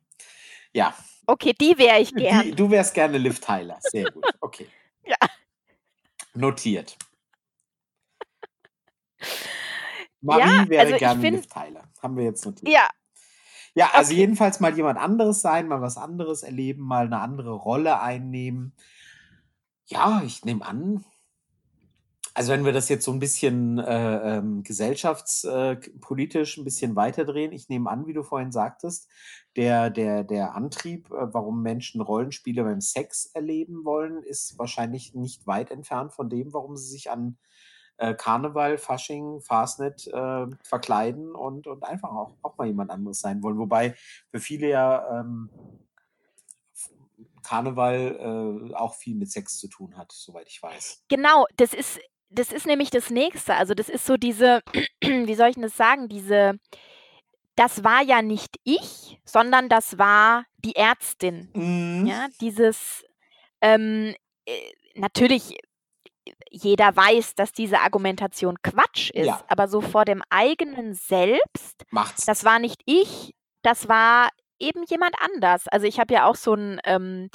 Ja. 0.73 0.95
Okay, 1.27 1.53
die 1.61 1.77
wäre 1.79 2.01
ich 2.01 2.09
Die 2.11 2.23
gern. 2.23 2.57
du 2.57 2.71
wärst 2.71 2.95
gerne 2.95 3.19
Liv 3.19 3.41
Tyler. 3.41 3.77
Sehr 3.81 4.09
gut, 4.09 4.25
okay. 4.41 4.67
Ja. 5.07 5.17
Notiert. 6.35 6.97
Marie 10.23 10.41
Ja, 10.41 10.69
wäre 10.69 10.85
also 10.85 10.97
gerne 10.99 11.21
finde 11.21 11.37
Liv 11.39 11.47
Tyler. 11.49 11.83
Haben 12.03 12.17
wir 12.17 12.25
jetzt 12.25 12.45
notiert. 12.47 12.73
Ja. 12.73 12.89
Ja, 13.75 13.91
also 13.95 14.13
Okay. 14.13 14.21
jedenfalls 14.21 14.61
mal 14.61 14.75
jemand 14.77 14.99
anderes 14.99 15.41
sein, 15.43 15.67
mal 15.69 15.83
was 15.83 15.97
anderes 15.99 16.43
erleben, 16.45 16.83
mal 16.83 17.09
'ne 17.09 17.19
andere 17.21 17.53
Rolle 17.53 18.01
einnehmen. 18.01 18.73
Ja, 19.89 20.23
ich 20.25 20.45
nehme 20.45 20.65
an 20.65 21.05
also 22.35 22.53
wenn 22.53 22.65
wir 22.65 22.73
das 22.73 22.89
jetzt 22.89 23.05
so 23.05 23.13
'n 23.13 23.21
bisschen, 23.21 23.79
äh, 23.79 24.39
ähm, 24.39 24.63
gesellschafts 24.65 25.45
äh, 25.45 25.77
k 25.77 25.91
politisch 26.01 26.59
'n 26.59 26.65
bisschen 26.65 26.97
weiterdrehen, 26.97 27.53
ich 27.53 27.69
nehme 27.69 27.91
an, 27.91 28.07
wie 28.07 28.13
du 28.13 28.23
vorhin 28.25 28.53
sagtest, 28.53 29.09
der 29.57 29.91
der 29.91 30.25
der 30.25 30.55
Antrieb, 30.55 31.11
äh, 31.13 31.33
warum 31.35 31.63
Menschen 31.63 32.01
Rollenspiele 32.01 32.65
beim 32.65 32.81
Sex 32.81 33.27
erleben 33.35 33.85
wollen, 33.85 34.23
ist 34.25 34.59
wahrscheinlich 34.59 35.15
nicht 35.15 35.47
weit 35.47 35.71
entfernt 35.71 36.13
von 36.13 36.29
dem, 36.31 36.53
warum 36.53 36.77
sie 36.77 36.89
sich 36.91 37.11
an, 37.11 37.39
äh, 37.99 38.15
Karneval, 38.15 38.79
Fasching, 38.79 39.41
Fasnet, 39.41 40.07
äh, 40.09 40.47
verkleiden 40.65 41.35
und 41.35 41.67
und 41.69 41.85
einfach 41.85 42.11
auch 42.13 42.37
auch 42.43 42.59
mal 42.59 42.67
jemand 42.69 42.91
anderes 42.91 43.21
sein 43.21 43.43
wollen. 43.45 43.59
Wobei 43.59 43.95
für 44.31 44.41
viele 44.41 44.69
ja, 44.71 45.21
ähm, 45.21 45.51
Karneval, 47.43 48.71
äh, 48.73 48.75
auch 48.75 48.95
viel 48.95 49.15
mit 49.17 49.31
Sex 49.31 49.59
zu 49.59 49.69
tun 49.69 49.97
hat, 49.97 50.13
soweit 50.13 50.49
ich 50.49 50.63
weiß. 50.63 51.01
Genau, 51.11 51.45
das 51.57 51.75
ist 51.75 52.01
das 52.35 52.53
ist 52.53 52.67
nämlich 52.67 52.91
das 52.91 53.11
Nächste. 53.11 53.55
Also, 53.57 53.75
das 53.75 53.89
ist 53.89 54.07
so 54.07 54.17
diese 54.17 54.61
wie 55.03 55.35
soll 55.35 55.49
ich 55.51 55.57
'n 55.57 55.63
das 55.63 55.77
sagen, 55.77 56.09
diese 56.09 56.59
das 57.57 57.85
war 57.85 58.03
ja 58.03 58.23
nicht 58.23 58.57
ich, 58.65 59.19
sondern 59.25 59.69
das 59.69 59.99
war 59.99 60.45
die 60.59 60.77
Ärztin. 60.77 61.51
Mhm. 61.55 62.07
Ja, 62.07 62.27
dieses, 62.41 63.05
ähm, 63.63 64.15
äh, 64.47 64.53
natürlich 64.97 65.57
jeder 66.51 66.97
weiß, 66.97 67.35
dass 67.37 67.53
diese 67.53 67.81
Argumentation 67.81 68.57
Quatsch 68.63 69.11
ist, 69.11 69.27
Ja. 69.27 69.45
aber 69.49 69.69
so 69.69 69.81
vor 69.83 70.05
dem 70.07 70.23
eigenen 70.31 70.95
Selbst, 70.95 71.85
Macht's. 71.91 72.27
das 72.27 72.45
war 72.45 72.59
nicht 72.61 72.83
ich, 72.87 73.35
das 73.63 73.89
war 73.89 74.31
eben 74.61 74.85
jemand 74.89 75.15
anders. 75.21 75.69
Also, 75.69 75.87
ich 75.87 76.01
habe 76.01 76.15
ja 76.15 76.27
auch 76.27 76.37
so 76.37 76.55
'n, 76.55 76.81
ähm 76.85 77.31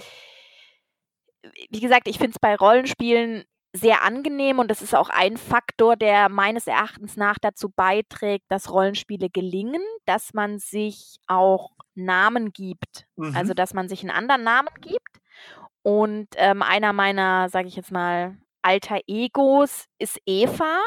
wie 1.70 1.80
gesagt, 1.80 2.08
ich 2.08 2.18
finde 2.18 2.32
es 2.32 2.40
bei 2.40 2.56
Rollenspielen 2.56 3.44
sehr 3.74 4.04
angenehm 4.04 4.60
und 4.60 4.70
das 4.72 4.82
ist 4.82 4.96
auch 4.96 5.10
ein 5.10 5.38
Faktor, 5.38 5.96
der 5.96 6.30
meines 6.30 6.68
Erachtens 6.68 7.18
nach 7.18 7.38
dazu 7.40 7.70
beiträgt, 7.70 8.46
dass 8.50 8.72
Rollenspiele 8.72 9.30
gelingen, 9.30 9.82
dass 10.06 10.34
man 10.34 10.60
sich 10.60 11.18
auch 11.28 11.72
Namen 11.96 12.52
gibt. 12.54 13.06
Also, 13.32 13.54
Mhm. 13.54 13.56
dass 13.56 13.74
man 13.76 13.88
sich 13.90 14.04
'n 14.04 14.10
anderen 14.12 14.44
Namen 14.44 14.70
gibt. 14.82 15.20
Und, 15.84 16.30
ähm, 16.38 16.62
einer 16.64 16.94
meiner, 16.94 17.50
sage 17.50 17.68
ich 17.70 17.76
jetzt 17.78 17.92
mal, 17.92 18.38
Alter 18.64 19.00
Egos 19.08 19.86
ist 20.00 20.20
Eva. 20.26 20.80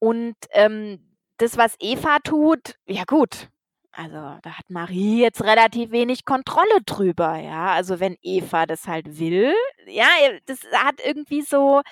Und, 0.00 0.36
ähm, 0.52 1.16
das, 1.38 1.56
was 1.58 1.76
Eva 1.80 2.18
tut, 2.24 2.76
ja 2.88 3.04
gut, 3.06 3.48
also 3.92 4.38
da 4.42 4.58
hat 4.58 4.70
Marie 4.70 5.20
jetzt 5.20 5.42
relativ 5.42 5.90
wenig 5.90 6.24
Kontrolle 6.24 6.80
drüber, 6.86 7.36
ja. 7.38 7.68
Also, 7.72 8.00
wenn 8.00 8.16
Eva 8.22 8.66
das 8.66 8.86
halt 8.88 9.18
will, 9.18 9.54
ja, 9.86 10.06
äh, 10.22 10.40
das 10.46 10.60
hat 10.74 11.00
irgendwie 11.04 11.42
so 11.42 11.82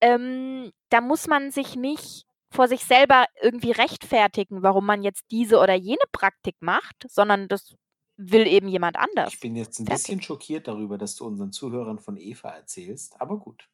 ähm, 0.00 0.72
da 0.90 1.00
muss 1.00 1.26
man 1.28 1.50
sich 1.50 1.76
nicht 1.76 2.24
vor 2.50 2.68
sich 2.68 2.84
selber 2.84 3.26
irgendwie 3.42 3.72
rechtfertigen, 3.72 4.62
warum 4.62 4.86
man 4.86 5.02
jetzt 5.02 5.24
diese 5.30 5.58
oder 5.60 5.74
jene 5.74 6.04
Praktik 6.12 6.56
macht, 6.60 7.06
sondern 7.08 7.48
das 7.48 7.76
will 8.16 8.46
eben 8.46 8.68
jemand 8.68 8.96
Ich 8.96 9.02
anders. 9.02 9.36
bin 9.40 9.56
jetzt 9.56 9.80
'n 9.80 9.86
Fertig. 9.86 10.04
bisschen 10.04 10.22
schockiert 10.22 10.68
darüber, 10.68 10.98
dass 10.98 11.16
du 11.16 11.26
unseren 11.26 11.52
Zuhörern 11.52 11.98
von 11.98 12.16
Eva 12.16 12.50
erzählst, 12.50 13.20
aber 13.20 13.38
gut. 13.38 13.68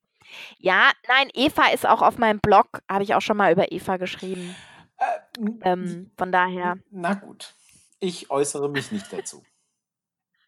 Ja, 0.58 0.90
nein, 1.08 1.28
Eva 1.34 1.68
ist 1.68 1.86
auch 1.86 2.02
auf 2.02 2.18
meinem 2.18 2.40
Blog, 2.40 2.80
habe 2.88 3.04
ich 3.04 3.14
auch 3.14 3.20
schon 3.20 3.36
mal 3.36 3.52
über 3.52 3.70
Eva 3.72 3.96
geschrieben. 3.96 4.54
Äh, 4.98 5.40
Ähm, 5.62 6.10
von 6.16 6.32
daher 6.32 6.76
na 6.90 7.14
gut. 7.14 7.54
Ich 8.00 8.30
äußere 8.30 8.68
mich 8.68 8.92
nicht 8.92 9.12
dazu. 9.12 9.42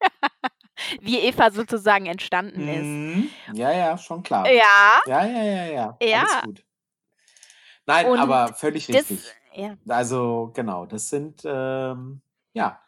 Wie 1.01 1.19
Eva 1.21 1.51
sozusagen 1.51 2.07
entstanden 2.07 2.69
ist. 2.69 2.85
Mhm. 2.85 3.31
Ja, 3.55 3.73
ja, 3.73 3.97
schon 3.99 4.23
klar. 4.23 4.51
Ja. 4.51 5.01
Ja, 5.07 5.25
ja, 5.25 5.43
ja, 5.43 5.65
ja. 5.67 5.97
Alles 6.01 6.33
Ja. 6.33 6.41
gut. 6.45 6.65
Nein, 7.87 8.07
Und 8.07 8.19
aber 8.19 8.53
völlig 8.55 8.87
das 8.89 8.97
richtig. 8.97 9.25
ja. 9.55 9.77
Also 9.89 10.51
genau, 10.55 10.87
das 10.87 11.09
sind 11.09 11.43
ähm, 11.45 12.21
ja, 12.53 12.81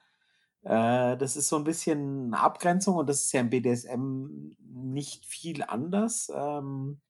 äh, 0.63 1.17
das 1.17 1.37
ist 1.37 1.49
so 1.49 1.57
ein 1.57 1.65
bisschen 1.65 2.35
eine 2.35 2.43
Abgrenzung 2.43 2.97
und 2.97 3.09
das 3.09 3.23
ist 3.23 3.33
ja 3.33 3.41
im 3.41 3.51
BDSM 3.51 4.57
nicht 4.59 5.25
viel 5.25 5.63
anders. 5.63 6.31
Ähm, 6.35 7.01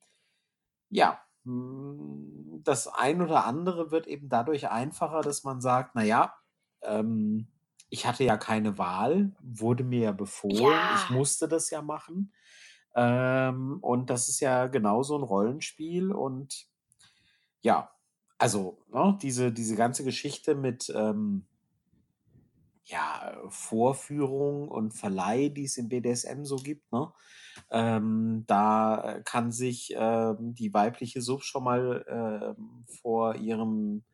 ja, 0.90 1.20
hm, 1.44 2.60
das 2.62 2.88
ein 2.88 3.22
oder 3.22 3.46
andere 3.46 3.90
wird 3.90 4.06
eben 4.06 4.28
dadurch 4.28 4.68
einfacher, 4.68 5.22
dass 5.22 5.44
man 5.44 5.60
sagt, 5.60 5.92
na 5.94 6.02
ja, 6.02 6.34
ähm, 6.82 7.48
ich 7.90 8.06
hatte 8.06 8.24
ja 8.24 8.36
keine 8.36 8.78
Wahl, 8.78 9.32
wurde 9.40 9.84
mir 9.84 10.00
ja 10.00 10.12
befohlen, 10.12 10.78
ich 10.96 11.10
musste 11.10 11.48
das 11.48 11.70
ja 11.70 11.82
machen. 11.82 12.32
Ähm, 12.94 13.78
und 13.82 14.10
das 14.10 14.28
ist 14.28 14.40
ja 14.40 14.66
genauso 14.66 15.16
ein 15.16 15.22
Rollenspiel 15.22 16.12
und 16.12 16.66
ja, 17.62 17.90
also, 18.38 18.78
ne, 18.92 19.18
diese 19.22 19.52
diese 19.52 19.76
ganze 19.76 20.04
Geschichte 20.04 20.54
mit, 20.54 20.92
ähm 20.94 21.46
ja, 22.84 23.36
Vorführung 23.50 24.68
und 24.68 24.92
Verleih, 24.94 25.50
die 25.50 25.64
es 25.64 25.76
im 25.76 25.88
BDSM 25.90 26.44
so 26.44 26.56
gibt, 26.56 26.90
ne? 26.90 27.12
Ähm, 27.70 28.44
da 28.46 29.20
kann 29.24 29.52
sich, 29.52 29.92
ähm, 29.96 30.54
die 30.54 30.72
weibliche 30.72 31.20
Sub 31.20 31.42
schon 31.42 31.64
mal, 31.64 32.04
ähm, 32.08 32.84
vor 33.02 33.34
ihrem 33.36 34.04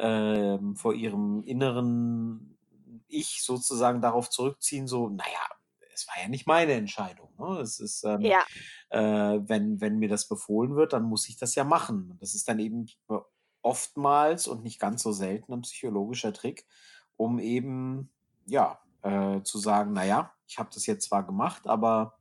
ähm, 0.00 0.76
vor 0.76 0.94
ihrem 0.94 1.42
inneren 1.44 2.58
Ich 3.08 3.42
sozusagen 3.44 4.00
darauf 4.00 4.30
zurückziehen, 4.30 4.86
so: 4.88 5.08
„Na 5.10 5.24
ja, 5.32 5.56
es 5.94 6.06
war 6.08 6.16
ja 6.22 6.28
nicht 6.28 6.46
meine 6.46 6.72
Entscheidung, 6.74 7.34
ne? 7.38 7.60
Es 7.60 7.80
ist, 7.80 8.04
ähm, 8.04 8.32
Ja. 8.32 8.46
äh, 8.90 9.00
wenn 9.00 9.80
wenn 9.80 9.98
mir 9.98 10.08
das 10.08 10.28
befohlen 10.28 10.76
wird, 10.76 10.92
dann 10.94 11.04
muss 11.04 11.28
ich 11.28 11.36
das 11.38 11.54
ja 11.56 11.64
machen.“ 11.64 12.16
das 12.20 12.34
ist 12.34 12.48
dann 12.48 12.58
eben, 12.60 12.86
oftmals 13.62 14.48
und 14.48 14.62
nicht 14.62 14.80
ganz 14.80 15.02
so 15.02 15.12
selten 15.12 15.52
ein 15.52 15.62
psychologischer 15.62 16.32
Trick, 16.32 16.66
um 17.16 17.38
eben, 17.38 18.10
ja, 18.46 18.80
äh, 19.02 19.42
zu 19.42 19.58
sagen, 19.58 19.92
naja, 19.92 20.32
ich 20.46 20.58
habe 20.58 20.70
das 20.72 20.86
jetzt 20.86 21.06
zwar 21.08 21.24
gemacht, 21.26 21.66
aber 21.66 22.18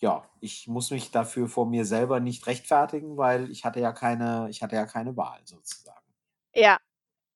ja, 0.00 0.28
ich 0.40 0.68
muss 0.68 0.90
mich 0.92 1.10
dafür 1.10 1.48
vor 1.48 1.66
mir 1.66 1.84
selber 1.84 2.20
nicht 2.20 2.46
rechtfertigen, 2.46 3.16
weil 3.16 3.50
ich 3.50 3.64
hatte 3.64 3.80
ja 3.80 3.92
keine, 3.92 4.48
ich 4.50 4.62
hatte 4.62 4.76
ja 4.76 4.86
keine 4.86 5.16
Wahl 5.16 5.40
sozusagen. 5.46 6.03
Ja. 6.54 6.78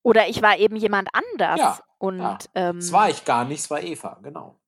Oder 0.03 0.27
ich 0.27 0.41
war 0.41 0.57
eben 0.57 0.75
jemand 0.75 1.09
anders. 1.13 1.59
Ja, 1.59 1.79
und 1.97 2.19
ja. 2.19 2.37
Ähm, 2.55 2.77
das 2.77 2.91
war 2.91 3.09
ich 3.09 3.25
gar 3.25 3.45
nicht, 3.45 3.59
es 3.59 3.69
war 3.69 3.81
Eva, 3.81 4.17
genau. 4.23 4.59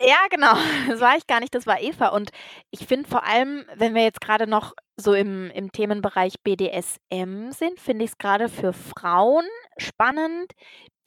Ja, 0.00 0.26
genau. 0.30 0.52
Das 0.88 1.00
war 1.00 1.16
ich 1.16 1.26
gar 1.26 1.40
nicht, 1.40 1.54
das 1.54 1.66
war 1.66 1.80
Eva. 1.80 2.08
Und 2.08 2.30
ich 2.70 2.86
finde 2.86 3.08
vor 3.08 3.24
allem, 3.24 3.64
wenn 3.76 3.94
wir 3.94 4.02
jetzt 4.02 4.20
gerade 4.20 4.46
noch 4.46 4.74
so 4.96 5.14
im 5.14 5.50
im 5.50 5.72
Themenbereich 5.72 6.34
BDSM 6.42 7.50
sind, 7.50 7.80
finde 7.80 8.04
ich 8.04 8.12
es 8.12 8.18
gerade 8.18 8.48
für 8.48 8.72
Frauen 8.72 9.46
spannend, 9.78 10.52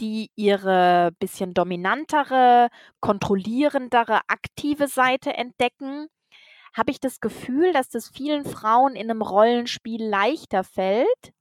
die 0.01 0.31
ihre 0.35 1.11
bisschen 1.19 1.53
dominantere, 1.53 2.69
kontrollierendere, 3.01 4.21
aktive 4.27 4.87
Seite 4.87 5.33
entdecken. 5.33 6.07
Habe 6.75 6.91
ich 6.91 6.99
das 6.99 7.19
Gefühl, 7.19 7.73
dass 7.73 7.89
das 7.89 8.09
vielen 8.09 8.45
Frauen 8.45 8.95
in 8.95 9.09
einem 9.09 9.21
Rollenspiel 9.21 10.03
leichter 10.03 10.63
fällt, 10.63 11.33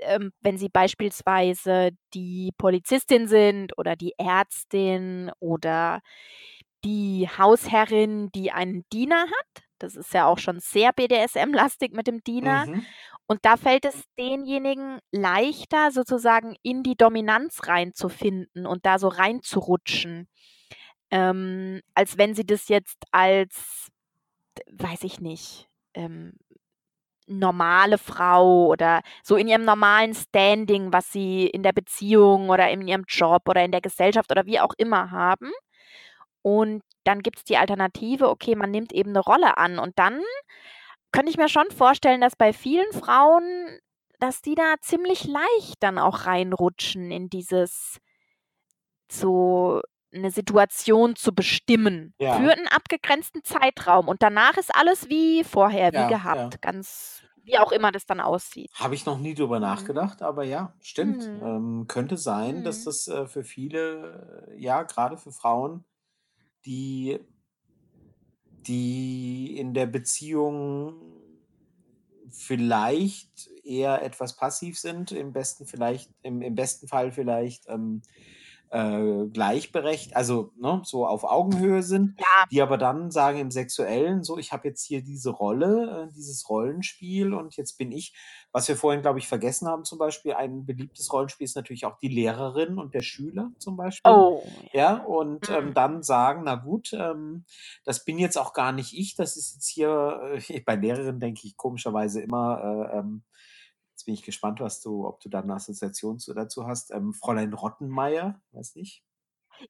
ähm, 0.00 0.32
wenn 0.40 0.58
sie 0.58 0.68
beispielsweise 0.68 1.90
die 2.12 2.52
Polizistin 2.58 3.28
sind 3.28 3.76
oder 3.78 3.96
die 3.96 4.14
Ärztin 4.18 5.30
oder 5.40 6.00
die 6.84 7.28
Hausherrin, 7.38 8.30
die 8.32 8.52
einen 8.52 8.84
Diener 8.92 9.22
hat. 9.22 9.64
Das 9.78 9.96
ist 9.96 10.14
ja 10.14 10.26
auch 10.26 10.38
schon 10.38 10.60
sehr 10.60 10.92
BDSM-lastig 10.92 11.92
mit 11.92 12.06
dem 12.06 12.22
Diener. 12.22 12.66
Mhm. 12.66 12.86
Und 13.26 13.44
da 13.44 13.56
fällt 13.56 13.84
es 13.86 14.04
denjenigen 14.18 14.98
leichter, 15.10 15.90
sozusagen 15.90 16.56
in 16.62 16.82
die 16.82 16.96
Dominanz 16.96 17.66
reinzufinden 17.66 18.66
und 18.66 18.84
da 18.84 18.98
so 18.98 19.08
reinzurutschen, 19.08 20.28
ähm, 21.10 21.80
als 21.94 22.18
wenn 22.18 22.34
sie 22.34 22.44
das 22.44 22.68
jetzt 22.68 22.98
als, 23.12 23.88
weiß 24.70 25.04
ich 25.04 25.20
nicht, 25.20 25.68
ähm, 25.94 26.34
normale 27.26 27.98
Frau 27.98 28.66
oder 28.66 29.00
so 29.22 29.36
in 29.36 29.48
ihrem 29.48 29.64
normalen 29.64 30.14
Standing, 30.14 30.92
was 30.92 31.10
sie 31.12 31.46
in 31.46 31.62
der 31.62 31.72
Beziehung 31.72 32.50
oder 32.50 32.70
in 32.70 32.86
ihrem 32.86 33.04
Job 33.08 33.48
oder 33.48 33.64
in 33.64 33.72
der 33.72 33.80
Gesellschaft 33.80 34.30
oder 34.30 34.46
wie 34.46 34.60
auch 34.60 34.74
immer 34.76 35.10
haben. 35.10 35.50
Und 36.42 36.82
dann 37.04 37.20
gibt 37.20 37.38
es 37.38 37.44
die 37.44 37.56
Alternative, 37.56 38.28
okay, 38.28 38.54
man 38.54 38.70
nimmt 38.70 38.92
eben 38.92 39.10
eine 39.10 39.20
Rolle 39.20 39.56
an. 39.56 39.78
Und 39.78 39.98
dann 39.98 40.20
könnte 41.12 41.30
ich 41.30 41.38
mir 41.38 41.48
schon 41.48 41.70
vorstellen, 41.70 42.20
dass 42.20 42.36
bei 42.36 42.52
vielen 42.52 42.92
Frauen, 42.92 43.78
dass 44.20 44.42
die 44.42 44.54
da 44.54 44.74
ziemlich 44.80 45.24
leicht 45.24 45.76
dann 45.80 45.98
auch 45.98 46.26
reinrutschen 46.26 47.10
in 47.10 47.28
dieses 47.30 47.98
so 49.10 49.80
eine 50.14 50.30
Situation 50.30 51.16
zu 51.16 51.34
bestimmen 51.34 52.14
Ja. 52.18 52.36
für 52.36 52.52
einen 52.52 52.68
abgegrenzten 52.68 53.42
Zeitraum. 53.44 54.08
Und 54.08 54.22
danach 54.22 54.56
ist 54.56 54.74
alles 54.74 55.08
wie 55.08 55.44
vorher, 55.44 55.94
wie 55.94 55.96
Ja, 55.96 56.08
gehabt. 56.08 56.54
ja. 56.54 56.58
Ganz 56.60 57.22
wie 57.44 57.58
auch 57.58 57.72
immer 57.72 57.92
das 57.92 58.06
dann 58.06 58.20
aussieht. 58.20 58.70
Habe 58.74 58.94
ich 58.94 59.04
noch 59.06 59.18
nie 59.18 59.34
drüber 59.34 59.56
Mhm. 59.56 59.62
nachgedacht, 59.62 60.22
aber 60.22 60.44
ja, 60.44 60.74
stimmt. 60.80 61.26
Mhm. 61.28 61.42
Ähm, 61.42 61.84
könnte 61.88 62.16
sein, 62.16 62.64
dass 62.64 62.80
mhm. 62.80 62.84
das 62.86 63.08
äh, 63.08 63.26
für 63.26 63.44
viele, 63.44 64.46
äh, 64.50 64.60
ja, 64.62 64.82
gerade 64.82 65.16
für 65.18 65.32
Frauen 65.32 65.84
die 66.66 67.20
die 68.66 69.56
in 69.58 69.74
der 69.74 69.86
Beziehung 69.86 70.94
vielleicht 72.30 73.48
eher 73.64 74.02
etwas 74.02 74.36
passiv 74.36 74.78
sind, 74.78 75.12
im 75.12 75.32
besten 75.32 75.66
vielleicht 75.66 76.10
im 76.22 76.42
im 76.42 76.54
besten 76.54 76.88
Fall 76.88 77.12
vielleicht, 77.12 77.68
ähm, 77.68 78.02
äh, 78.74 79.28
gleichberechtigt, 79.28 80.16
also 80.16 80.50
ne, 80.56 80.82
so 80.84 81.06
auf 81.06 81.22
Augenhöhe 81.22 81.84
sind, 81.84 82.18
ja. 82.18 82.46
die 82.50 82.60
aber 82.60 82.76
dann 82.76 83.12
sagen 83.12 83.38
im 83.38 83.52
Sexuellen, 83.52 84.24
so, 84.24 84.36
ich 84.36 84.52
habe 84.52 84.66
jetzt 84.66 84.84
hier 84.84 85.00
diese 85.00 85.30
Rolle, 85.30 86.08
äh, 86.08 86.12
dieses 86.12 86.48
Rollenspiel 86.48 87.34
und 87.34 87.56
jetzt 87.56 87.78
bin 87.78 87.92
ich, 87.92 88.16
was 88.50 88.66
wir 88.66 88.74
vorhin, 88.74 89.02
glaube 89.02 89.20
ich, 89.20 89.28
vergessen 89.28 89.68
haben, 89.68 89.84
zum 89.84 89.98
Beispiel, 89.98 90.34
ein 90.34 90.66
beliebtes 90.66 91.12
Rollenspiel 91.12 91.44
ist 91.44 91.54
natürlich 91.54 91.86
auch 91.86 91.98
die 92.00 92.08
Lehrerin 92.08 92.78
und 92.78 92.94
der 92.94 93.02
Schüler 93.02 93.52
zum 93.58 93.76
Beispiel. 93.76 94.10
Oh. 94.10 94.42
Ja, 94.72 94.96
und 95.04 95.48
ähm, 95.50 95.66
mhm. 95.66 95.74
dann 95.74 96.02
sagen, 96.02 96.42
na 96.44 96.56
gut, 96.56 96.92
ähm, 96.94 97.44
das 97.84 98.04
bin 98.04 98.18
jetzt 98.18 98.36
auch 98.36 98.52
gar 98.54 98.72
nicht 98.72 98.92
ich, 98.92 99.14
das 99.14 99.36
ist 99.36 99.54
jetzt 99.54 99.68
hier, 99.68 100.40
äh, 100.48 100.60
bei 100.66 100.74
Lehrerin 100.74 101.20
denke 101.20 101.42
ich 101.44 101.56
komischerweise 101.56 102.20
immer, 102.20 102.90
äh, 102.92 102.98
ähm, 102.98 103.22
Jetzt 104.04 104.08
bin 104.08 104.14
ich 104.16 104.22
gespannt, 104.22 104.60
was 104.60 104.82
du, 104.82 105.06
ob 105.06 105.20
du 105.20 105.30
da 105.30 105.40
eine 105.40 105.54
Assoziation 105.54 106.18
zu, 106.18 106.34
dazu 106.34 106.66
hast. 106.66 106.90
Ähm, 106.90 107.14
Fräulein 107.14 107.54
Rottenmeier, 107.54 108.38
weiß 108.52 108.74
nicht. 108.74 109.02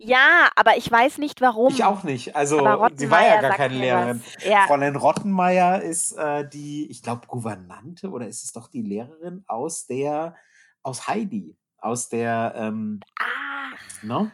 Ja, 0.00 0.50
aber 0.56 0.76
ich 0.76 0.90
weiß 0.90 1.18
nicht 1.18 1.40
warum. 1.40 1.72
Ich 1.72 1.84
auch 1.84 2.02
nicht. 2.02 2.34
Also 2.34 2.58
sie 2.96 3.12
war 3.12 3.24
ja 3.24 3.40
gar 3.40 3.52
keine 3.52 3.74
Lehrerin. 3.76 4.24
Ja. 4.44 4.66
Fräulein 4.66 4.96
Rottenmeier 4.96 5.82
ist 5.82 6.16
äh, 6.18 6.48
die, 6.48 6.90
ich 6.90 7.00
glaube, 7.00 7.28
Gouvernante 7.28 8.10
oder 8.10 8.26
ist 8.26 8.42
es 8.42 8.52
doch 8.52 8.66
die 8.66 8.82
Lehrerin 8.82 9.44
aus 9.46 9.86
der, 9.86 10.34
aus 10.82 11.06
Heidi, 11.06 11.56
aus 11.78 12.08
der, 12.08 12.54
ähm, 12.56 12.98
Ach. 13.20 14.02
Ne? 14.02 14.32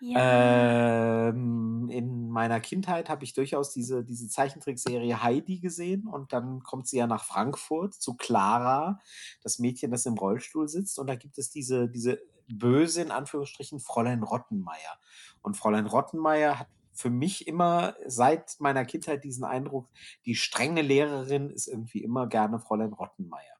Ja. 0.00 1.28
Ähm, 1.28 1.88
in 1.90 2.30
meiner 2.30 2.60
Kindheit 2.60 3.08
habe 3.08 3.24
ich 3.24 3.34
durchaus 3.34 3.72
diese, 3.72 4.04
diese 4.04 4.28
Zeichentrickserie 4.28 5.22
Heidi 5.22 5.60
gesehen 5.60 6.06
und 6.06 6.32
dann 6.32 6.62
kommt 6.62 6.88
sie 6.88 6.98
ja 6.98 7.06
nach 7.06 7.24
Frankfurt 7.24 7.94
zu 7.94 8.14
Clara, 8.14 9.00
das 9.42 9.58
Mädchen, 9.58 9.90
das 9.90 10.06
im 10.06 10.14
Rollstuhl 10.14 10.68
sitzt 10.68 10.98
und 10.98 11.06
da 11.06 11.16
gibt 11.16 11.38
es 11.38 11.50
diese, 11.50 11.88
diese 11.88 12.20
böse, 12.48 13.02
in 13.02 13.10
Anführungsstrichen, 13.10 13.80
Fräulein 13.80 14.22
Rottenmeier. 14.22 14.98
Und 15.42 15.56
Fräulein 15.56 15.86
Rottenmeier 15.86 16.58
hat 16.58 16.68
für 16.92 17.10
mich 17.10 17.46
immer 17.46 17.94
seit 18.06 18.56
meiner 18.58 18.84
Kindheit 18.84 19.24
diesen 19.24 19.44
Eindruck, 19.44 19.88
die 20.26 20.34
strenge 20.34 20.82
Lehrerin 20.82 21.50
ist 21.50 21.66
irgendwie 21.66 22.02
immer 22.02 22.26
gerne 22.26 22.58
Fräulein 22.58 22.92
Rottenmeier. 22.92 23.56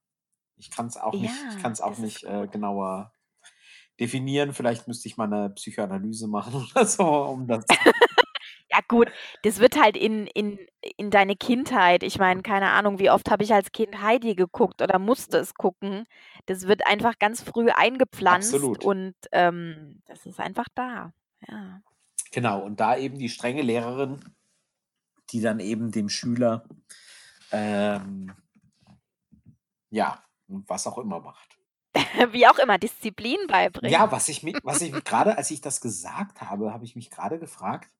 Ich 0.56 0.70
kann 0.70 0.86
es 0.86 0.96
auch 0.96 1.14
ja, 1.14 1.20
nicht, 1.20 1.34
ich 1.50 1.62
kann 1.62 1.72
es 1.72 1.80
auch 1.80 1.96
nicht 1.96 2.24
äh, 2.24 2.46
genauer 2.48 3.12
definieren. 4.00 4.52
Vielleicht 4.52 4.88
müsste 4.88 5.08
ich 5.08 5.16
mal 5.16 5.32
eine 5.32 5.50
Psychoanalyse 5.50 6.26
machen 6.26 6.54
oder 6.74 6.86
so, 6.86 7.04
um 7.04 7.46
das. 7.46 7.64
ja, 8.70 8.78
gut, 8.88 9.08
das 9.42 9.60
wird 9.60 9.80
halt 9.80 9.96
in, 9.96 10.26
in, 10.28 10.58
in 10.96 11.10
deine 11.10 11.36
Kindheit. 11.36 12.02
Ich 12.02 12.18
meine, 12.18 12.42
keine 12.42 12.70
Ahnung, 12.70 12.98
wie 12.98 13.10
oft 13.10 13.30
habe 13.30 13.44
ich 13.44 13.52
als 13.52 13.72
Kind 13.72 14.00
Heidi 14.02 14.34
geguckt 14.34 14.82
oder 14.82 14.98
musste 14.98 15.38
es 15.38 15.54
gucken. 15.54 16.06
Das 16.46 16.66
wird 16.66 16.86
einfach 16.86 17.18
ganz 17.18 17.42
früh 17.42 17.68
eingepflanzt 17.70 18.54
Absolut. 18.54 18.84
und 18.84 19.14
ähm, 19.32 20.02
das 20.06 20.26
ist 20.26 20.40
einfach 20.40 20.66
da. 20.74 21.12
Ja. 21.46 21.80
Genau, 22.32 22.62
und 22.62 22.80
da 22.80 22.96
eben 22.96 23.18
die 23.18 23.28
strenge 23.28 23.62
Lehrerin, 23.62 24.20
die 25.30 25.40
dann 25.40 25.60
eben 25.60 25.90
dem 25.90 26.08
Schüler 26.08 26.64
ähm, 27.52 28.32
ja, 29.90 30.22
was 30.46 30.86
auch 30.86 30.98
immer 30.98 31.20
macht. 31.20 31.59
Wie 32.32 32.46
auch 32.46 32.58
immer, 32.58 32.78
Disziplin 32.78 33.38
beibringen. 33.48 33.92
Ja, 33.92 34.12
was 34.12 34.28
ich, 34.28 34.44
was 34.62 34.80
ich 34.80 34.92
gerade, 35.04 35.36
als 35.36 35.50
ich 35.50 35.60
das 35.60 35.80
gesagt 35.80 36.40
habe, 36.40 36.72
habe 36.72 36.84
ich 36.84 36.94
mich 36.94 37.10
gerade 37.10 37.38
gefragt, 37.38 37.90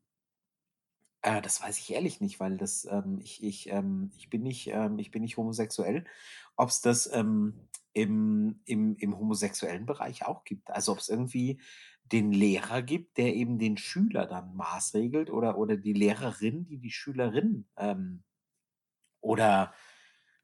äh, 1.23 1.43
das 1.43 1.61
weiß 1.61 1.79
ich 1.79 1.93
ehrlich 1.93 2.21
nicht, 2.21 2.41
weil 2.41 2.57
das, 2.57 2.85
ähm, 2.85 3.19
ich, 3.23 3.43
ich, 3.43 3.69
ähm, 3.71 4.13
ich 4.17 4.31
bin 4.31 4.43
nicht, 4.43 4.69
ähm, 4.69 4.99
ich 4.99 5.11
bin 5.11 5.23
nicht 5.23 5.37
homosexuell, 5.37 6.05
ob 6.57 6.69
es 6.71 6.81
das, 6.81 7.13
ähm, 7.13 7.69
im, 7.93 8.61
im, 8.65 8.97
im 8.97 9.19
homosexuellen 9.19 9.87
Bereich 9.87 10.25
auch 10.25 10.45
gibt. 10.45 10.71
Also 10.71 10.93
ob 10.93 10.99
es 10.99 11.09
irgendwie 11.09 11.61
den 12.05 12.33
Lehrer 12.33 12.83
gibt, 12.83 13.19
der 13.19 13.35
eben 13.35 13.59
den 13.59 13.77
Schüler 13.77 14.27
dann 14.27 14.55
maßregelt 14.55 15.31
oder, 15.31 15.59
oder 15.59 15.77
die 15.77 15.93
Lehrerin, 15.93 16.65
die 16.67 16.79
die 16.79 16.91
Schülerin 16.91 17.67
ähm, 17.77 18.23
oder 19.21 19.73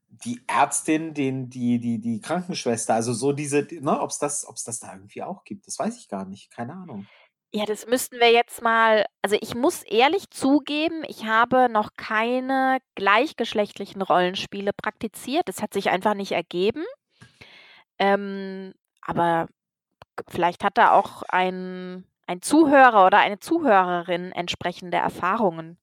die 0.08 0.40
Ärztin, 0.46 1.14
den, 1.14 1.50
die, 1.50 1.78
die, 1.78 2.00
die 2.00 2.20
Krankenschwester, 2.20 2.94
also 2.94 3.12
so 3.12 3.32
diese, 3.32 3.66
ne, 3.80 4.00
ob 4.00 4.10
es 4.10 4.18
das, 4.18 4.46
das 4.64 4.80
da 4.80 4.94
irgendwie 4.94 5.22
auch 5.22 5.44
gibt, 5.44 5.66
das 5.66 5.78
weiß 5.78 5.98
ich 5.98 6.08
gar 6.08 6.24
nicht, 6.24 6.50
keine 6.50 6.72
Ahnung. 6.72 7.06
Ja, 7.52 7.64
das 7.64 7.86
müssten 7.86 8.18
wir 8.18 8.32
jetzt 8.32 8.60
mal 8.60 9.06
also, 9.22 9.36
ich 9.40 9.54
muss 9.54 9.82
ehrlich 9.82 10.30
zugeben, 10.30 11.02
ich 11.08 11.24
habe 11.24 11.68
noch 11.68 11.90
keine 11.96 12.78
gleichgeschlechtlichen 12.94 14.02
Rollenspiele 14.02 14.72
praktiziert. 14.72 15.48
Das 15.48 15.62
hat 15.62 15.72
sich 15.72 15.90
einfach 15.90 16.14
nicht 16.14 16.32
ergeben. 16.32 16.84
Ähm, 17.98 18.72
aber 19.00 19.48
vielleicht 20.28 20.62
hat 20.62 20.78
da 20.78 20.92
auch 20.92 21.22
ein 21.22 22.06
ein 22.26 22.42
Zuhörer 22.42 23.06
oder 23.06 23.18
eine 23.18 23.38
Zuhörerin 23.38 24.32
entsprechende 24.32 24.96
Erfahrungen 24.96 25.78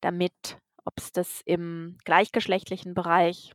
damit, 0.00 0.58
ob 0.84 0.94
es 0.98 1.12
das 1.12 1.42
im 1.44 1.98
gleichgeschlechtlichen 2.04 2.94
Bereich 2.94 3.52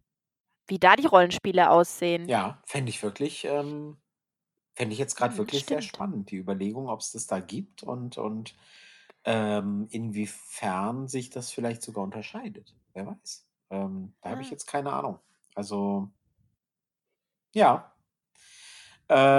wie 0.68 0.80
da 0.80 0.96
die 0.98 1.08
Rollenspiele 1.08 1.70
aussehen. 1.72 2.30
Ja, 2.30 2.62
fände 2.66 2.90
ich 2.90 3.04
wirklich, 3.04 3.46
ähm 3.46 3.98
fände 4.76 4.94
ich 4.94 5.00
jetzt 5.00 5.16
gerade 5.18 5.38
Mhm, 5.38 5.40
wirklich 5.40 5.66
sehr 5.68 5.82
stimmt. 5.82 5.84
spannend, 5.84 6.32
die 6.32 6.38
Überlegung, 6.38 6.90
ob 6.90 7.02
es 7.02 7.12
das 7.12 7.28
da 7.28 7.40
gibt 7.42 7.84
und 7.84 8.18
und, 8.18 8.56
ähm, 9.26 9.88
inwiefern 9.92 11.08
sich 11.10 11.30
das 11.32 11.52
vielleicht 11.52 11.82
sogar 11.84 12.04
unterscheidet. 12.06 12.76
Wer 12.94 13.08
weiß? 13.08 13.48
Ähm, 13.72 14.16
da 14.22 14.32
habe 14.32 14.42
ich 14.44 14.52
jetzt 14.52 14.68
keine 14.68 14.94
Ahnung. 14.94 15.20
Also 15.56 16.12
ja. 17.54 17.92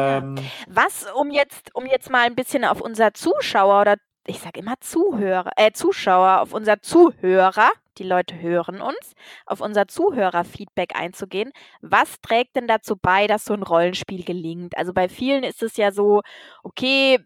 Ja. 0.06 0.22
Ähm 0.24 0.52
Was, 0.68 1.06
um 1.14 1.30
jetzt 1.30 1.74
um 1.74 1.86
jetzt 1.86 2.10
mal 2.10 2.26
'n 2.26 2.34
bisschen 2.34 2.64
auf 2.64 2.80
unser 2.80 3.14
Zuschauer 3.14 3.80
oder 3.82 3.96
ich 4.26 4.40
sage 4.40 4.60
immer 4.60 4.74
Zuhörer 4.80 5.50
äh, 5.56 5.72
Zuschauer, 5.72 6.40
auf 6.40 6.52
unser 6.52 6.80
Zuhörer, 6.82 7.70
die 7.98 8.04
Leute 8.04 8.38
hören 8.40 8.80
uns, 8.80 9.12
auf 9.46 9.60
unser 9.60 9.88
Zuhörerfeedback 9.88 10.96
einzugehen. 10.98 11.52
Was 11.82 12.20
trägt 12.22 12.56
denn 12.56 12.66
dazu 12.68 12.96
bei, 12.96 13.26
dass 13.26 13.44
so 13.44 13.54
'n 13.54 13.62
Rollenspiel 13.62 14.24
gelingt? 14.24 14.76
Also, 14.78 14.92
bei 14.92 15.08
vielen 15.08 15.44
ist 15.44 15.62
es 15.62 15.76
ja 15.76 15.92
so, 15.92 16.22
okay, 16.62 17.18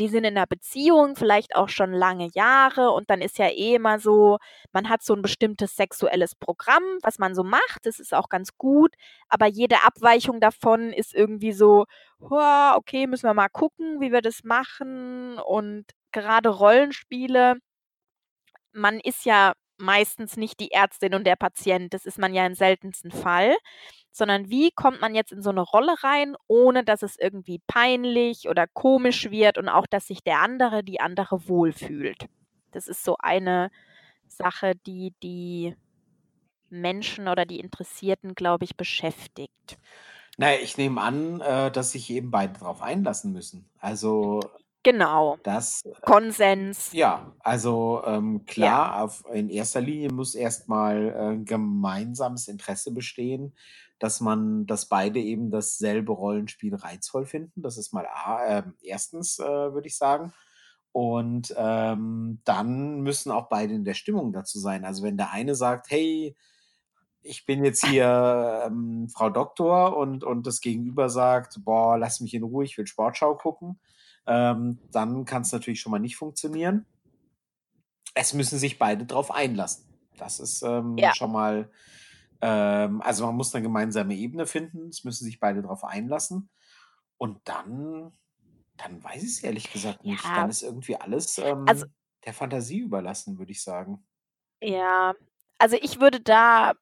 die 0.00 0.08
sind 0.08 0.24
in 0.24 0.34
'ner 0.34 0.46
Beziehung, 0.46 1.16
vielleicht 1.16 1.56
auch 1.56 1.68
schon 1.70 1.92
lange 1.92 2.28
Jahre 2.34 2.90
und 2.92 3.10
dann 3.10 3.20
ist 3.22 3.38
ja 3.38 3.48
eh 3.48 3.74
immer 3.76 3.98
so, 4.00 4.38
man 4.72 4.88
hat 4.88 5.02
so 5.02 5.14
'n 5.14 5.22
bestimmtes 5.22 5.76
sexuelles 5.76 6.34
Programm, 6.36 6.82
was 7.02 7.18
man 7.18 7.34
so 7.34 7.44
macht. 7.44 7.84
Das 7.86 8.00
ist 8.00 8.14
auch 8.14 8.28
ganz 8.30 8.56
gut, 8.58 8.94
aber 9.28 9.46
jede 9.46 9.76
Abweichung 9.86 10.40
davon 10.40 10.92
ist 10.92 11.14
irgendwie 11.14 11.52
so: 11.52 11.86
„Ha, 12.30 12.76
okay, 12.76 13.06
müssen 13.06 13.26
wir 13.28 13.34
mal 13.34 13.48
gucken, 13.50 14.00
wie 14.00 14.12
wir 14.12 14.22
das 14.22 14.44
machen.“ 14.44 15.38
Und 15.38 15.86
gerade 16.12 16.48
Rollenspiele 16.50 17.56
man 18.72 19.00
ist 19.00 19.24
ja 19.24 19.52
meistens 19.78 20.36
nicht 20.36 20.60
die 20.60 20.70
Ärztin 20.72 21.14
und 21.14 21.26
der 21.26 21.36
Patient. 21.36 21.92
Das 21.92 22.06
ist 22.06 22.18
man 22.18 22.34
ja 22.34 22.46
im 22.46 22.54
seltensten 22.54 23.10
Fall, 23.10 23.56
sondern 24.12 24.48
wie 24.50 24.70
kommt 24.70 25.00
man 25.00 25.14
jetzt 25.14 25.32
in 25.32 25.42
so 25.42 25.50
'ne 25.52 25.62
Rolle 25.62 25.94
rein, 26.02 26.36
ohne 26.46 26.84
dass 26.84 27.02
es 27.02 27.16
irgendwie 27.18 27.60
peinlich 27.66 28.48
oder 28.48 28.66
komisch 28.72 29.30
wird 29.30 29.58
und 29.58 29.68
auch, 29.68 29.86
dass 29.86 30.06
sich 30.06 30.22
der 30.22 30.40
andere, 30.40 30.84
die 30.84 31.00
andere 31.00 31.48
wohlfühlt? 31.48 32.26
Das 32.72 32.88
ist 32.88 33.04
so 33.04 33.16
eine 33.18 33.70
Sache, 34.28 34.74
die 34.86 35.14
die 35.22 35.76
Menschen 36.70 37.28
oder 37.28 37.46
die 37.46 37.60
Interessierten, 37.60 38.34
glaube 38.34 38.64
ich, 38.64 38.76
beschäftigt. 38.76 39.78
Na 40.38 40.52
ja, 40.54 40.60
ich 40.60 40.76
nehme 40.78 41.00
an, 41.00 41.40
äh, 41.40 41.70
dass 41.70 41.92
sich 41.92 42.10
eben 42.10 42.30
beide 42.30 42.58
drauf 42.58 42.80
einlassen 42.82 43.32
müssen. 43.32 43.68
Also 43.78 44.40
Genau. 44.84 45.38
das, 45.44 45.82
äh 45.84 45.92
Konsens. 46.04 46.94
ja, 46.94 47.34
also, 47.40 48.02
ähm, 48.06 48.44
Ja. 48.56 48.72
klar, 48.74 49.02
auf 49.02 49.24
in 49.32 49.48
erster 49.48 49.80
Linie 49.80 50.12
muss 50.12 50.34
erst 50.34 50.68
mal, 50.68 51.36
äh, 51.40 51.44
gemeinsames 51.44 52.48
Interesse 52.48 52.92
bestehen, 52.92 53.54
dass 53.98 54.20
man 54.20 54.66
dass 54.66 54.88
beide 54.88 55.20
eben 55.20 55.50
dasselbe 55.50 56.12
Rollenspiel 56.12 56.74
reizvoll 56.74 57.26
finden. 57.26 57.62
Das 57.62 57.78
ist 57.78 57.92
mal 57.94 58.06
A 58.06 58.58
ähm, 58.60 58.74
1., 58.82 59.38
äh, 59.38 59.44
würde 59.74 59.88
ich 59.88 59.96
sagen. 59.96 60.34
Und, 60.92 61.54
ähm, 61.56 62.40
dann 62.44 63.00
müssen 63.02 63.32
auch 63.32 63.48
beide 63.48 63.74
in 63.74 63.84
der 63.84 63.94
Stimmung 63.94 64.32
dazu 64.32 64.58
sein. 64.60 64.84
Also, 64.84 65.02
wenn 65.04 65.16
der 65.16 65.32
eine 65.32 65.54
sagt: 65.54 65.90
„Hey, 65.90 66.36
ich 67.22 67.46
bin 67.46 67.64
jetzt 67.64 67.84
hier, 67.84 68.64
ähm, 68.66 69.08
Frau 69.10 69.30
Doktor“ 69.30 69.96
und 69.96 70.24
und 70.24 70.46
das 70.46 70.60
Gegenüber 70.60 71.08
sagt: 71.10 71.64
„Boah, 71.64 71.98
lass 71.98 72.20
mich 72.20 72.34
in 72.34 72.42
Ruhe, 72.44 72.64
ich 72.64 72.78
will 72.78 72.86
Sportschau 72.88 73.36
gucken“, 73.36 73.80
ähm, 74.26 74.82
dann 74.92 75.24
kann's 75.24 75.52
natürlich 75.52 75.80
schon 75.80 75.92
mal 75.92 75.98
nicht 76.00 76.16
funktionieren. 76.16 76.86
Es 78.16 78.34
müssen 78.34 78.58
sich 78.58 78.78
beide 78.78 79.06
drauf 79.06 79.30
einlassen. 79.30 79.84
Das 80.16 80.38
ist, 80.40 80.62
ähm, 80.62 80.98
Ja. 80.98 81.12
schon 81.12 81.32
mal 81.32 81.70
ähm, 82.42 83.00
also, 83.02 83.26
man 83.26 83.36
muss 83.36 83.54
'ne 83.54 83.62
gemeinsame 83.62 84.14
Ebene 84.16 84.46
finden. 84.46 84.88
Es 84.88 85.04
müssen 85.04 85.24
sich 85.24 85.40
beide 85.40 85.62
drauf 85.62 85.84
einlassen. 85.84 86.50
Und 87.18 87.40
dann 87.48 88.12
dann 88.78 89.02
weiß 89.04 89.22
ich's 89.24 89.42
ehrlich 89.44 89.72
gesagt 89.72 90.04
nicht. 90.06 90.36
Dann 90.36 90.48
Ja. 90.48 90.50
ist 90.50 90.62
irgendwie 90.62 90.96
alles, 90.96 91.38
Also 91.66 91.84
ähm, 91.84 91.94
der 92.26 92.34
Fantasie 92.34 92.80
überlassen, 92.80 93.38
würde 93.38 93.52
ich 93.52 93.62
sagen. 93.64 94.04
Ja, 94.64 95.14
also, 95.58 95.76
ich 95.80 95.98
würde 96.00 96.20
da 96.20 96.74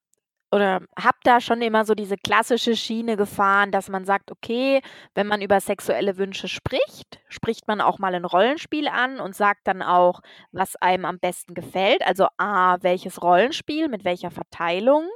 oder 0.53 0.81
habe 0.99 1.19
da 1.25 1.41
schon 1.41 1.63
immer 1.63 1.85
so 1.85 1.95
diese 1.95 2.17
klassische 2.17 2.77
Schiene 2.77 3.17
gefahren, 3.17 3.71
dass 3.73 3.89
man 3.89 4.05
sagt: 4.05 4.31
„Okay, 4.33 4.81
wenn 5.15 5.27
man 5.29 5.43
über 5.43 5.61
sexuelle 5.61 6.19
Wünsche 6.19 6.49
spricht, 6.49 7.21
spricht 7.29 7.69
man 7.69 7.81
auch 7.81 7.99
mal 7.99 8.15
'n 8.15 8.25
Rollenspiel 8.25 8.89
an 8.89 9.21
und 9.21 9.37
sagt 9.37 9.67
dann 9.69 9.83
auch, 9.83 10.21
was 10.53 10.77
einem 10.77 11.05
am 11.07 11.19
besten 11.21 11.55
gefällt.“ 11.55 12.07
Also, 12.07 12.27
A, 12.39 12.79
welches 12.83 13.23
Rollenspiel 13.23 13.89
mit 13.89 14.05
welcher 14.05 14.31
Verteilung. 14.31 15.09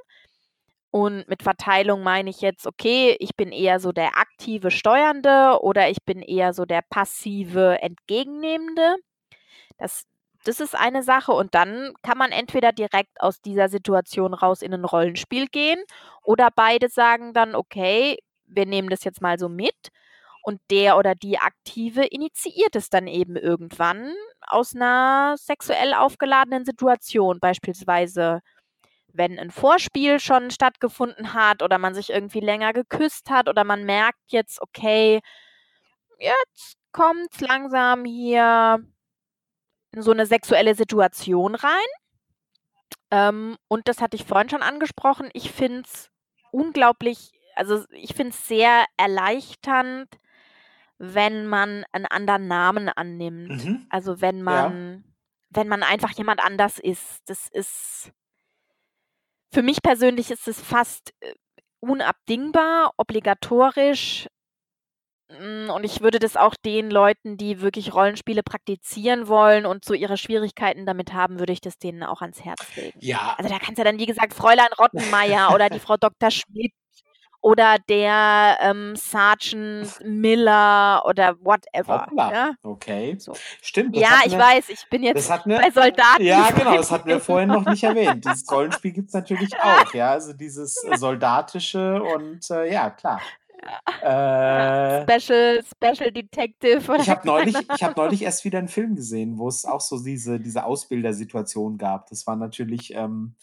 Und 0.93 1.29
mit 1.29 1.43
Verteilung 1.43 2.03
meine 2.05 2.31
ich 2.31 2.41
jetzt: 2.41 2.67
„Okay, 2.67 3.17
ich 3.21 3.37
bin 3.37 3.53
eher 3.53 3.81
so 3.81 3.93
der 3.93 4.17
aktive 4.19 4.71
Steuernde 4.71 5.59
oder 5.63 5.91
ich 5.91 5.99
bin 6.07 6.23
eher 6.23 6.53
so 6.55 6.65
der 6.67 6.83
passive 6.91 7.83
Entgegennehmende.“ 7.83 8.97
Das 9.79 10.05
das 10.45 10.61
ist 10.61 10.75
eine 10.77 11.03
Sache 11.03 11.33
und 11.33 11.55
dann 11.55 11.95
kann 12.03 12.19
man 12.19 12.33
entweder 12.33 12.73
direkt 12.73 13.21
aus 13.21 13.41
dieser 13.43 13.69
Situation 13.69 14.35
raus 14.35 14.63
in 14.63 14.71
'nen 14.73 14.85
Rollenspiel 14.87 15.47
gehen 15.49 15.83
oder 16.23 16.51
beide 16.55 16.89
sagen 16.89 17.33
dann: 17.35 17.55
„Okay, 17.55 18.19
wir 18.47 18.67
nehmen 18.67 18.91
das 18.91 19.05
jetzt 19.05 19.23
mal 19.23 19.39
so 19.39 19.49
mit.“ 19.49 19.91
Und 20.45 20.61
der 20.71 20.99
oder 20.99 21.15
die 21.17 21.39
Aktive 21.39 22.05
initiiert 22.07 22.77
es 22.77 22.91
dann 22.91 23.07
eben 23.09 23.37
irgendwann 23.37 24.15
aus 24.43 24.75
'ner 24.75 25.37
sexuell 25.39 25.95
aufgeladenen 25.95 26.65
Situation. 26.67 27.41
Beispielsweise, 27.41 28.41
wenn 29.13 29.39
'n 29.39 29.51
Vorspiel 29.53 30.21
schon 30.21 30.51
stattgefunden 30.53 31.35
hat 31.35 31.63
oder 31.63 31.79
man 31.79 31.95
sich 31.95 32.11
irgendwie 32.11 32.41
länger 32.41 32.73
geküsst 32.75 33.31
hat 33.31 33.49
oder 33.49 33.65
man 33.65 33.85
merkt 33.85 34.21
jetzt: 34.29 34.63
„Okay, 34.63 35.21
jetzt 36.21 36.77
kommt's 36.93 37.41
langsam 37.43 38.05
hier 38.07 38.85
in 39.95 40.03
so 40.03 40.13
'ne 40.13 40.27
sexuelle 40.27 40.75
Situation 40.75 41.55
rein.“ 41.55 41.87
Ähm, 43.13 43.57
und 43.69 43.89
das 43.89 44.01
hatte 44.01 44.17
ich 44.17 44.25
vorhin 44.25 44.49
schon 44.51 44.63
angesprochen, 44.63 45.29
ich 45.33 45.51
finde 45.53 45.83
es 45.83 46.11
unglaublich 46.51 47.31
also, 47.57 47.85
ich 47.91 48.15
finde 48.17 48.31
es 48.31 48.49
sehr 48.49 48.85
erleichternd, 48.97 50.09
wenn 50.99 51.47
man 51.47 51.85
'n 51.93 52.07
anderen 52.07 52.49
Namen 52.49 52.89
annimmt. 52.91 53.55
Mhm. 53.65 53.87
Also, 53.91 54.21
wenn 54.21 54.43
Ja. 54.47 54.75
man 54.75 55.05
wenn 55.51 55.69
man 55.69 55.83
einfach 55.85 56.13
jemand 56.13 56.41
anders 56.45 56.79
ist. 56.81 57.23
Das 57.27 57.49
ist 57.53 58.13
für 59.53 59.63
mich 59.63 59.83
persönlich 59.83 60.31
ist 60.31 60.49
es 60.49 60.61
fast, 60.61 61.13
äh, 61.21 61.35
unabdingbar, 61.81 62.93
obligatorisch. 62.97 64.27
Hm, 65.39 65.71
und 65.71 65.85
ich 65.85 66.01
würde 66.01 66.19
das 66.19 66.37
auch 66.37 66.55
den 66.55 66.91
Leuten, 66.91 67.37
die 67.37 67.61
wirklich 67.61 67.95
Rollenspiele 67.95 68.43
praktizieren 68.43 69.29
wollen 69.29 69.67
und 69.67 69.85
so 69.85 69.95
ihre 69.95 70.17
Schwierigkeiten 70.17 70.87
damit 70.87 71.13
haben, 71.13 71.39
würde 71.39 71.53
ich 71.53 71.61
das 71.61 71.79
denen 71.79 72.03
auch 72.03 72.23
ans 72.23 72.45
Herz 72.45 72.65
legen. 72.77 72.99
Ja. 73.01 73.35
Also, 73.39 73.51
da 73.51 73.59
kannst 73.59 73.79
du 73.79 73.85
dann, 73.85 73.99
wie 73.99 74.07
gesagt, 74.07 74.35
Fräulein 74.35 74.73
Rottenmeier 74.79 75.51
oder 75.55 75.69
die 75.71 75.81
Frau 75.81 75.97
Doktor 75.97 76.31
Schmidt 76.31 76.73
oder 77.45 77.77
der, 77.91 78.57
ähm, 78.63 78.97
Sergeant 78.97 80.01
Miller 80.03 81.03
oder 81.05 81.37
whatever, 81.41 82.07
Hoppla, 82.07 82.33
ja? 82.33 82.53
okay. 82.63 83.17
So. 83.19 83.35
Stimmt, 83.61 83.95
das 83.95 84.03
Ja, 84.03 84.21
ich 84.25 84.33
wir 84.33 84.39
weiß, 84.39 84.71
ich 84.71 84.89
bin 84.89 85.03
jetzt 85.03 85.29
wir 85.29 85.59
bei 85.59 85.71
Soldaten 85.71 86.23
ja, 86.23 86.49
genau, 86.57 86.75
das 86.75 86.91
hatten 86.91 87.07
wir 87.07 87.21
vorhin 87.21 87.51
noch 87.51 87.67
nicht 87.67 87.85
erwähnt. 87.85 88.25
Dieses 88.25 88.51
Rollenspiel 88.51 88.93
gibt's 88.93 89.13
natürlich 89.13 89.55
auch, 89.61 89.93
ja, 89.93 90.13
also, 90.13 90.33
dieses, 90.33 90.83
Ja. 90.89 90.97
Soldatische 91.05 92.03
und, 92.03 92.51
äh, 92.51 92.73
ja, 92.73 92.89
klar. 92.89 93.21
Ja. 94.03 95.01
Äh 95.01 95.19
Special 95.21 95.63
Special 95.65 96.13
Detective 96.13 96.91
oder 96.93 97.01
Ich 97.01 97.09
habe 97.09 97.27
neulich 97.27 97.57
ich 97.57 97.83
Ahnung. 97.83 97.95
neulich 97.97 98.23
erst 98.23 98.45
wieder 98.45 98.59
'n 98.59 98.69
Film 98.69 98.97
gesehen, 98.97 99.39
wo's 99.39 99.65
auch 99.65 99.81
so 99.81 100.03
diese 100.03 100.39
diese 100.41 100.65
Ausbildersituation 100.65 101.79
gab. 101.79 102.09
Das 102.09 102.27
war 102.27 102.37
natürlich, 102.37 102.95
ähm, 102.95 103.35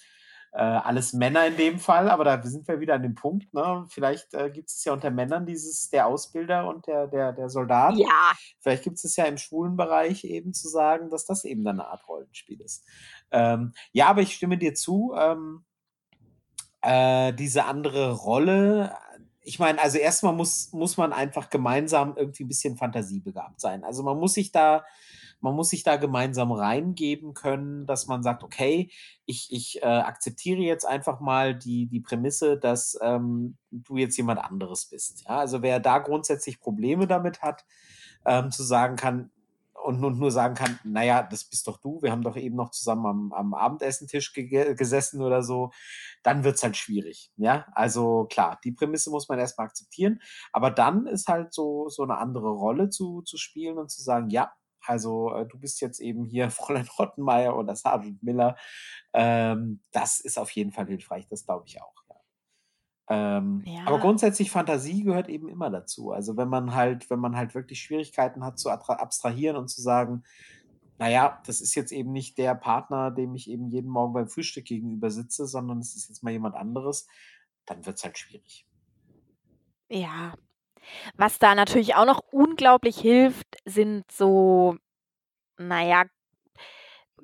äh, 0.53 0.57
alles 0.59 1.13
Männer 1.13 1.47
in 1.47 1.55
dem 1.55 1.79
Fall, 1.79 2.09
aber 2.09 2.25
da 2.25 2.41
sind 2.43 2.67
wir 2.67 2.79
wieder 2.81 2.95
an 2.95 3.03
dem 3.03 3.15
Punkt, 3.15 3.53
ne? 3.53 3.85
Vielleicht 3.89 4.33
äh, 4.33 4.49
gibt 4.49 4.69
es 4.69 4.83
ja 4.83 4.91
unter 4.93 5.09
Männern 5.09 5.45
dieses, 5.45 5.89
der 5.89 6.07
Ausbilder 6.07 6.67
und 6.67 6.87
der, 6.87 7.07
der, 7.07 7.31
der 7.31 7.49
Soldat. 7.49 7.95
Ja. 7.97 8.33
Vielleicht 8.59 8.83
gibt 8.83 9.03
es 9.03 9.15
ja 9.15 9.25
im 9.25 9.37
schwulen 9.37 9.77
Bereich 9.77 10.25
eben 10.25 10.53
zu 10.53 10.67
sagen, 10.67 11.09
dass 11.09 11.25
das 11.25 11.45
eben 11.45 11.63
dann 11.63 11.79
eine 11.79 11.89
Art 11.89 12.05
Rollenspiel 12.07 12.59
ist. 12.61 12.85
Ähm, 13.31 13.73
ja, 13.93 14.07
aber 14.07 14.21
ich 14.21 14.33
stimme 14.35 14.57
dir 14.57 14.75
zu. 14.75 15.13
Ähm, 15.17 15.63
äh, 16.81 17.31
diese 17.33 17.65
andere 17.65 18.11
Rolle, 18.11 18.93
ich 19.43 19.59
meine, 19.59 19.81
also 19.81 19.97
erstmal 19.97 20.33
muss, 20.33 20.71
muss 20.71 20.97
man 20.97 21.13
einfach 21.13 21.49
gemeinsam 21.49 22.15
irgendwie 22.15 22.43
ein 22.43 22.47
bisschen 22.47 22.77
fantasiebegabt 22.77 23.59
sein. 23.59 23.83
Also 23.83 24.03
man 24.03 24.17
muss 24.17 24.33
sich 24.33 24.51
da 24.51 24.83
man 25.41 25.55
muss 25.55 25.69
sich 25.69 25.83
da 25.83 25.97
gemeinsam 25.97 26.51
reingeben 26.51 27.33
können, 27.33 27.87
dass 27.87 28.07
man 28.07 28.21
sagt, 28.23 28.43
okay, 28.43 28.91
ich, 29.25 29.47
ich 29.51 29.81
äh, 29.81 29.87
akzeptiere 29.87 30.61
jetzt 30.61 30.85
einfach 30.85 31.19
mal 31.19 31.55
die, 31.55 31.87
die 31.87 31.99
Prämisse, 31.99 32.57
dass 32.57 32.97
ähm, 33.01 33.57
du 33.71 33.97
jetzt 33.97 34.17
jemand 34.17 34.39
anderes 34.39 34.85
bist. 34.85 35.23
Ja? 35.27 35.39
Also 35.39 35.63
wer 35.63 35.79
da 35.79 35.97
grundsätzlich 35.97 36.59
Probleme 36.59 37.07
damit 37.07 37.41
hat, 37.41 37.65
ähm, 38.25 38.51
zu 38.51 38.63
sagen 38.63 38.95
kann, 38.95 39.31
und, 39.83 40.03
und, 40.03 40.19
nur 40.19 40.31
sagen 40.31 40.55
kann, 40.55 40.79
naja, 40.83 41.23
das 41.23 41.43
bist 41.43 41.67
doch 41.67 41.77
du, 41.77 42.01
wir 42.01 42.11
haben 42.11 42.21
doch 42.21 42.35
eben 42.37 42.55
noch 42.55 42.71
zusammen 42.71 43.05
am, 43.05 43.33
am 43.33 43.53
Abendessentisch 43.53 44.33
ge 44.33 44.75
gesessen 44.75 45.21
oder 45.21 45.43
so, 45.43 45.71
dann 46.23 46.43
wird 46.43 46.55
es 46.55 46.63
halt 46.63 46.77
schwierig. 46.77 47.31
Ja, 47.37 47.67
also 47.73 48.25
klar, 48.29 48.59
die 48.63 48.71
Prämisse 48.71 49.09
muss 49.09 49.29
man 49.29 49.39
erstmal 49.39 49.67
akzeptieren, 49.67 50.19
aber 50.53 50.71
dann 50.71 51.07
ist 51.07 51.27
halt 51.27 51.53
so, 51.53 51.89
so 51.89 52.03
eine 52.03 52.17
andere 52.17 52.49
Rolle 52.49 52.89
zu, 52.89 53.21
zu 53.21 53.37
spielen 53.37 53.77
und 53.77 53.89
zu 53.91 54.01
sagen, 54.01 54.29
ja, 54.29 54.51
also 54.85 55.33
äh, 55.33 55.45
du 55.47 55.59
bist 55.59 55.81
jetzt 55.81 55.99
eben 55.99 56.25
hier 56.25 56.49
Fräulein 56.51 56.87
Rottenmeier 56.97 57.57
oder 57.57 57.75
Sergeant 57.75 58.21
Miller. 58.23 58.55
Ähm, 59.13 59.81
das 59.91 60.19
ist 60.19 60.37
auf 60.37 60.51
jeden 60.51 60.71
Fall 60.71 60.87
hilfreich, 60.87 61.27
das 61.27 61.45
glaube 61.45 61.65
ich 61.67 61.81
auch. 61.81 62.00
Ähm, 63.13 63.61
ja. 63.65 63.81
Aber 63.85 63.99
grundsätzlich 63.99 64.51
Fantasie 64.51 65.03
gehört 65.03 65.27
eben 65.27 65.49
immer 65.49 65.69
dazu. 65.69 66.11
Also 66.11 66.37
wenn 66.37 66.47
man 66.47 66.73
halt, 66.73 67.09
wenn 67.09 67.19
man 67.19 67.35
halt 67.35 67.53
wirklich 67.53 67.81
Schwierigkeiten 67.81 68.45
hat 68.45 68.57
zu 68.57 68.69
abstrahieren 68.69 69.57
und 69.57 69.67
zu 69.67 69.81
sagen, 69.81 70.23
naja, 70.97 71.41
das 71.45 71.59
ist 71.59 71.75
jetzt 71.75 71.91
eben 71.91 72.13
nicht 72.13 72.37
der 72.37 72.55
Partner, 72.55 73.11
dem 73.11 73.35
ich 73.35 73.49
eben 73.49 73.67
jeden 73.67 73.89
Morgen 73.89 74.13
beim 74.13 74.29
Frühstück 74.29 74.63
gegenüber 74.63 75.11
sitze, 75.11 75.45
sondern 75.45 75.79
es 75.79 75.93
ist 75.93 76.07
jetzt 76.07 76.23
mal 76.23 76.31
jemand 76.31 76.55
anderes, 76.55 77.05
dann 77.65 77.85
wird 77.85 77.97
es 77.97 78.03
halt 78.05 78.17
schwierig. 78.17 78.65
Ja, 79.89 80.33
was 81.17 81.37
da 81.37 81.53
natürlich 81.53 81.95
auch 81.95 82.05
noch 82.05 82.21
unglaublich 82.31 82.97
hilft, 82.97 83.57
sind 83.65 84.09
so, 84.09 84.77
naja, 85.57 86.05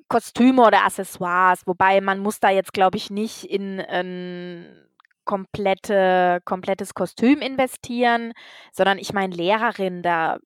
Kostüme 0.08 0.66
oder 0.66 0.84
Accessoires, 0.84 1.66
wobei 1.66 2.02
man 2.02 2.18
muss 2.18 2.40
da 2.40 2.50
jetzt, 2.50 2.74
glaube 2.74 2.98
ich, 2.98 3.10
nicht 3.10 3.44
in 3.44 3.80
ein 3.80 4.88
komplette, 5.28 6.40
komplettes 6.46 6.94
Kostüm 6.94 7.40
investieren, 7.40 8.32
sondern 8.72 8.98
ich 8.98 9.12
meine, 9.12 9.36
Lehrerin, 9.36 10.02
da 10.02 10.38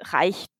reicht, 0.00 0.50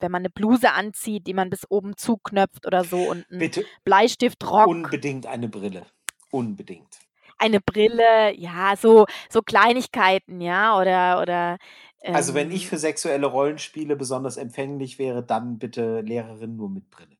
wenn 0.00 0.10
man 0.10 0.22
eine 0.22 0.30
Bluse 0.30 0.72
anzieht, 0.72 1.28
die 1.28 1.34
man 1.34 1.48
bis 1.48 1.64
oben 1.70 1.96
zuknöpft 1.96 2.66
oder 2.66 2.82
so 2.82 2.98
und 2.98 3.30
ein 3.30 3.38
Bitte 3.38 3.64
Bleistiftrock. 3.84 4.66
Unbedingt 4.66 5.26
eine 5.26 5.48
Brille. 5.48 5.86
Unbedingt 6.32 6.98
eine 7.38 7.60
Brille, 7.60 8.34
ja, 8.36 8.74
so, 8.76 9.06
so 9.30 9.42
Kleinigkeiten, 9.42 10.40
ja, 10.40 10.76
oder, 10.76 11.22
oder. 11.22 11.58
Ähm, 12.02 12.14
also, 12.14 12.34
wenn 12.34 12.50
ich 12.50 12.64
ähm 12.64 12.68
für 12.70 12.78
sexuelle 12.78 13.26
Rollenspiele 13.26 13.94
besonders 13.94 14.36
empfänglich 14.36 14.98
wäre, 14.98 15.22
dann 15.22 15.58
bitte 15.58 16.00
Lehrerin 16.00 16.56
nur 16.56 16.68
mit 16.68 16.90
Brille. 16.90 17.16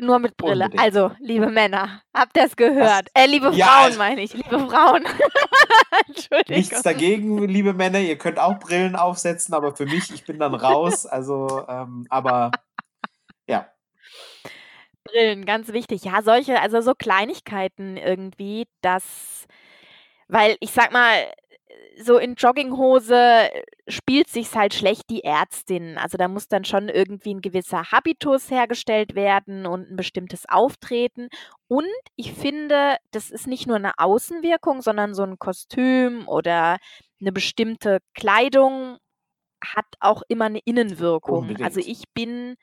Nur 0.00 0.18
mit 0.18 0.36
Brille. 0.36 0.64
Unbedingt. 0.64 0.82
Also, 0.82 1.12
liebe 1.20 1.48
Männer, 1.48 2.02
habt 2.12 2.36
ihr 2.36 2.44
es 2.44 2.56
gehört? 2.56 3.08
Äh, 3.14 3.26
liebe 3.26 3.52
ja, 3.54 3.66
Frauen 3.66 3.84
also, 3.84 3.98
meine 3.98 4.22
ich, 4.22 4.34
liebe 4.34 4.58
Frauen. 4.58 5.04
Entschuldigung. 6.08 6.56
Nichts 6.56 6.82
dagegen, 6.82 7.46
liebe 7.46 7.74
Männer, 7.74 8.00
ihr 8.00 8.18
könnt 8.18 8.40
auch 8.40 8.58
Brillen 8.58 8.96
aufsetzen, 8.96 9.54
aber 9.54 9.76
für 9.76 9.86
mich, 9.86 10.12
ich 10.12 10.24
bin 10.24 10.38
dann 10.38 10.54
raus. 10.54 11.06
Also, 11.14 11.64
ähm, 11.68 12.06
aber 12.10 12.50
ja. 13.46 13.68
Brillen, 15.04 15.44
ganz 15.44 15.72
wichtig. 15.72 16.04
Ja, 16.04 16.22
solche, 16.22 16.60
also 16.60 16.80
so 16.80 16.94
Kleinigkeiten 16.94 17.96
irgendwie, 17.96 18.66
dass, 18.80 19.46
weil 20.26 20.56
ich 20.58 20.72
sag 20.72 20.92
mal, 20.92 21.14
so 22.02 22.18
in 22.18 22.34
Jogginghose 22.34 23.50
spielt 23.88 24.28
sich's 24.28 24.54
halt 24.54 24.74
schlecht 24.74 25.10
die 25.10 25.24
Ärztin. 25.24 25.98
Also 25.98 26.18
da 26.18 26.28
muss 26.28 26.48
dann 26.48 26.64
schon 26.64 26.88
irgendwie 26.88 27.34
ein 27.34 27.40
gewisser 27.40 27.90
Habitus 27.92 28.50
hergestellt 28.50 29.14
werden 29.14 29.66
und 29.66 29.90
ein 29.90 29.96
bestimmtes 29.96 30.44
Auftreten. 30.48 31.28
Und 31.68 31.86
ich 32.16 32.32
finde, 32.32 32.96
das 33.10 33.30
ist 33.30 33.46
nicht 33.46 33.66
nur 33.66 33.76
eine 33.76 33.98
Außenwirkung, 33.98 34.82
sondern 34.82 35.14
so 35.14 35.22
ein 35.22 35.38
Kostüm 35.38 36.28
oder 36.28 36.78
eine 37.20 37.32
bestimmte 37.32 37.98
Kleidung 38.14 38.98
hat 39.64 39.86
auch 40.00 40.22
immer 40.28 40.46
eine 40.46 40.60
Innenwirkung. 40.64 41.56
Also 41.62 41.80
ich 41.80 42.04
bin 42.12 42.56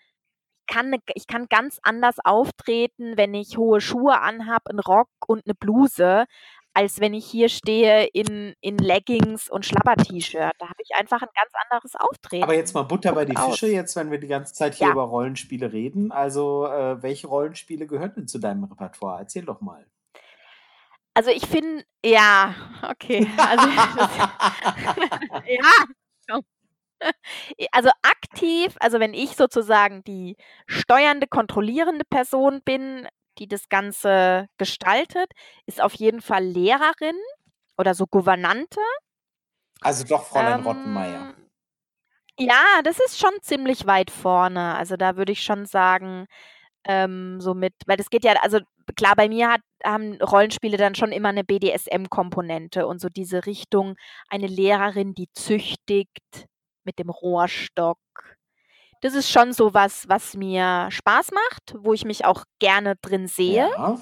kann 0.68 0.90
ne, 0.90 1.00
ich 1.16 1.28
kann 1.28 1.48
ganz 1.50 1.80
anders 1.84 2.18
auftreten, 2.24 3.18
wenn 3.18 3.34
ich 3.34 3.58
hohe 3.58 3.82
Schuhe 3.82 4.22
anhabe, 4.22 4.70
einen 4.70 4.80
Rock 4.80 5.10
und 5.28 5.46
eine 5.46 5.56
Bluse, 5.56 6.26
als 6.74 7.00
wenn 7.00 7.14
ich 7.14 7.26
hier 7.26 7.50
stehe 7.50 8.06
in, 8.06 8.54
in 8.62 8.78
Leggings 8.78 9.50
und 9.50 9.66
Schlapper-T-Shirt. 9.66 10.54
Da 10.58 10.66
habe 10.66 10.82
ich 10.82 10.96
einfach 10.96 11.22
ein 11.22 11.30
ganz 11.36 11.52
anderes 11.70 11.96
Auftreten. 11.96 12.44
Aber 12.44 12.56
jetzt 12.56 12.74
mal 12.74 12.84
Butter 12.84 13.14
bei 13.14 13.26
die 13.26 13.36
Fische, 13.36 13.68
jetzt, 13.68 13.96
wenn 13.96 14.12
wir 14.12 14.20
die 14.20 14.28
ganze 14.28 14.54
Zeit 14.54 14.76
hier 14.76 14.88
ja. 14.88 14.94
über 14.94 15.04
Rollenspiele 15.04 15.72
reden. 15.74 16.12
Also, 16.12 16.68
äh, 16.68 17.02
welche 17.04 17.28
Rollenspiele 17.28 17.88
gehören 17.88 18.14
denn 18.16 18.28
zu 18.28 18.40
deinem 18.40 18.64
Repertoire? 18.64 19.20
Erzähl 19.20 19.44
doch 19.44 19.62
mal. 19.62 19.86
Also 21.14 21.30
ich 21.30 21.46
finde, 21.46 21.84
ja, 22.06 22.56
okay. 22.90 23.28
Also, 23.38 23.68
ja, 25.46 26.40
also 27.72 27.90
aktiv, 28.02 28.76
also 28.80 29.00
wenn 29.00 29.14
ich 29.14 29.36
sozusagen 29.36 30.04
die 30.04 30.38
steuernde, 30.68 31.28
kontrollierende 31.28 32.06
Person 32.06 32.62
bin, 32.64 33.08
die 33.40 33.48
das 33.48 33.70
Ganze 33.70 34.48
gestaltet, 34.58 35.32
ist 35.66 35.82
auf 35.82 35.94
jeden 35.94 36.22
Fall 36.22 36.44
Lehrerin 36.44 37.18
oder 37.78 37.94
so 37.94 38.06
Gouvernante. 38.08 38.82
Also 39.82 40.04
doch 40.06 40.24
Fräulein 40.26 40.60
ähm, 40.60 40.66
Rottenmeier. 40.66 41.34
Ja, 42.38 42.82
das 42.84 43.00
ist 43.00 43.20
schon 43.20 43.34
ziemlich 43.42 43.86
weit 43.88 44.12
vorne. 44.12 44.76
Also 44.76 44.96
da 44.96 45.18
würde 45.18 45.32
ich 45.32 45.44
schon 45.44 45.66
sagen, 45.66 46.28
ähm, 46.86 47.40
so 47.42 47.54
mit, 47.54 47.74
weil 47.88 47.98
das 47.98 48.10
geht 48.10 48.24
ja, 48.24 48.34
also 48.42 48.60
klar, 48.96 49.16
bei 49.16 49.30
mir 49.30 49.50
hat, 49.52 49.62
haben 49.84 50.22
Rollenspiele 50.22 50.78
dann 50.78 50.96
schon 50.96 51.12
immer 51.12 51.30
eine 51.30 51.44
BDSM-Komponente 51.44 52.88
und 52.88 53.00
so 53.02 53.10
diese 53.10 53.46
Richtung, 53.46 53.96
eine 54.30 54.48
Lehrerin, 54.48 55.14
die 55.14 55.28
züchtigt, 55.34 56.48
mit 56.84 57.00
dem 57.00 57.10
Rohrstock. 57.10 58.00
Das 59.02 59.16
ist 59.16 59.32
schon 59.32 59.52
so 59.52 59.74
was, 59.74 60.08
was 60.08 60.36
mir 60.36 60.88
Spaß 60.92 61.32
macht, 61.32 61.76
wo 61.80 61.94
ich 61.94 62.06
mich 62.06 62.24
auch 62.24 62.44
gerne 62.60 62.96
drin 62.98 63.28
sehe. 63.28 63.70
Ja. 63.70 64.00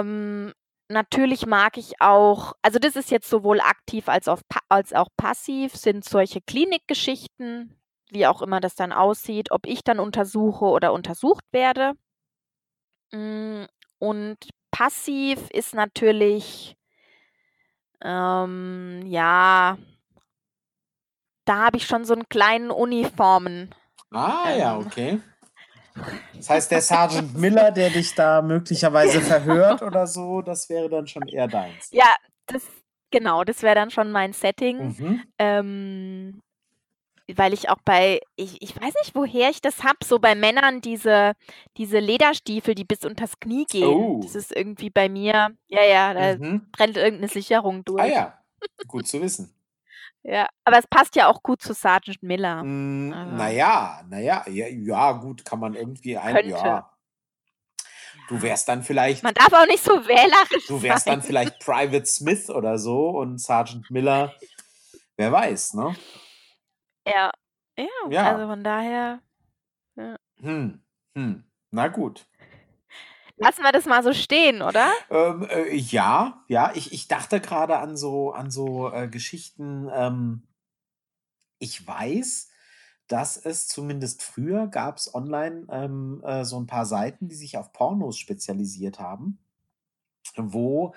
Ähm, 0.00 0.52
natürlich 0.88 1.46
mag 1.46 1.76
ich 1.76 2.00
auch, 2.00 2.52
also 2.62 2.78
das 2.78 2.96
ist 2.96 3.10
jetzt 3.10 3.28
sowohl 3.28 3.60
aktiv 3.60 4.08
als 4.08 4.28
auch, 4.28 4.40
als 4.68 4.92
auch 4.92 5.08
passiv, 5.16 5.74
sind 5.76 6.04
solche 6.04 6.40
Klinikgeschichten, 6.40 7.80
wie 8.10 8.26
auch 8.26 8.42
immer 8.42 8.60
das 8.60 8.74
dann 8.74 8.92
aussieht, 8.92 9.50
ob 9.50 9.66
ich 9.66 9.82
dann 9.82 10.00
untersuche 10.00 10.64
oder 10.64 10.92
untersucht 10.92 11.44
werde. 11.52 11.92
Mm, 13.12 13.64
und 13.98 14.36
passiv 14.70 15.48
ist 15.50 15.74
natürlich, 15.74 16.76
ähm, 18.02 19.02
ja, 19.06 19.78
da 21.46 21.66
habe 21.66 21.78
ich 21.78 21.86
schon 21.86 22.04
so 22.04 22.12
einen 22.12 22.28
kleinen 22.28 22.70
Uniformen. 22.70 23.74
Ah, 24.10 24.50
ähm, 24.50 24.58
ja, 24.58 24.78
okay. 24.78 25.20
Das 26.34 26.50
heißt, 26.50 26.70
der 26.70 26.82
Sergeant 26.82 27.36
Miller, 27.36 27.70
der 27.70 27.88
dich 27.90 28.14
da 28.14 28.42
möglicherweise 28.42 29.20
verhört 29.22 29.82
oder 29.82 30.06
so, 30.06 30.42
das 30.42 30.68
wäre 30.68 30.90
dann 30.90 31.06
schon 31.06 31.26
eher 31.26 31.48
deins. 31.48 31.88
Ja, 31.90 32.14
das, 32.46 32.62
genau, 33.10 33.44
das 33.44 33.62
wäre 33.62 33.74
dann 33.74 33.90
schon 33.90 34.12
mein 34.12 34.32
Setting. 34.32 34.96
Mhm. 34.98 35.22
Ähm, 35.38 36.42
weil 37.34 37.52
ich 37.52 37.68
auch 37.70 37.80
bei, 37.84 38.20
ich, 38.36 38.62
ich 38.62 38.80
weiß 38.80 38.94
nicht, 39.02 39.14
woher 39.14 39.50
ich 39.50 39.60
das 39.60 39.82
habe, 39.82 39.98
so 40.04 40.18
bei 40.20 40.34
Männern 40.34 40.80
diese, 40.80 41.32
diese 41.76 41.98
Lederstiefel, 41.98 42.74
die 42.74 42.84
bis 42.84 43.04
unters 43.04 43.40
Knie 43.40 43.64
gehen. 43.64 43.88
Oh. 43.88 44.20
Das 44.22 44.36
ist 44.36 44.54
irgendwie 44.54 44.90
bei 44.90 45.08
mir, 45.08 45.50
ja, 45.66 45.84
ja, 45.84 46.14
da 46.14 46.36
mhm. 46.36 46.68
brennt 46.70 46.96
irgendeine 46.96 47.28
Sicherung 47.28 47.84
durch. 47.84 48.02
Ah 48.02 48.06
ja, 48.06 48.38
gut 48.86 49.08
zu 49.08 49.20
wissen. 49.20 49.55
Ja, 50.28 50.48
aber 50.64 50.78
es 50.78 50.86
passt 50.88 51.14
ja 51.14 51.28
auch 51.28 51.40
gut 51.40 51.62
zu 51.62 51.72
Sergeant 51.72 52.20
Miller. 52.20 52.60
Hm, 52.60 53.12
also 53.16 53.36
naja, 53.36 54.02
naja, 54.08 54.44
ja, 54.48 54.66
ja, 54.66 55.12
gut, 55.12 55.44
kann 55.44 55.60
man 55.60 55.74
irgendwie 55.74 56.18
ein, 56.18 56.34
Könnte. 56.34 56.50
ja. 56.50 56.90
Du 58.28 58.42
wärst 58.42 58.68
dann 58.68 58.82
vielleicht. 58.82 59.22
Man 59.22 59.34
darf 59.34 59.52
auch 59.52 59.66
nicht 59.66 59.84
so 59.84 59.92
wählerisch 59.92 60.66
Du 60.66 60.82
wärst 60.82 61.04
sein. 61.04 61.14
dann 61.14 61.22
vielleicht 61.22 61.60
Private 61.60 62.06
Smith 62.06 62.50
oder 62.50 62.76
so 62.76 63.10
und 63.10 63.38
Sergeant 63.38 63.88
Miller, 63.90 64.34
wer 65.16 65.30
weiß, 65.30 65.74
ne? 65.74 65.94
Ja, 67.06 67.30
ja, 67.78 67.86
ja. 68.10 68.32
also 68.32 68.48
von 68.48 68.64
daher. 68.64 69.20
Ja. 69.94 70.16
Hm, 70.40 70.82
hm, 71.14 71.44
na 71.70 71.86
gut. 71.86 72.26
Lassen 73.38 73.62
wir 73.62 73.72
das 73.72 73.84
mal 73.84 74.02
so 74.02 74.14
stehen, 74.14 74.62
oder? 74.62 74.90
Ähm, 75.10 75.46
äh, 75.50 75.74
ja, 75.74 76.42
ja. 76.48 76.72
Ich, 76.74 76.92
ich 76.92 77.06
dachte 77.06 77.40
gerade 77.40 77.78
an 77.78 77.96
so, 77.96 78.32
an 78.32 78.50
so 78.50 78.90
äh, 78.90 79.08
Geschichten. 79.08 79.90
Ähm, 79.92 80.42
ich 81.58 81.86
weiß, 81.86 82.48
dass 83.08 83.36
es 83.36 83.68
zumindest 83.68 84.22
früher 84.22 84.68
gab 84.68 84.96
es 84.96 85.14
online 85.14 85.66
ähm, 85.70 86.22
äh, 86.24 86.44
so 86.44 86.58
ein 86.58 86.66
paar 86.66 86.86
Seiten, 86.86 87.28
die 87.28 87.34
sich 87.34 87.58
auf 87.58 87.72
Pornos 87.72 88.18
spezialisiert 88.18 88.98
haben, 89.00 89.38
wo 90.36 90.94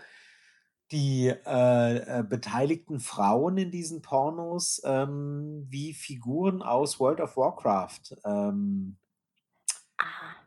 die 0.92 1.28
äh, 1.28 2.20
äh, 2.20 2.24
beteiligten 2.24 3.00
Frauen 3.02 3.58
in 3.58 3.70
diesen 3.70 4.02
Pornos 4.02 4.82
ähm, 4.86 5.68
wie 5.70 5.94
Figuren 5.94 6.62
aus 6.62 7.00
World 7.02 7.20
of 7.20 7.36
Warcraft 7.36 8.16
ähm. 8.24 8.98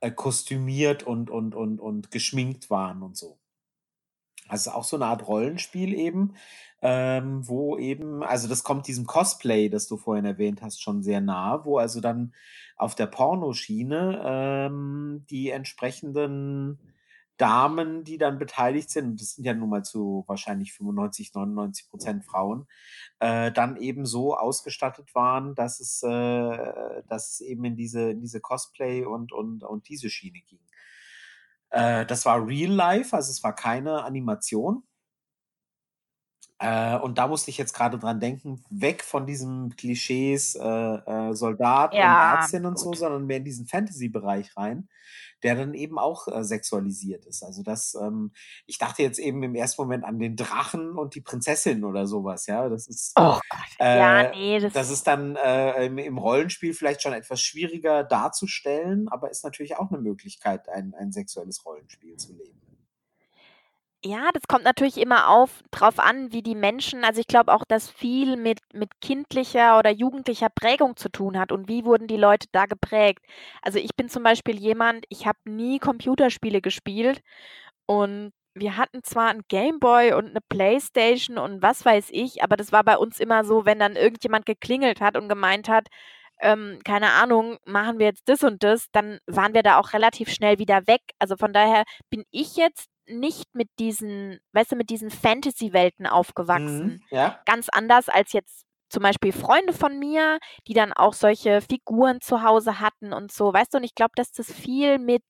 Äh, 0.02 0.10
kostümiert 0.10 1.04
und, 1.04 1.30
und, 1.30 1.54
und, 1.54 1.80
und 1.80 2.10
geschminkt 2.10 2.70
waren 2.70 3.02
und 3.02 3.16
so. 3.16 3.38
Also 4.48 4.72
auch 4.72 4.84
so 4.84 4.96
eine 4.96 5.06
Art 5.06 5.28
Rollenspiel 5.28 5.94
eben, 5.94 6.34
ähm, 6.82 7.46
wo 7.48 7.78
eben, 7.78 8.24
also 8.24 8.48
das 8.48 8.64
kommt 8.64 8.88
diesem 8.88 9.06
Cosplay, 9.06 9.68
das 9.68 9.86
du 9.86 9.96
vorhin 9.96 10.24
erwähnt 10.24 10.60
hast, 10.60 10.82
schon 10.82 11.04
sehr 11.04 11.20
nah, 11.20 11.64
wo 11.64 11.78
also 11.78 12.00
dann 12.00 12.34
auf 12.76 12.96
der 12.96 13.06
Pornoschiene 13.06 14.20
ähm, 14.24 15.24
die 15.30 15.50
entsprechenden 15.50 16.80
Damen, 17.42 18.04
die 18.04 18.18
dann 18.18 18.38
beteiligt 18.38 18.88
sind, 18.88 19.04
und 19.06 19.20
das 19.20 19.32
sind 19.32 19.44
ja 19.44 19.52
nun 19.52 19.68
mal 19.68 19.82
zu 19.82 20.22
wahrscheinlich 20.28 20.72
95, 20.74 21.34
99 21.34 21.90
Prozent 21.90 22.24
Frauen, 22.24 22.68
äh, 23.18 23.50
dann 23.50 23.76
eben 23.76 24.06
so 24.06 24.36
ausgestattet 24.36 25.12
waren, 25.16 25.56
dass 25.56 25.80
es, 25.80 26.04
äh, 26.04 27.02
dass 27.08 27.32
es 27.32 27.40
eben 27.40 27.64
in 27.64 27.74
diese, 27.74 28.12
in 28.12 28.20
diese 28.20 28.40
Cosplay 28.40 29.04
und, 29.04 29.32
und, 29.32 29.64
und 29.64 29.88
diese 29.88 30.08
Schiene 30.08 30.40
ging. 30.42 30.60
Äh, 31.70 32.06
das 32.06 32.24
war 32.26 32.46
Real 32.46 32.70
Life, 32.70 33.16
also 33.16 33.32
es 33.32 33.42
war 33.42 33.56
keine 33.56 34.04
Animation. 34.04 34.84
Äh, 36.60 36.96
und 36.98 37.18
da 37.18 37.26
musste 37.26 37.50
ich 37.50 37.58
jetzt 37.58 37.74
gerade 37.74 37.98
dran 37.98 38.20
denken, 38.20 38.64
weg 38.70 39.02
von 39.02 39.26
diesen 39.26 39.74
Klischees 39.74 40.54
äh, 40.54 40.64
äh, 40.64 41.34
Soldat 41.34 41.92
ja, 41.92 42.34
und 42.34 42.38
Ärztin 42.38 42.66
und 42.66 42.74
gut. 42.74 42.84
so, 42.84 42.92
sondern 42.92 43.26
mehr 43.26 43.38
in 43.38 43.44
diesen 43.44 43.66
Fantasy-Bereich 43.66 44.56
rein 44.56 44.88
der 45.42 45.56
dann 45.56 45.74
eben 45.74 45.98
auch 45.98 46.28
äh, 46.28 46.44
sexualisiert 46.44 47.26
ist. 47.26 47.42
Also 47.42 47.62
das, 47.62 47.94
ähm, 47.94 48.32
ich 48.66 48.78
dachte 48.78 49.02
jetzt 49.02 49.18
eben 49.18 49.42
im 49.42 49.54
ersten 49.54 49.82
Moment 49.82 50.04
an 50.04 50.18
den 50.18 50.36
Drachen 50.36 50.96
und 50.96 51.14
die 51.14 51.20
Prinzessin 51.20 51.84
oder 51.84 52.06
sowas, 52.06 52.46
ja. 52.46 52.68
Das 52.68 52.86
ist, 52.86 53.12
oh 53.18 53.38
äh, 53.78 53.98
ja, 53.98 54.30
nee, 54.30 54.60
das, 54.60 54.72
das 54.72 54.90
ist 54.90 55.06
dann 55.06 55.36
äh, 55.36 55.86
im, 55.86 55.98
im, 55.98 56.18
Rollenspiel 56.18 56.74
vielleicht 56.74 57.02
schon 57.02 57.12
etwas 57.12 57.40
schwieriger 57.40 58.04
darzustellen, 58.04 59.08
aber 59.08 59.30
ist 59.30 59.44
natürlich 59.44 59.76
auch 59.76 59.90
eine 59.90 60.00
Möglichkeit, 60.00 60.68
ein, 60.68 60.94
ein 60.94 61.12
sexuelles 61.12 61.64
Rollenspiel 61.64 62.16
zu 62.16 62.32
leben. 62.32 62.60
Ja, 64.04 64.30
das 64.34 64.42
kommt 64.48 64.64
natürlich 64.64 64.96
immer 64.98 65.28
auf 65.28 65.62
drauf 65.70 66.00
an, 66.00 66.32
wie 66.32 66.42
die 66.42 66.56
Menschen 66.56 67.04
also, 67.04 67.20
ich 67.20 67.28
glaube 67.28 67.54
auch, 67.54 67.64
dass 67.64 67.88
viel 67.88 68.36
mit 68.36 68.58
mit 68.74 69.00
kindlicher 69.00 69.78
oder 69.78 69.90
jugendlicher 69.90 70.48
Prägung 70.48 70.96
zu 70.96 71.08
tun 71.08 71.38
hat 71.38 71.52
und 71.52 71.68
wie 71.68 71.84
wurden 71.84 72.08
die 72.08 72.16
Leute 72.16 72.48
da 72.50 72.66
geprägt. 72.66 73.24
Also, 73.62 73.78
ich 73.78 73.94
bin 73.94 74.08
zum 74.08 74.24
Beispiel 74.24 74.58
jemand, 74.58 75.04
ich 75.08 75.26
habe 75.28 75.38
nie 75.44 75.78
Computerspiele 75.78 76.60
gespielt 76.60 77.20
und 77.86 78.32
wir 78.54 78.76
hatten 78.76 79.02
zwar 79.04 79.30
'n 79.30 79.42
Gameboy 79.48 80.14
und 80.14 80.30
eine 80.30 80.40
Playstation 80.48 81.38
und 81.38 81.62
was 81.62 81.84
weiß 81.84 82.08
ich, 82.10 82.42
aber 82.42 82.56
das 82.56 82.72
war 82.72 82.84
bei 82.84 82.96
uns 82.98 83.20
immer 83.20 83.44
so, 83.44 83.66
wenn 83.66 83.78
dann 83.78 83.96
irgendjemand 83.96 84.46
geklingelt 84.46 85.00
hat 85.00 85.16
und 85.16 85.28
gemeint 85.28 85.68
hat, 85.68 85.86
ähm, 86.40 86.80
keine 86.84 87.12
Ahnung, 87.12 87.58
machen 87.66 87.98
wir 88.00 88.06
jetzt 88.06 88.28
das 88.28 88.42
und 88.42 88.62
das, 88.64 88.86
dann 88.92 89.18
waren 89.26 89.54
wir 89.54 89.62
da 89.62 89.78
auch 89.78 89.92
relativ 89.92 90.28
schnell 90.30 90.58
wieder 90.58 90.86
weg. 90.88 91.02
Also, 91.20 91.36
von 91.36 91.52
daher 91.52 91.84
bin 92.10 92.24
ich 92.32 92.56
jetzt 92.56 92.88
nicht 93.06 93.54
mit 93.54 93.68
diesen, 93.78 94.38
weißt 94.52 94.72
du, 94.72 94.76
mit 94.76 94.90
diesen 94.90 95.10
Fantasy-Welten 95.10 96.06
aufgewachsen. 96.06 96.86
Mhm, 96.86 97.00
ja. 97.10 97.40
Ganz 97.46 97.68
anders 97.68 98.08
als 98.08 98.32
jetzt 98.32 98.64
zum 98.92 99.02
Beispiel 99.02 99.32
Freunde 99.32 99.72
von 99.72 99.98
mir, 99.98 100.38
die 100.68 100.74
dann 100.74 100.92
auch 100.92 101.14
solche 101.14 101.62
Figuren 101.62 102.20
zu 102.20 102.42
Hause 102.42 102.78
hatten 102.78 103.12
und 103.12 103.32
so, 103.32 103.52
weißt 103.52 103.72
du, 103.72 103.78
und 103.78 103.84
ich 103.84 103.94
glaube, 103.94 104.12
dass 104.16 104.32
das 104.32 104.52
viel 104.52 104.98
mit, 104.98 105.24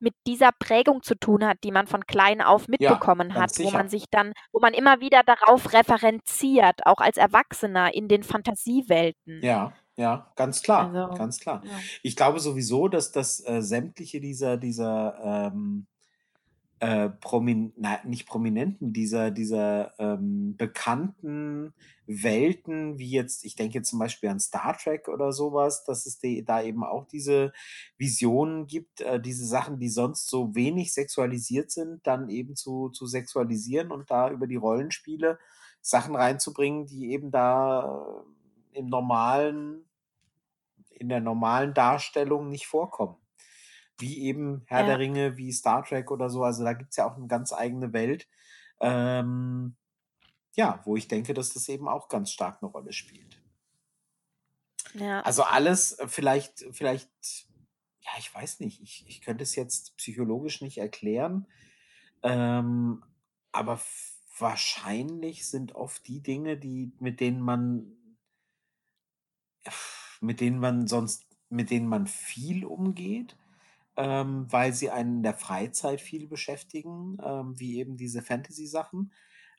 mit 0.00 0.14
dieser 0.26 0.50
Prägung 0.58 1.02
zu 1.02 1.14
tun 1.14 1.46
hat, 1.46 1.58
die 1.62 1.70
man 1.70 1.86
von 1.86 2.06
klein 2.06 2.42
auf 2.42 2.66
mitbekommen 2.66 3.30
ja, 3.30 3.36
hat, 3.36 3.54
sicher. 3.54 3.68
wo 3.68 3.72
man 3.72 3.88
sich 3.88 4.06
dann, 4.10 4.32
wo 4.52 4.60
man 4.60 4.74
immer 4.74 5.00
wieder 5.00 5.22
darauf 5.22 5.72
referenziert, 5.72 6.86
auch 6.86 6.98
als 6.98 7.16
Erwachsener 7.16 7.94
in 7.94 8.08
den 8.08 8.24
Fantasiewelten. 8.24 9.40
Ja, 9.42 9.72
ja, 9.96 10.32
ganz 10.36 10.62
klar, 10.62 10.92
also, 10.94 11.14
ganz 11.16 11.40
klar. 11.40 11.62
Ja. 11.64 11.72
Ich 12.02 12.16
glaube 12.16 12.40
sowieso, 12.40 12.88
dass 12.88 13.12
das 13.12 13.44
äh, 13.46 13.62
sämtliche 13.62 14.20
dieser, 14.20 14.56
dieser 14.56 15.50
ähm, 15.52 15.86
äh, 16.80 17.08
promin 17.08 17.72
na, 17.76 18.00
nicht 18.04 18.26
Prominenten, 18.26 18.92
dieser, 18.92 19.30
dieser 19.30 19.94
ähm, 19.98 20.56
bekannten 20.56 21.74
Welten, 22.06 22.98
wie 22.98 23.10
jetzt, 23.10 23.44
ich 23.44 23.56
denke 23.56 23.82
zum 23.82 23.98
Beispiel 23.98 24.28
an 24.28 24.40
Star 24.40 24.76
Trek 24.76 25.08
oder 25.08 25.32
sowas, 25.32 25.84
dass 25.84 26.06
es 26.06 26.18
die, 26.18 26.44
da 26.44 26.62
eben 26.62 26.84
auch 26.84 27.06
diese 27.06 27.52
Visionen 27.96 28.66
gibt, 28.66 29.00
äh, 29.00 29.20
diese 29.20 29.44
Sachen, 29.44 29.78
die 29.78 29.88
sonst 29.88 30.28
so 30.28 30.54
wenig 30.54 30.94
sexualisiert 30.94 31.70
sind, 31.70 32.06
dann 32.06 32.28
eben 32.28 32.54
zu, 32.54 32.90
zu 32.90 33.06
sexualisieren 33.06 33.90
und 33.90 34.10
da 34.10 34.30
über 34.30 34.46
die 34.46 34.56
Rollenspiele 34.56 35.38
Sachen 35.80 36.14
reinzubringen, 36.16 36.86
die 36.86 37.12
eben 37.12 37.30
da 37.30 38.24
äh, 38.72 38.78
im 38.78 38.86
normalen, 38.86 39.84
in 40.90 41.08
der 41.08 41.20
normalen 41.20 41.74
Darstellung 41.74 42.48
nicht 42.48 42.66
vorkommen 42.66 43.16
wie 43.98 44.22
eben 44.22 44.62
Herr 44.66 44.80
ja. 44.80 44.86
der 44.86 44.98
Ringe, 44.98 45.36
wie 45.36 45.52
Star 45.52 45.84
Trek 45.84 46.10
oder 46.10 46.30
so. 46.30 46.44
Also 46.44 46.64
da 46.64 46.72
gibt 46.72 46.90
es 46.90 46.96
ja 46.96 47.10
auch 47.10 47.16
eine 47.16 47.26
ganz 47.26 47.52
eigene 47.52 47.92
Welt. 47.92 48.28
Ähm, 48.80 49.76
ja, 50.54 50.80
wo 50.84 50.96
ich 50.96 51.08
denke, 51.08 51.34
dass 51.34 51.52
das 51.52 51.68
eben 51.68 51.88
auch 51.88 52.08
ganz 52.08 52.32
stark 52.32 52.58
eine 52.62 52.70
Rolle 52.70 52.92
spielt. 52.92 53.40
Ja. 54.94 55.20
Also 55.20 55.42
alles 55.42 55.96
vielleicht, 56.06 56.64
vielleicht, 56.72 57.10
ja, 58.00 58.10
ich 58.18 58.34
weiß 58.34 58.60
nicht, 58.60 58.80
ich, 58.82 59.04
ich 59.06 59.20
könnte 59.20 59.42
es 59.42 59.54
jetzt 59.54 59.96
psychologisch 59.96 60.60
nicht 60.60 60.78
erklären, 60.78 61.46
ähm, 62.22 63.04
aber 63.52 63.80
wahrscheinlich 64.38 65.48
sind 65.48 65.74
oft 65.74 66.06
die 66.06 66.22
Dinge, 66.22 66.56
die, 66.56 66.92
mit 66.98 67.20
denen 67.20 67.40
man, 67.40 67.96
mit 70.20 70.40
denen 70.40 70.58
man 70.58 70.86
sonst, 70.86 71.26
mit 71.50 71.70
denen 71.70 71.88
man 71.88 72.06
viel 72.06 72.64
umgeht, 72.64 73.36
ähm, 73.98 74.46
weil 74.48 74.72
sie 74.72 74.90
einen 74.90 75.16
in 75.16 75.22
der 75.24 75.34
Freizeit 75.34 76.00
viel 76.00 76.28
beschäftigen, 76.28 77.18
ähm, 77.22 77.58
wie 77.58 77.78
eben 77.78 77.96
diese 77.96 78.22
Fantasy-Sachen, 78.22 79.12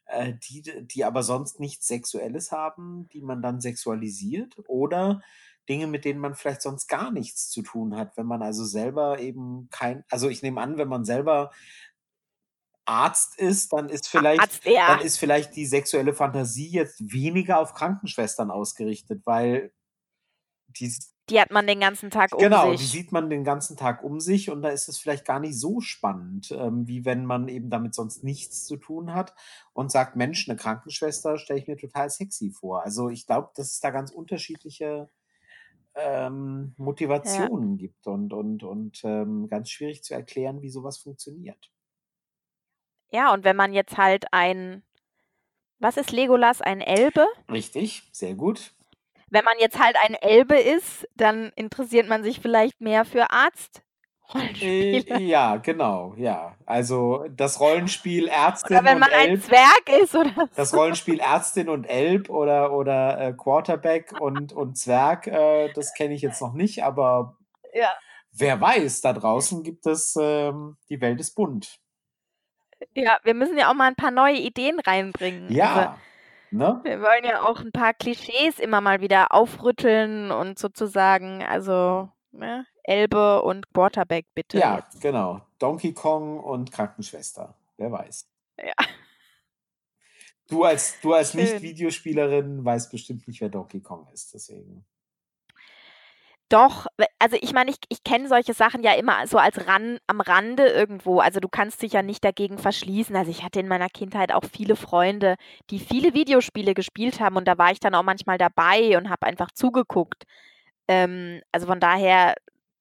äh, 0.05 0.33
die, 0.33 0.63
die 0.87 1.03
aber 1.03 1.23
sonst 1.23 1.59
nichts 1.59 1.87
Sexuelles 1.87 2.53
haben, 2.53 3.09
die 3.09 3.21
man 3.21 3.41
dann 3.41 3.59
sexualisiert 3.59 4.55
oder 4.67 5.21
Dinge, 5.67 5.87
mit 5.87 6.05
denen 6.05 6.21
man 6.21 6.35
vielleicht 6.35 6.61
sonst 6.61 6.87
gar 6.87 7.11
nichts 7.11 7.49
zu 7.49 7.61
tun 7.61 7.97
hat, 7.97 8.15
wenn 8.15 8.25
man 8.25 8.41
also 8.41 8.63
selber 8.63 9.19
eben 9.19 9.67
kein, 9.71 10.05
also 10.09 10.29
ich 10.29 10.41
nehme 10.41 10.61
an, 10.61 10.77
wenn 10.77 10.87
man 10.87 11.03
selber 11.03 11.51
Arzt 12.85 13.37
ist, 13.37 13.73
dann 13.73 13.89
ist 13.89 14.07
vielleicht, 14.07 14.39
Arzt, 14.39 14.65
ja. 14.65 14.87
dann 14.87 15.05
ist 15.05 15.17
vielleicht 15.17 15.53
die 15.57 15.65
sexuelle 15.65 16.13
Fantasie 16.13 16.69
jetzt 16.69 17.11
weniger 17.11 17.59
auf 17.59 17.73
Krankenschwestern 17.73 18.51
ausgerichtet, 18.51 19.21
weil 19.25 19.73
die 20.69 20.93
die 21.29 21.39
hat 21.39 21.51
man 21.51 21.67
den 21.67 21.79
ganzen 21.79 22.09
Tag 22.09 22.33
um 22.33 22.39
genau, 22.39 22.57
sich. 22.57 22.65
Genau, 22.65 22.77
die 22.77 22.85
sieht 22.85 23.11
man 23.11 23.29
den 23.29 23.43
ganzen 23.43 23.77
Tag 23.77 24.03
um 24.03 24.19
sich 24.19 24.49
und 24.49 24.61
da 24.61 24.69
ist 24.69 24.89
es 24.89 24.97
vielleicht 24.97 25.25
gar 25.25 25.39
nicht 25.39 25.57
so 25.57 25.81
spannend, 25.81 26.51
ähm, 26.51 26.87
wie 26.87 27.05
wenn 27.05 27.25
man 27.25 27.47
eben 27.47 27.69
damit 27.69 27.93
sonst 27.93 28.23
nichts 28.23 28.65
zu 28.65 28.77
tun 28.77 29.13
hat 29.13 29.33
und 29.73 29.91
sagt, 29.91 30.15
Mensch, 30.15 30.47
eine 30.49 30.57
Krankenschwester 30.57 31.37
stelle 31.37 31.59
ich 31.59 31.67
mir 31.67 31.77
total 31.77 32.09
sexy 32.09 32.51
vor. 32.51 32.83
Also 32.83 33.09
ich 33.09 33.25
glaube, 33.25 33.49
dass 33.55 33.71
es 33.71 33.79
da 33.79 33.91
ganz 33.91 34.11
unterschiedliche 34.11 35.09
ähm, 35.95 36.73
Motivationen 36.77 37.77
ja. 37.77 37.87
gibt 37.87 38.07
und, 38.07 38.33
und, 38.33 38.63
und 38.63 39.01
ähm, 39.03 39.47
ganz 39.47 39.69
schwierig 39.69 40.03
zu 40.03 40.13
erklären, 40.13 40.61
wie 40.61 40.69
sowas 40.69 40.97
funktioniert. 40.97 41.71
Ja, 43.11 43.33
und 43.33 43.43
wenn 43.43 43.55
man 43.55 43.73
jetzt 43.73 43.97
halt 43.97 44.25
ein, 44.31 44.83
was 45.79 45.97
ist 45.97 46.11
Legolas, 46.11 46.61
ein 46.61 46.81
Elbe? 46.81 47.25
Richtig, 47.49 48.03
sehr 48.11 48.35
gut 48.35 48.73
wenn 49.31 49.45
man 49.45 49.55
jetzt 49.59 49.79
halt 49.79 49.95
ein 50.05 50.15
Elbe 50.15 50.57
ist, 50.57 51.07
dann 51.15 51.51
interessiert 51.55 52.07
man 52.07 52.23
sich 52.23 52.39
vielleicht 52.39 52.81
mehr 52.81 53.05
für 53.05 53.31
Arzt. 53.31 53.81
Äh, 54.61 55.23
ja, 55.23 55.57
genau, 55.57 56.13
ja. 56.15 56.55
Also 56.65 57.25
das 57.31 57.59
Rollenspiel 57.59 58.27
Ärztin 58.27 58.77
oder 58.77 58.85
wenn 58.85 58.99
man 58.99 59.09
und 59.09 59.15
Elb, 59.15 59.31
ein 59.31 59.41
Zwerg 59.41 60.01
ist 60.03 60.15
oder 60.15 60.31
so. 60.35 60.47
Das 60.55 60.73
Rollenspiel 60.75 61.19
Ärztin 61.19 61.67
und 61.67 61.85
Elb 61.85 62.29
oder, 62.29 62.71
oder 62.71 63.19
äh, 63.19 63.33
Quarterback 63.33 64.13
und, 64.19 64.53
und 64.53 64.77
Zwerg, 64.77 65.25
äh, 65.25 65.71
das 65.73 65.93
kenne 65.95 66.13
ich 66.13 66.21
jetzt 66.21 66.41
noch 66.41 66.53
nicht, 66.53 66.83
aber 66.83 67.37
ja. 67.73 67.91
wer 68.31 68.61
weiß, 68.61 69.01
da 69.01 69.13
draußen 69.13 69.63
gibt 69.63 69.87
es, 69.87 70.15
ähm, 70.19 70.77
die 70.89 71.01
Welt 71.01 71.19
ist 71.19 71.33
bunt. 71.33 71.79
Ja, 72.93 73.17
wir 73.23 73.33
müssen 73.33 73.57
ja 73.57 73.69
auch 73.69 73.75
mal 73.75 73.87
ein 73.87 73.95
paar 73.95 74.11
neue 74.11 74.37
Ideen 74.37 74.79
reinbringen. 74.79 75.51
Ja. 75.51 75.75
Also, 75.75 75.99
Ne? 76.51 76.79
Wir 76.83 77.01
wollen 77.01 77.23
ja 77.23 77.43
auch 77.43 77.59
ein 77.59 77.71
paar 77.71 77.93
Klischees 77.93 78.59
immer 78.59 78.81
mal 78.81 79.01
wieder 79.01 79.33
aufrütteln 79.33 80.31
und 80.31 80.57
sozusagen, 80.57 81.43
also 81.43 82.09
ne, 82.31 82.65
Elbe 82.83 83.43
und 83.43 83.71
Quarterback 83.73 84.25
bitte. 84.33 84.57
Ja, 84.57 84.77
jetzt. 84.77 85.01
genau. 85.01 85.41
Donkey 85.59 85.93
Kong 85.93 86.39
und 86.39 86.71
Krankenschwester. 86.71 87.55
Wer 87.77 87.91
weiß. 87.91 88.27
Ja. 88.57 88.73
Du 90.47 90.63
als, 90.63 90.99
du 91.01 91.13
als 91.13 91.35
Nicht-Videospielerin 91.35 92.65
weißt 92.65 92.91
bestimmt 92.91 93.27
nicht, 93.27 93.39
wer 93.39 93.49
Donkey 93.49 93.81
Kong 93.81 94.07
ist, 94.11 94.33
deswegen. 94.33 94.83
Doch, 96.49 96.87
also 97.19 97.37
ich 97.39 97.53
meine, 97.53 97.69
ich, 97.69 97.77
ich 97.89 98.03
kenne 98.03 98.27
solche 98.27 98.55
Sachen 98.55 98.81
ja 98.81 98.93
immer 98.93 99.27
so 99.27 99.37
als 99.37 99.67
ran, 99.67 99.99
am 100.07 100.19
Rande 100.19 100.65
irgendwo. 100.67 101.19
Also 101.19 101.39
du 101.39 101.47
kannst 101.47 101.83
dich 101.83 101.93
ja 101.93 102.01
nicht 102.01 102.25
dagegen 102.25 102.57
verschließen. 102.57 103.15
Also 103.15 103.29
ich 103.29 103.43
hatte 103.43 103.59
in 103.59 103.67
meiner 103.67 103.87
Kindheit 103.87 104.31
auch 104.31 104.43
viele 104.51 104.75
Freunde, 104.75 105.35
die 105.69 105.79
viele 105.79 106.15
Videospiele 106.15 106.73
gespielt 106.73 107.19
haben 107.19 107.35
und 107.35 107.47
da 107.47 107.59
war 107.59 107.71
ich 107.71 107.79
dann 107.79 107.93
auch 107.93 108.03
manchmal 108.03 108.39
dabei 108.39 108.97
und 108.97 109.11
habe 109.11 109.27
einfach 109.27 109.51
zugeguckt. 109.51 110.23
Ähm, 110.87 111.41
also 111.51 111.67
von 111.67 111.79
daher 111.79 112.33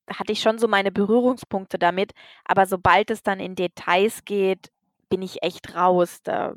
hatte 0.08 0.32
ich 0.32 0.40
schon 0.40 0.58
so 0.58 0.66
meine 0.66 0.90
Berührungspunkte 0.90 1.78
damit. 1.78 2.12
Aber 2.44 2.64
sobald 2.64 3.10
es 3.10 3.22
dann 3.22 3.38
in 3.38 3.54
Details 3.54 4.24
geht, 4.24 4.70
bin 5.10 5.20
ich 5.20 5.42
echt 5.42 5.74
raus. 5.74 6.20
Da 6.22 6.54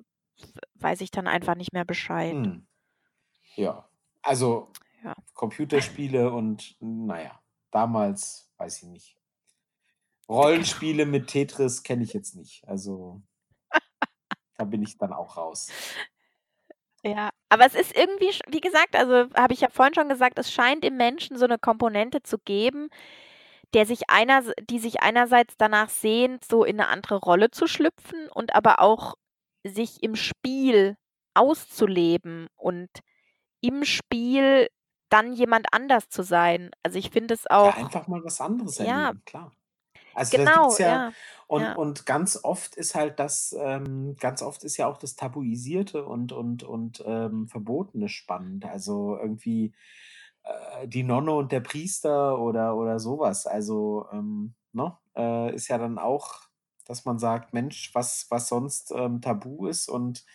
weiß 0.75 1.01
ich 1.01 1.11
dann 1.11 1.27
einfach 1.27 1.55
nicht 1.55 1.73
mehr 1.73 1.85
Bescheid. 1.85 2.31
Hm. 2.31 2.65
Ja, 3.55 3.85
also 4.21 4.71
ja. 5.03 5.15
Computerspiele 5.33 6.31
und 6.31 6.75
naja, 6.79 7.41
damals 7.71 8.51
weiß 8.57 8.83
ich 8.83 8.89
nicht. 8.89 9.17
Rollenspiele 10.29 11.05
mit 11.05 11.27
Tetris 11.27 11.83
kenne 11.83 12.03
ich 12.03 12.13
jetzt 12.13 12.35
nicht. 12.35 12.67
Also 12.67 13.21
da 14.57 14.63
bin 14.63 14.81
ich 14.81 14.97
dann 14.97 15.13
auch 15.13 15.37
raus. 15.37 15.69
Ja, 17.03 17.29
aber 17.49 17.65
es 17.65 17.73
ist 17.73 17.95
irgendwie, 17.95 18.29
wie 18.47 18.61
gesagt, 18.61 18.95
also 18.95 19.33
habe 19.33 19.53
ich 19.53 19.61
ja 19.61 19.69
vorhin 19.69 19.95
schon 19.95 20.09
gesagt, 20.09 20.37
es 20.37 20.51
scheint 20.51 20.85
im 20.85 20.97
Menschen 20.97 21.37
so 21.37 21.45
eine 21.45 21.57
Komponente 21.57 22.21
zu 22.21 22.37
geben, 22.37 22.89
der 23.73 23.85
sich 23.85 24.09
einer, 24.09 24.43
die 24.69 24.79
sich 24.79 25.01
einerseits 25.01 25.55
danach 25.57 25.89
sehnt, 25.89 26.45
so 26.45 26.63
in 26.63 26.79
eine 26.79 26.89
andere 26.89 27.15
Rolle 27.15 27.49
zu 27.49 27.67
schlüpfen 27.67 28.29
und 28.29 28.53
aber 28.55 28.79
auch 28.81 29.15
sich 29.63 30.03
im 30.03 30.15
Spiel 30.15 30.95
auszuleben 31.33 32.47
und 32.55 32.89
im 33.61 33.83
Spiel 33.83 34.67
dann 35.11 35.33
jemand 35.33 35.67
anders 35.71 36.09
zu 36.09 36.23
sein. 36.23 36.71
Also 36.83 36.97
ich 36.97 37.11
finde 37.11 37.33
es 37.33 37.47
auch. 37.47 37.77
Ja, 37.77 37.83
einfach 37.83 38.07
mal 38.07 38.23
was 38.23 38.41
anderes 38.41 38.79
erleben, 38.79 38.97
ja. 38.97 39.13
klar. 39.25 39.51
Also 40.13 40.37
genau, 40.37 40.75
ja, 40.77 40.87
ja, 40.87 41.11
und, 41.47 41.61
ja. 41.61 41.75
und 41.75 42.05
ganz 42.05 42.39
oft 42.43 42.75
ist 42.75 42.95
halt 42.95 43.19
das, 43.19 43.55
ähm, 43.57 44.15
ganz 44.19 44.41
oft 44.41 44.63
ist 44.63 44.77
ja 44.77 44.87
auch 44.87 44.97
das 44.97 45.15
Tabuisierte 45.15 46.05
und, 46.05 46.33
und, 46.33 46.63
und 46.63 47.03
ähm, 47.05 47.47
Verbotene 47.47 48.09
spannend. 48.09 48.65
Also 48.65 49.17
irgendwie 49.17 49.73
äh, 50.43 50.87
die 50.87 51.03
Nonne 51.03 51.31
und 51.31 51.51
der 51.51 51.61
Priester 51.61 52.39
oder, 52.39 52.75
oder 52.75 52.99
sowas. 52.99 53.47
Also, 53.47 54.05
ähm, 54.11 54.53
ne, 54.73 54.97
äh, 55.15 55.53
ist 55.55 55.67
ja 55.67 55.77
dann 55.77 55.97
auch, 55.97 56.41
dass 56.85 57.05
man 57.05 57.19
sagt, 57.19 57.53
Mensch, 57.53 57.91
was, 57.93 58.27
was 58.29 58.47
sonst 58.47 58.91
ähm, 58.91 59.21
tabu 59.21 59.67
ist 59.67 59.87
und 59.87 60.25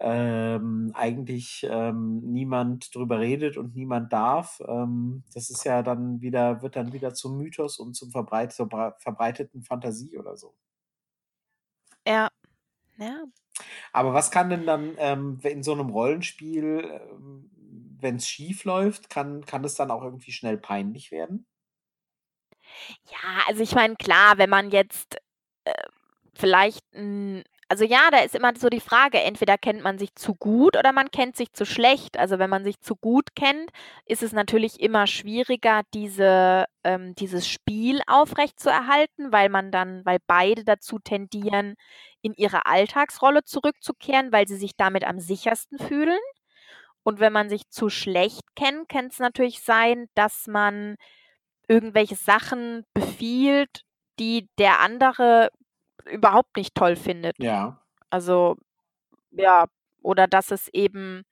ähm, 0.00 0.92
eigentlich 0.94 1.66
ähm, 1.68 2.20
niemand 2.20 2.94
drüber 2.94 3.20
redet 3.20 3.56
und 3.56 3.74
niemand 3.74 4.12
darf. 4.12 4.60
Ähm, 4.66 5.24
das 5.32 5.50
ist 5.50 5.64
ja 5.64 5.82
dann 5.82 6.20
wieder, 6.20 6.62
wird 6.62 6.76
dann 6.76 6.92
wieder 6.92 7.14
zum 7.14 7.38
Mythos 7.38 7.78
und 7.78 7.94
zum 7.94 8.10
Verbreit 8.10 8.52
zur 8.52 8.68
verbreiteten 8.98 9.62
Fantasie 9.62 10.18
oder 10.18 10.36
so. 10.36 10.54
Ja. 12.06 12.28
Ja. 12.98 13.24
Aber 13.92 14.14
was 14.14 14.30
kann 14.30 14.50
denn 14.50 14.66
dann 14.66 14.94
ähm, 14.98 15.40
in 15.42 15.62
so 15.62 15.72
einem 15.72 15.90
Rollenspiel, 15.90 17.00
ähm, 17.10 17.50
wenn 18.00 18.16
es 18.16 18.28
schief 18.28 18.64
läuft, 18.64 19.10
kann, 19.10 19.44
kann 19.46 19.64
es 19.64 19.74
dann 19.74 19.90
auch 19.90 20.02
irgendwie 20.02 20.32
schnell 20.32 20.58
peinlich 20.58 21.10
werden? 21.10 21.46
Ja, 23.10 23.44
also 23.46 23.62
ich 23.62 23.74
meine, 23.74 23.96
klar, 23.96 24.38
wenn 24.38 24.50
man 24.50 24.70
jetzt 24.70 25.16
äh, 25.64 25.72
vielleicht 26.34 26.84
ein 26.94 27.44
also 27.68 27.84
ja, 27.84 28.10
da 28.10 28.18
ist 28.18 28.34
immer 28.34 28.52
so 28.56 28.68
die 28.68 28.80
Frage, 28.80 29.20
entweder 29.20 29.58
kennt 29.58 29.82
man 29.82 29.98
sich 29.98 30.14
zu 30.14 30.34
gut 30.34 30.76
oder 30.76 30.92
man 30.92 31.10
kennt 31.10 31.36
sich 31.36 31.52
zu 31.52 31.64
schlecht. 31.64 32.18
Also 32.18 32.38
wenn 32.38 32.50
man 32.50 32.64
sich 32.64 32.80
zu 32.80 32.96
gut 32.96 33.34
kennt, 33.34 33.70
ist 34.06 34.22
es 34.22 34.32
natürlich 34.32 34.80
immer 34.80 35.06
schwieriger, 35.06 35.82
diese, 35.94 36.66
ähm, 36.84 37.14
dieses 37.14 37.48
Spiel 37.48 38.00
aufrechtzuerhalten, 38.06 39.32
weil 39.32 39.48
man 39.48 39.70
dann, 39.70 40.04
weil 40.04 40.18
beide 40.26 40.64
dazu 40.64 40.98
tendieren, 40.98 41.74
in 42.22 42.34
ihre 42.34 42.66
Alltagsrolle 42.66 43.44
zurückzukehren, 43.44 44.32
weil 44.32 44.46
sie 44.46 44.56
sich 44.56 44.76
damit 44.76 45.04
am 45.04 45.18
sichersten 45.18 45.78
fühlen. 45.78 46.18
Und 47.02 47.20
wenn 47.20 47.32
man 47.32 47.48
sich 47.50 47.68
zu 47.70 47.90
schlecht 47.90 48.42
kennt, 48.56 48.88
kann 48.88 49.06
es 49.06 49.18
natürlich 49.18 49.60
sein, 49.62 50.08
dass 50.14 50.46
man 50.46 50.96
irgendwelche 51.68 52.16
Sachen 52.16 52.84
befiehlt, 52.94 53.82
die 54.18 54.48
der 54.58 54.80
andere 54.80 55.50
überhaupt 56.06 56.56
nicht 56.56 56.74
toll 56.74 56.96
findet. 56.96 57.36
Ja. 57.38 57.80
Also, 58.10 58.56
ja, 59.32 59.66
oder 60.02 60.26
dass 60.28 60.50
es 60.50 60.68
eben 60.68 61.24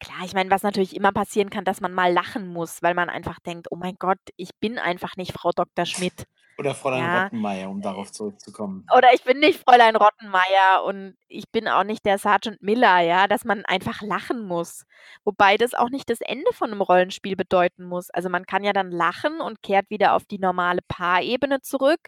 klar, 0.00 0.24
ich 0.24 0.34
meine, 0.34 0.50
was 0.50 0.62
natürlich 0.64 0.96
immer 0.96 1.12
passieren 1.12 1.50
kann, 1.50 1.64
dass 1.64 1.80
man 1.80 1.92
mal 1.94 2.12
lachen 2.12 2.48
muss, 2.48 2.82
weil 2.82 2.94
man 2.94 3.10
einfach 3.10 3.40
denkt: 3.40 3.68
„Oh 3.70 3.76
mein 3.76 3.96
Gott, 3.98 4.20
ich 4.36 4.50
bin 4.60 4.78
einfach 4.78 5.16
nicht 5.16 5.32
Frau 5.32 5.52
Dr. 5.52 5.86
Schmidt.“ 5.86 6.26
Oder 6.58 6.74
Fräulein 6.74 7.02
Ja. 7.02 7.22
Rottenmeier, 7.24 7.70
um 7.70 7.80
darauf 7.80 8.12
zurückzukommen. 8.12 8.86
Oder 8.96 9.12
ich 9.14 9.22
bin 9.24 9.38
nicht 9.38 9.60
Fräulein 9.60 9.96
Rottenmeier 9.96 10.84
und 10.84 11.16
ich 11.28 11.50
bin 11.50 11.68
auch 11.68 11.84
nicht 11.84 12.04
der 12.04 12.18
Sergeant 12.18 12.62
Miller, 12.62 13.00
ja, 13.00 13.26
dass 13.26 13.44
man 13.44 13.64
einfach 13.64 14.02
lachen 14.02 14.46
muss. 14.46 14.84
Wobei 15.24 15.56
das 15.56 15.74
auch 15.74 15.90
nicht 15.90 16.10
das 16.10 16.20
Ende 16.20 16.52
von 16.52 16.70
einem 16.70 16.82
Rollenspiel 16.82 17.36
bedeuten 17.36 17.84
muss. 17.84 18.10
Also, 18.10 18.28
man 18.28 18.46
kann 18.46 18.64
ja 18.64 18.72
dann 18.72 18.90
lachen 18.90 19.40
und 19.40 19.62
kehrt 19.62 19.90
wieder 19.90 20.14
auf 20.14 20.24
die 20.24 20.38
normale 20.38 20.80
Paarebene 20.88 21.60
zurück 21.60 22.00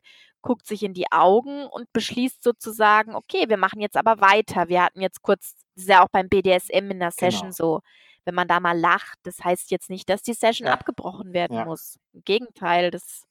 guckt 0.44 0.66
sich 0.66 0.82
in 0.82 0.92
die 0.92 1.10
Augen 1.10 1.66
und 1.66 1.92
beschließt 1.92 2.42
sozusagen, 2.42 3.14
okay, 3.14 3.48
wir 3.48 3.56
machen 3.56 3.80
jetzt 3.80 3.96
aber 3.96 4.20
weiter. 4.20 4.68
Wir 4.68 4.84
hatten 4.84 5.00
jetzt 5.00 5.22
kurz, 5.22 5.56
das 5.74 5.84
ist 5.84 5.88
ja 5.88 6.04
auch 6.04 6.10
beim 6.10 6.28
BDSM 6.28 6.90
in 6.90 7.00
der 7.00 7.10
Session 7.10 7.44
genau. 7.44 7.52
so, 7.52 7.80
wenn 8.24 8.34
man 8.34 8.46
da 8.46 8.60
mal 8.60 8.78
lacht, 8.78 9.18
das 9.24 9.42
heißt 9.42 9.70
jetzt 9.70 9.90
nicht, 9.90 10.08
dass 10.08 10.22
die 10.22 10.34
Session 10.34 10.66
ja. 10.66 10.74
abgebrochen 10.74 11.32
werden 11.32 11.56
ja. 11.56 11.64
muss. 11.64 11.98
Im 12.12 12.22
Gegenteil, 12.24 12.90
das, 12.90 13.26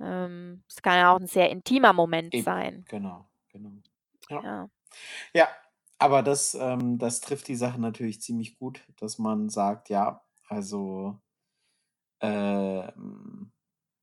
ähm, 0.00 0.62
das 0.68 0.82
kann 0.82 0.98
ja 0.98 1.12
auch 1.12 1.20
ein 1.20 1.26
sehr 1.26 1.50
intimer 1.50 1.92
Moment 1.92 2.34
Eben. 2.34 2.44
sein. 2.44 2.84
Genau, 2.88 3.28
genau. 3.50 3.72
Ja. 4.28 4.42
ja. 4.42 4.70
ja. 5.34 5.48
aber 5.98 6.22
das, 6.22 6.54
ähm, 6.54 6.98
das 6.98 7.20
trifft 7.20 7.48
die 7.48 7.56
Sache 7.56 7.80
natürlich 7.80 8.20
ziemlich 8.20 8.58
gut, 8.58 8.80
dass 8.96 9.18
man 9.18 9.48
sagt, 9.48 9.88
ja, 9.88 10.22
also 10.48 11.20
äh, 12.20 12.92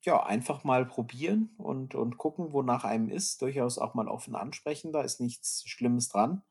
ja, 0.03 0.23
einfach 0.23 0.63
mal 0.63 0.85
probieren 0.85 1.53
und, 1.57 1.93
und 1.95 2.17
gucken, 2.17 2.53
wonach 2.53 2.83
einem 2.83 3.09
ist. 3.09 3.41
Durchaus 3.41 3.77
auch 3.77 3.93
mal 3.93 4.07
offen 4.07 4.35
ansprechen, 4.35 4.91
da 4.91 5.01
ist 5.01 5.19
nichts 5.21 5.63
Schlimmes 5.67 6.09
dran. 6.09 6.41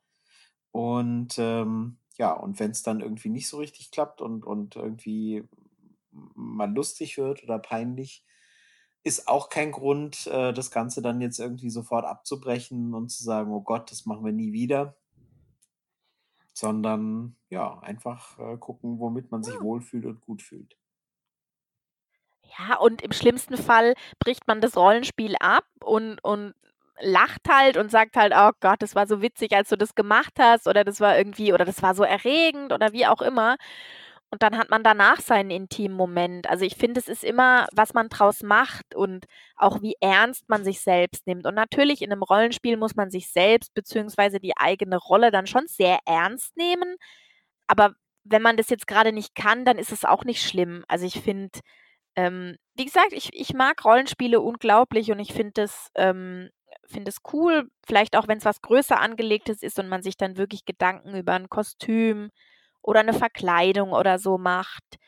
Und 0.72 1.36
ähm, 1.38 1.99
ja, 2.16 2.32
und 2.32 2.61
wenn 2.61 2.70
es 2.70 2.82
dann 2.82 3.01
irgendwie 3.01 3.28
nicht 3.28 3.49
so 3.49 3.59
richtig 3.59 3.91
klappt 3.91 4.20
und, 4.20 4.45
und 4.45 4.76
irgendwie 4.76 5.45
mal 6.12 6.72
lustig 6.72 7.18
wird 7.18 7.43
oder 7.43 7.59
peinlich, 7.59 8.24
ist 9.03 9.28
auch 9.28 9.48
kein 9.48 9.72
Grund, 9.72 10.26
äh, 10.26 10.53
das 10.53 10.70
Ganze 10.70 11.03
dann 11.03 11.20
jetzt 11.20 11.38
irgendwie 11.38 11.70
sofort 11.70 12.05
abzubrechen 12.05 12.94
und 12.94 13.09
zu 13.09 13.22
sagen, 13.22 13.53
oh 13.53 13.62
Gott, 13.62 13.90
das 13.90 14.07
machen 14.07 14.24
wir 14.24 14.32
nie 14.32 14.53
wieder. 14.53 14.96
Sondern 16.53 17.36
ja, 17.48 17.78
einfach 17.80 18.38
äh, 18.38 18.57
gucken, 18.59 18.98
womit 18.98 19.30
man 19.30 19.42
sich 19.42 19.55
ja. 19.55 19.61
wohlfühlt 19.61 20.05
und 20.05 20.20
gut 20.20 20.42
fühlt. 20.42 20.76
Ja, 22.59 22.76
und 22.76 23.01
im 23.01 23.12
schlimmsten 23.12 23.57
Fall 23.57 23.94
bricht 24.18 24.46
man 24.46 24.61
das 24.61 24.76
Rollenspiel 24.76 25.36
ab 25.38 25.64
und, 25.82 26.22
und 26.22 26.55
lacht 27.01 27.48
halt 27.48 27.76
und 27.76 27.90
sagt 27.90 28.16
halt, 28.16 28.32
oh 28.36 28.51
Gott, 28.61 28.82
das 28.82 28.94
war 28.94 29.07
so 29.07 29.22
witzig, 29.22 29.53
als 29.53 29.68
du 29.68 29.76
das 29.76 29.94
gemacht 29.94 30.34
hast, 30.38 30.66
oder 30.68 30.84
das 30.84 31.01
war 31.01 31.16
irgendwie, 31.16 31.53
oder 31.53 31.64
das 31.64 31.82
war 31.82 31.94
so 31.94 32.03
erregend 32.03 32.72
oder 32.72 32.92
wie 32.92 33.07
auch 33.07 33.22
immer. 33.22 33.57
Und 34.33 34.43
dann 34.43 34.57
hat 34.57 34.70
man 34.70 34.85
danach 34.85 35.20
seinen 35.20 35.51
intimen 35.51 35.97
Moment. 35.97 36.49
Also 36.49 36.64
ich 36.64 36.76
finde, 36.76 37.01
es 37.01 37.09
ist 37.09 37.24
immer, 37.24 37.66
was 37.72 37.95
man 37.95 38.09
draus 38.09 38.43
macht 38.45 38.95
und 38.95 39.26
auch 39.57 39.83
wie 39.83 39.97
ernst 40.01 40.49
man 40.49 40.62
sich 40.64 40.81
selbst 40.81 41.26
nimmt. 41.26 41.47
Und 41.47 41.57
natürlich 41.57 42.01
in 42.01 42.12
einem 42.12 42.22
Rollenspiel 42.22 42.76
muss 42.76 42.95
man 42.95 43.11
sich 43.11 43.33
selbst 43.33 43.74
bzw. 43.74 44.39
die 44.39 44.57
eigene 44.57 44.99
Rolle 44.99 45.33
dann 45.33 45.49
schon 45.49 45.66
sehr 45.66 45.99
ernst 46.07 46.57
nehmen. 46.57 46.95
Aber 47.66 47.95
wenn 48.24 48.43
man 48.43 48.57
das 48.57 48.70
jetzt 48.70 48.87
gerade 48.87 49.12
nicht 49.12 49.35
kann, 49.35 49.64
dann 49.64 49.78
ist 49.78 49.93
es 49.93 50.05
auch 50.05 50.24
nicht 50.24 50.43
schlimm. 50.43 50.85
Also 50.87 51.07
ich 51.07 51.20
finde, 51.20 51.59
ähm, 52.14 52.57
wie 52.74 52.85
gesagt, 52.85 53.12
ich, 53.12 53.31
ich 53.33 53.53
mag 53.55 53.85
Rollenspiele 53.85 54.41
unglaublich 54.41 55.11
und 55.11 55.18
ich 55.18 55.33
finde 55.33 55.62
es 55.62 55.89
ähm, 55.97 56.51
find 56.87 57.11
cool, 57.33 57.68
vielleicht 57.87 58.16
auch 58.16 58.28
wenn 58.28 58.39
es 58.39 58.45
was 58.45 58.62
größer 58.62 59.01
angelegtes 59.01 59.62
ist 59.62 59.78
und 59.78 59.89
man 59.89 60.03
sich 60.03 60.16
dann 60.16 60.37
wirklich 60.37 60.64
Gedanken 60.64 61.16
über 61.16 61.33
ein 61.33 61.49
Kostüm 61.49 62.31
oder 62.83 63.01
eine 63.01 63.12
Verkleidung 63.12 63.93
oder 63.93 64.18
so 64.18 64.39
macht. 64.39 64.99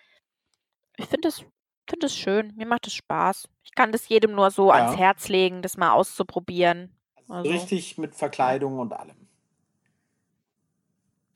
Ich 0.97 1.07
finde 1.07 1.29
es 1.29 1.45
find 1.89 2.11
schön, 2.11 2.55
mir 2.57 2.67
macht 2.67 2.87
es 2.87 2.95
Spaß. 2.95 3.49
Ich 3.65 3.75
kann 3.75 3.93
das 3.93 4.09
jedem 4.09 4.33
nur 4.35 4.51
so 4.51 4.71
ans 4.71 4.97
Herz 4.97 5.29
legen, 5.29 5.63
das 5.63 5.77
mal 5.77 5.93
auszuprobieren. 5.93 6.97
Also, 7.29 7.51
richtig 7.51 7.99
mit 7.99 8.15
Verkleidung 8.15 8.79
und 8.79 8.93
allem. 8.93 9.29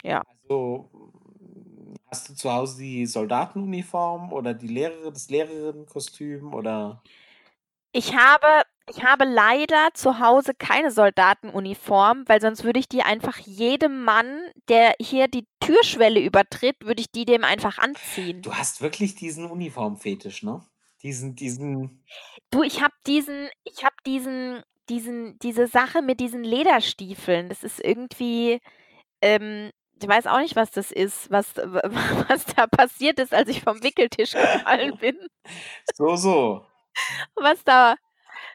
ja. 0.02 0.22
Also 0.48 0.88
Hast 2.08 2.28
du 2.28 2.34
zu 2.34 2.52
Hause 2.52 2.78
die 2.78 3.06
Soldatenuniform 3.06 4.32
oder 4.32 4.54
die 4.54 4.68
Lehrerin 4.68 5.12
das 5.12 5.28
Lehrerinnenkostüm 5.28 6.54
oder? 6.54 7.02
Ich 7.96 8.14
habe 8.14 8.62
ich 8.90 9.02
habe 9.02 9.24
leider 9.24 9.88
zu 9.94 10.20
Hause 10.20 10.52
keine 10.54 10.90
Soldatenuniform, 10.90 12.24
weil 12.26 12.42
sonst 12.42 12.62
würde 12.62 12.78
ich 12.78 12.88
die 12.88 13.02
einfach 13.02 13.38
jedem 13.38 14.04
Mann, 14.04 14.38
der 14.68 14.94
hier 15.00 15.28
die 15.28 15.48
Türschwelle 15.60 16.20
übertritt, 16.20 16.76
würde 16.82 17.00
ich 17.00 17.10
die 17.10 17.24
dem 17.24 17.42
einfach 17.42 17.78
anziehen. 17.78 18.42
Du 18.42 18.54
hast 18.54 18.82
wirklich 18.82 19.14
diesen 19.14 19.50
Uniformfetisch, 19.50 20.42
ne? 20.42 20.62
Diesen 21.02 21.36
diesen 21.36 22.04
Du, 22.50 22.62
ich 22.62 22.82
habe 22.82 22.92
diesen 23.06 23.48
ich 23.64 23.82
habe 23.82 23.96
diesen 24.04 24.62
diesen 24.90 25.38
diese 25.38 25.66
Sache 25.66 26.02
mit 26.02 26.20
diesen 26.20 26.44
Lederstiefeln. 26.44 27.48
Das 27.48 27.64
ist 27.64 27.82
irgendwie, 27.82 28.60
ähm 29.22 29.70
ich 30.02 30.06
weiß 30.06 30.26
auch 30.26 30.40
nicht, 30.40 30.54
was 30.54 30.70
das 30.70 30.92
ist, 30.92 31.30
was 31.30 31.56
was 32.28 32.44
da 32.54 32.66
passiert 32.66 33.18
ist, 33.20 33.32
als 33.32 33.48
ich 33.48 33.62
vom 33.62 33.82
Wickeltisch 33.82 34.32
gefallen 34.32 34.96
bin. 35.00 35.16
So, 35.94 36.14
so. 36.16 36.66
Was 37.34 37.64
da 37.64 37.96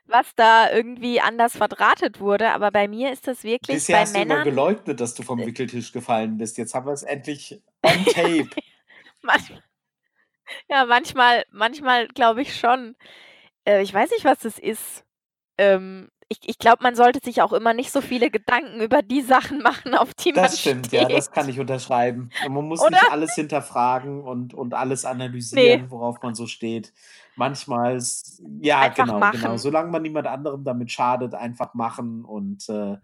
was 0.05 0.35
da 0.35 0.71
irgendwie 0.71 1.21
anders 1.21 1.55
verdrahtet 1.55 2.19
wurde, 2.19 2.51
aber 2.51 2.71
bei 2.71 2.87
mir 2.87 3.11
ist 3.11 3.27
das 3.27 3.43
wirklich 3.43 3.77
Bisher 3.77 3.95
bei 3.95 4.01
hast 4.01 4.13
Männern 4.13 4.27
du 4.27 4.33
immer 4.33 4.43
geleugnet, 4.43 4.99
dass 4.99 5.13
du 5.13 5.23
vom 5.23 5.39
äh 5.39 5.45
Wickeltisch 5.45 5.91
gefallen 5.91 6.37
bist. 6.37 6.57
Jetzt 6.57 6.73
haben 6.73 6.85
wir 6.85 6.93
es 6.93 7.03
endlich 7.03 7.61
on 7.83 8.05
tape. 8.05 8.49
Manchmal 9.21 9.63
ja, 10.69 10.85
manchmal 10.85 11.45
manchmal 11.51 12.07
glaube 12.07 12.41
ich 12.41 12.57
schon. 12.57 12.95
Äh, 13.65 13.81
ich 13.81 13.93
weiß 13.93 14.11
nicht, 14.11 14.25
was 14.25 14.39
das 14.39 14.57
ist. 14.59 15.03
Ähm, 15.57 16.09
ich 16.31 16.39
ich 16.49 16.57
glaube, 16.57 16.81
man 16.83 16.95
sollte 16.95 17.19
sich 17.23 17.41
auch 17.41 17.53
immer 17.53 17.73
nicht 17.73 17.91
so 17.91 18.01
viele 18.01 18.31
Gedanken 18.31 18.79
über 18.81 19.01
die 19.01 19.21
Sachen 19.21 19.59
machen, 19.61 19.93
auf 19.95 20.13
die 20.13 20.31
man 20.31 20.43
Das 20.43 20.59
stimmt, 20.59 20.87
steht. 20.87 21.01
ja, 21.01 21.07
das 21.09 21.31
kann 21.31 21.49
ich 21.49 21.59
unterschreiben. 21.59 22.29
man 22.49 22.65
muss 22.67 22.79
Oder? 22.81 22.91
nicht 22.91 23.11
alles 23.11 23.35
hinterfragen 23.35 24.21
und 24.23 24.53
und 24.53 24.73
alles 24.73 25.05
analysieren, 25.05 25.81
Ne. 25.83 25.91
worauf 25.91 26.21
man 26.21 26.33
so 26.35 26.47
steht. 26.47 26.93
Manchmal 27.35 27.99
ja, 28.61 28.79
Einfach 28.79 29.05
genau, 29.05 29.31
genau. 29.31 29.57
Solange 29.57 29.89
man 29.91 30.01
niemand 30.01 30.27
anderem 30.27 30.63
damit 30.63 30.91
schadet, 30.91 31.33
einfach 31.35 31.73
machen 31.73 32.23
und, 32.25 32.67
äh, 32.69 32.97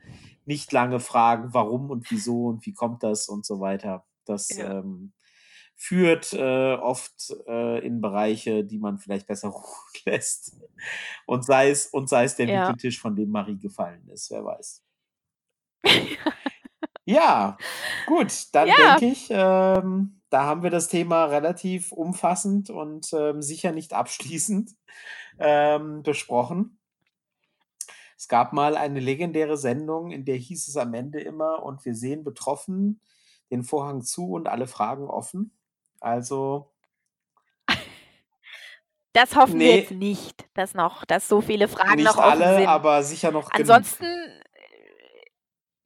nicht 0.45 0.71
lange 0.71 0.99
fragen, 0.99 1.53
warum 1.53 1.89
und 1.89 2.09
wieso 2.09 2.45
und 2.47 2.65
wie 2.65 2.73
kommt 2.73 3.03
das 3.03 3.28
und 3.28 3.45
so 3.45 3.59
weiter. 3.59 4.05
Das, 4.25 4.49
Ja. 4.49 4.80
ähm, 4.80 5.11
führt, 5.78 6.34
äh, 6.34 6.75
oft, 6.75 7.34
äh, 7.47 7.80
in 7.86 8.01
Bereiche, 8.01 8.65
die 8.65 8.80
man 8.80 8.99
vielleicht 8.99 9.28
besser 9.28 9.49
ruhen 9.51 9.65
lässt. 10.05 10.57
Und 11.28 11.45
sei 11.45 11.69
es 11.71 11.88
und 11.88 12.09
sei 12.09 12.25
es 12.25 12.36
der 12.38 12.51
Ja. 12.51 12.53
Wickeltisch, 12.53 12.99
von 13.01 13.15
dem 13.15 13.32
Marie 13.32 13.59
gefallen 13.59 14.07
ist, 14.09 14.32
wer 14.32 14.45
weiß. 14.45 14.84
Ja, 17.05 17.57
gut, 18.05 18.47
dann 18.53 18.75
Ja. 18.75 18.75
denke 18.75 19.05
ich, 19.05 19.28
ähm, 19.32 20.21
da 20.30 20.43
haben 20.45 20.63
wir 20.63 20.69
das 20.71 20.89
Thema 20.89 21.25
relativ 21.25 21.91
umfassend 21.93 22.69
und, 22.69 23.13
ähm, 23.13 23.41
sicher 23.41 23.71
nicht 23.71 23.93
abschließend, 23.93 24.71
ähm, 25.39 26.03
besprochen. 26.03 26.80
Es 28.17 28.28
gab 28.28 28.51
mal 28.51 28.75
eine 28.75 28.99
legendäre 28.99 29.57
Sendung, 29.57 30.11
in 30.11 30.25
der 30.25 30.36
hieß 30.36 30.67
es 30.67 30.75
am 30.78 30.93
Ende 30.93 31.19
immer: 31.21 31.63
„Und 31.63 31.86
wir 31.86 31.95
sehen 31.95 32.23
betroffen 32.23 33.01
den 33.51 33.63
Vorhang 33.63 34.01
zu 34.01 34.32
und 34.34 34.47
alle 34.49 34.67
Fragen 34.67 35.05
offen.“ 35.07 35.57
Also 35.99 36.71
Das 39.13 39.35
hoffen 39.35 39.59
wir 39.59 39.75
jetzt 39.77 39.91
nicht, 39.91 40.45
dass 40.53 40.73
noch 40.75 41.03
dass 41.05 41.27
so 41.27 41.41
viele 41.41 41.67
Fragen 41.67 42.03
noch 42.03 42.17
offen 42.17 42.41
alle, 42.43 42.57
sind. 42.59 42.67
aber 42.67 43.03
sicher 43.03 43.31
noch 43.31 43.49
genug. 43.49 43.59
Ansonsten 43.75 44.05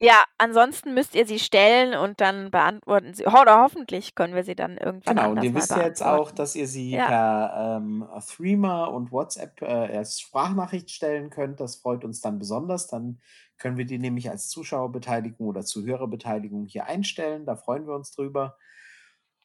ja, 0.04 0.24
ansonsten 0.36 0.94
müsst 0.94 1.14
ihr 1.14 1.24
sie 1.26 1.38
stellen 1.38 1.94
und 1.96 2.20
dann 2.20 2.50
beantworten 2.50 3.14
sie 3.14 3.24
oder 3.24 3.62
hoffentlich 3.62 4.16
können 4.16 4.34
wir 4.34 4.42
sie 4.42 4.56
dann 4.56 4.76
irgendwann 4.76 5.14
Genau, 5.14 5.30
und 5.30 5.44
ihr 5.44 5.54
wisst 5.54 5.70
ja 5.70 5.82
jetzt 5.82 6.02
auch, 6.02 6.32
dass 6.32 6.56
ihr 6.56 6.66
sie 6.66 6.90
Ja. 6.90 7.06
per, 7.06 7.76
ähm, 7.78 8.04
Threema 8.28 8.86
und 8.86 9.12
WhatsApp, 9.12 9.62
äh, 9.62 9.66
als 9.96 10.18
Sprachnachricht 10.20 10.90
stellen 10.90 11.30
könnt. 11.30 11.60
Das 11.60 11.76
freut 11.76 12.04
uns 12.04 12.20
dann 12.20 12.40
besonders. 12.40 12.88
Dann 12.88 13.20
können 13.58 13.76
wir 13.76 13.84
die 13.84 14.00
nämlich 14.00 14.28
als 14.28 14.48
Zuschauerbeteiligung 14.48 15.46
oder 15.46 15.64
Zuhörerbeteiligung 15.64 16.66
hier 16.66 16.86
einstellen. 16.86 17.46
Da 17.46 17.54
freuen 17.54 17.86
wir 17.86 17.94
uns 17.94 18.10
drüber. 18.12 18.58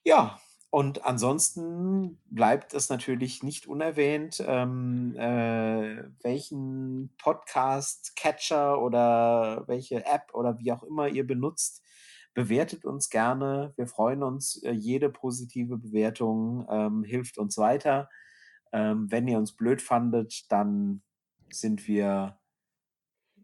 Ja, 0.03 0.39
und 0.77 1.05
ansonsten 1.05 2.19
bleibt 2.29 2.75
es 2.75 2.89
natürlich 2.89 3.41
nicht 3.41 3.65
unerwähnt, 3.65 4.43
ähm, 4.45 5.15
äh, 5.17 6.03
welchen 6.21 7.09
Podcast-Catcher 7.17 8.79
oder 8.79 9.63
welche 9.65 10.05
App 10.05 10.35
oder 10.35 10.59
wie 10.59 10.71
auch 10.71 10.83
immer 10.83 11.07
ihr 11.07 11.25
benutzt, 11.25 11.83
bewertet 12.35 12.85
uns 12.85 13.09
gerne. 13.09 13.73
Wir 13.75 13.87
freuen 13.87 14.21
uns. 14.21 14.61
Äh, 14.61 14.73
jede 14.73 15.09
positive 15.09 15.79
Bewertung 15.79 16.67
ähm, 16.69 17.03
hilft 17.03 17.39
uns 17.39 17.57
weiter. 17.57 18.07
Ähm, 18.71 19.09
wenn 19.09 19.27
ihr 19.27 19.39
uns 19.39 19.55
blöd 19.55 19.81
fandet, 19.81 20.45
dann 20.51 21.01
sind 21.49 21.87
wir 21.87 22.37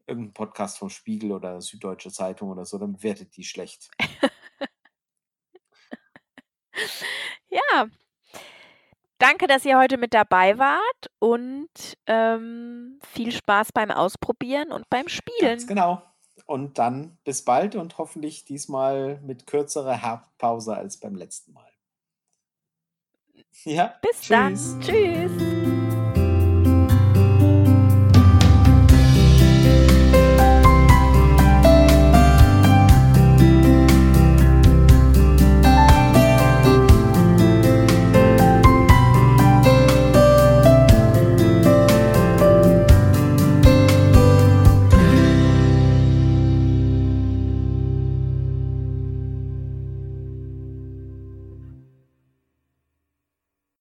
irgendein 0.06 0.36
Podcast 0.36 0.78
vom 0.78 0.92
Spiegel 0.92 1.32
oder 1.32 1.62
Süddeutsche 1.62 2.12
Zeitung 2.12 2.52
oder 2.52 2.66
so, 2.66 2.78
dann 2.78 2.94
bewertet 2.94 3.36
die 3.36 3.44
schlecht. 3.44 3.90
Ja. 7.54 7.88
Danke, 9.20 9.48
dass 9.48 9.64
ihr 9.64 9.78
heute 9.78 9.98
mit 9.98 10.14
dabei 10.14 10.58
wart 10.58 11.12
und, 11.20 11.70
ähm, 12.08 13.00
viel 13.14 13.32
Spaß 13.32 13.72
beim 13.74 13.90
Ausprobieren 13.92 14.72
und 14.72 14.90
beim 14.90 15.06
Ganz 15.06 15.12
Spielen. 15.12 15.68
genau. 15.68 16.02
Und 16.46 16.78
dann 16.78 17.18
bis 17.24 17.46
bald 17.46 17.76
und 17.76 17.98
hoffentlich 17.98 18.44
diesmal 18.44 19.22
mit 19.22 19.48
kürzerer 19.48 19.96
Herbstpause 19.96 20.76
als 20.76 20.98
beim 20.98 21.16
letzten 21.16 21.54
Mal. 21.54 21.70
Ja, 23.64 23.96
Bis 24.02 24.28
dann. 24.28 24.56
Tschüss. 24.82 25.83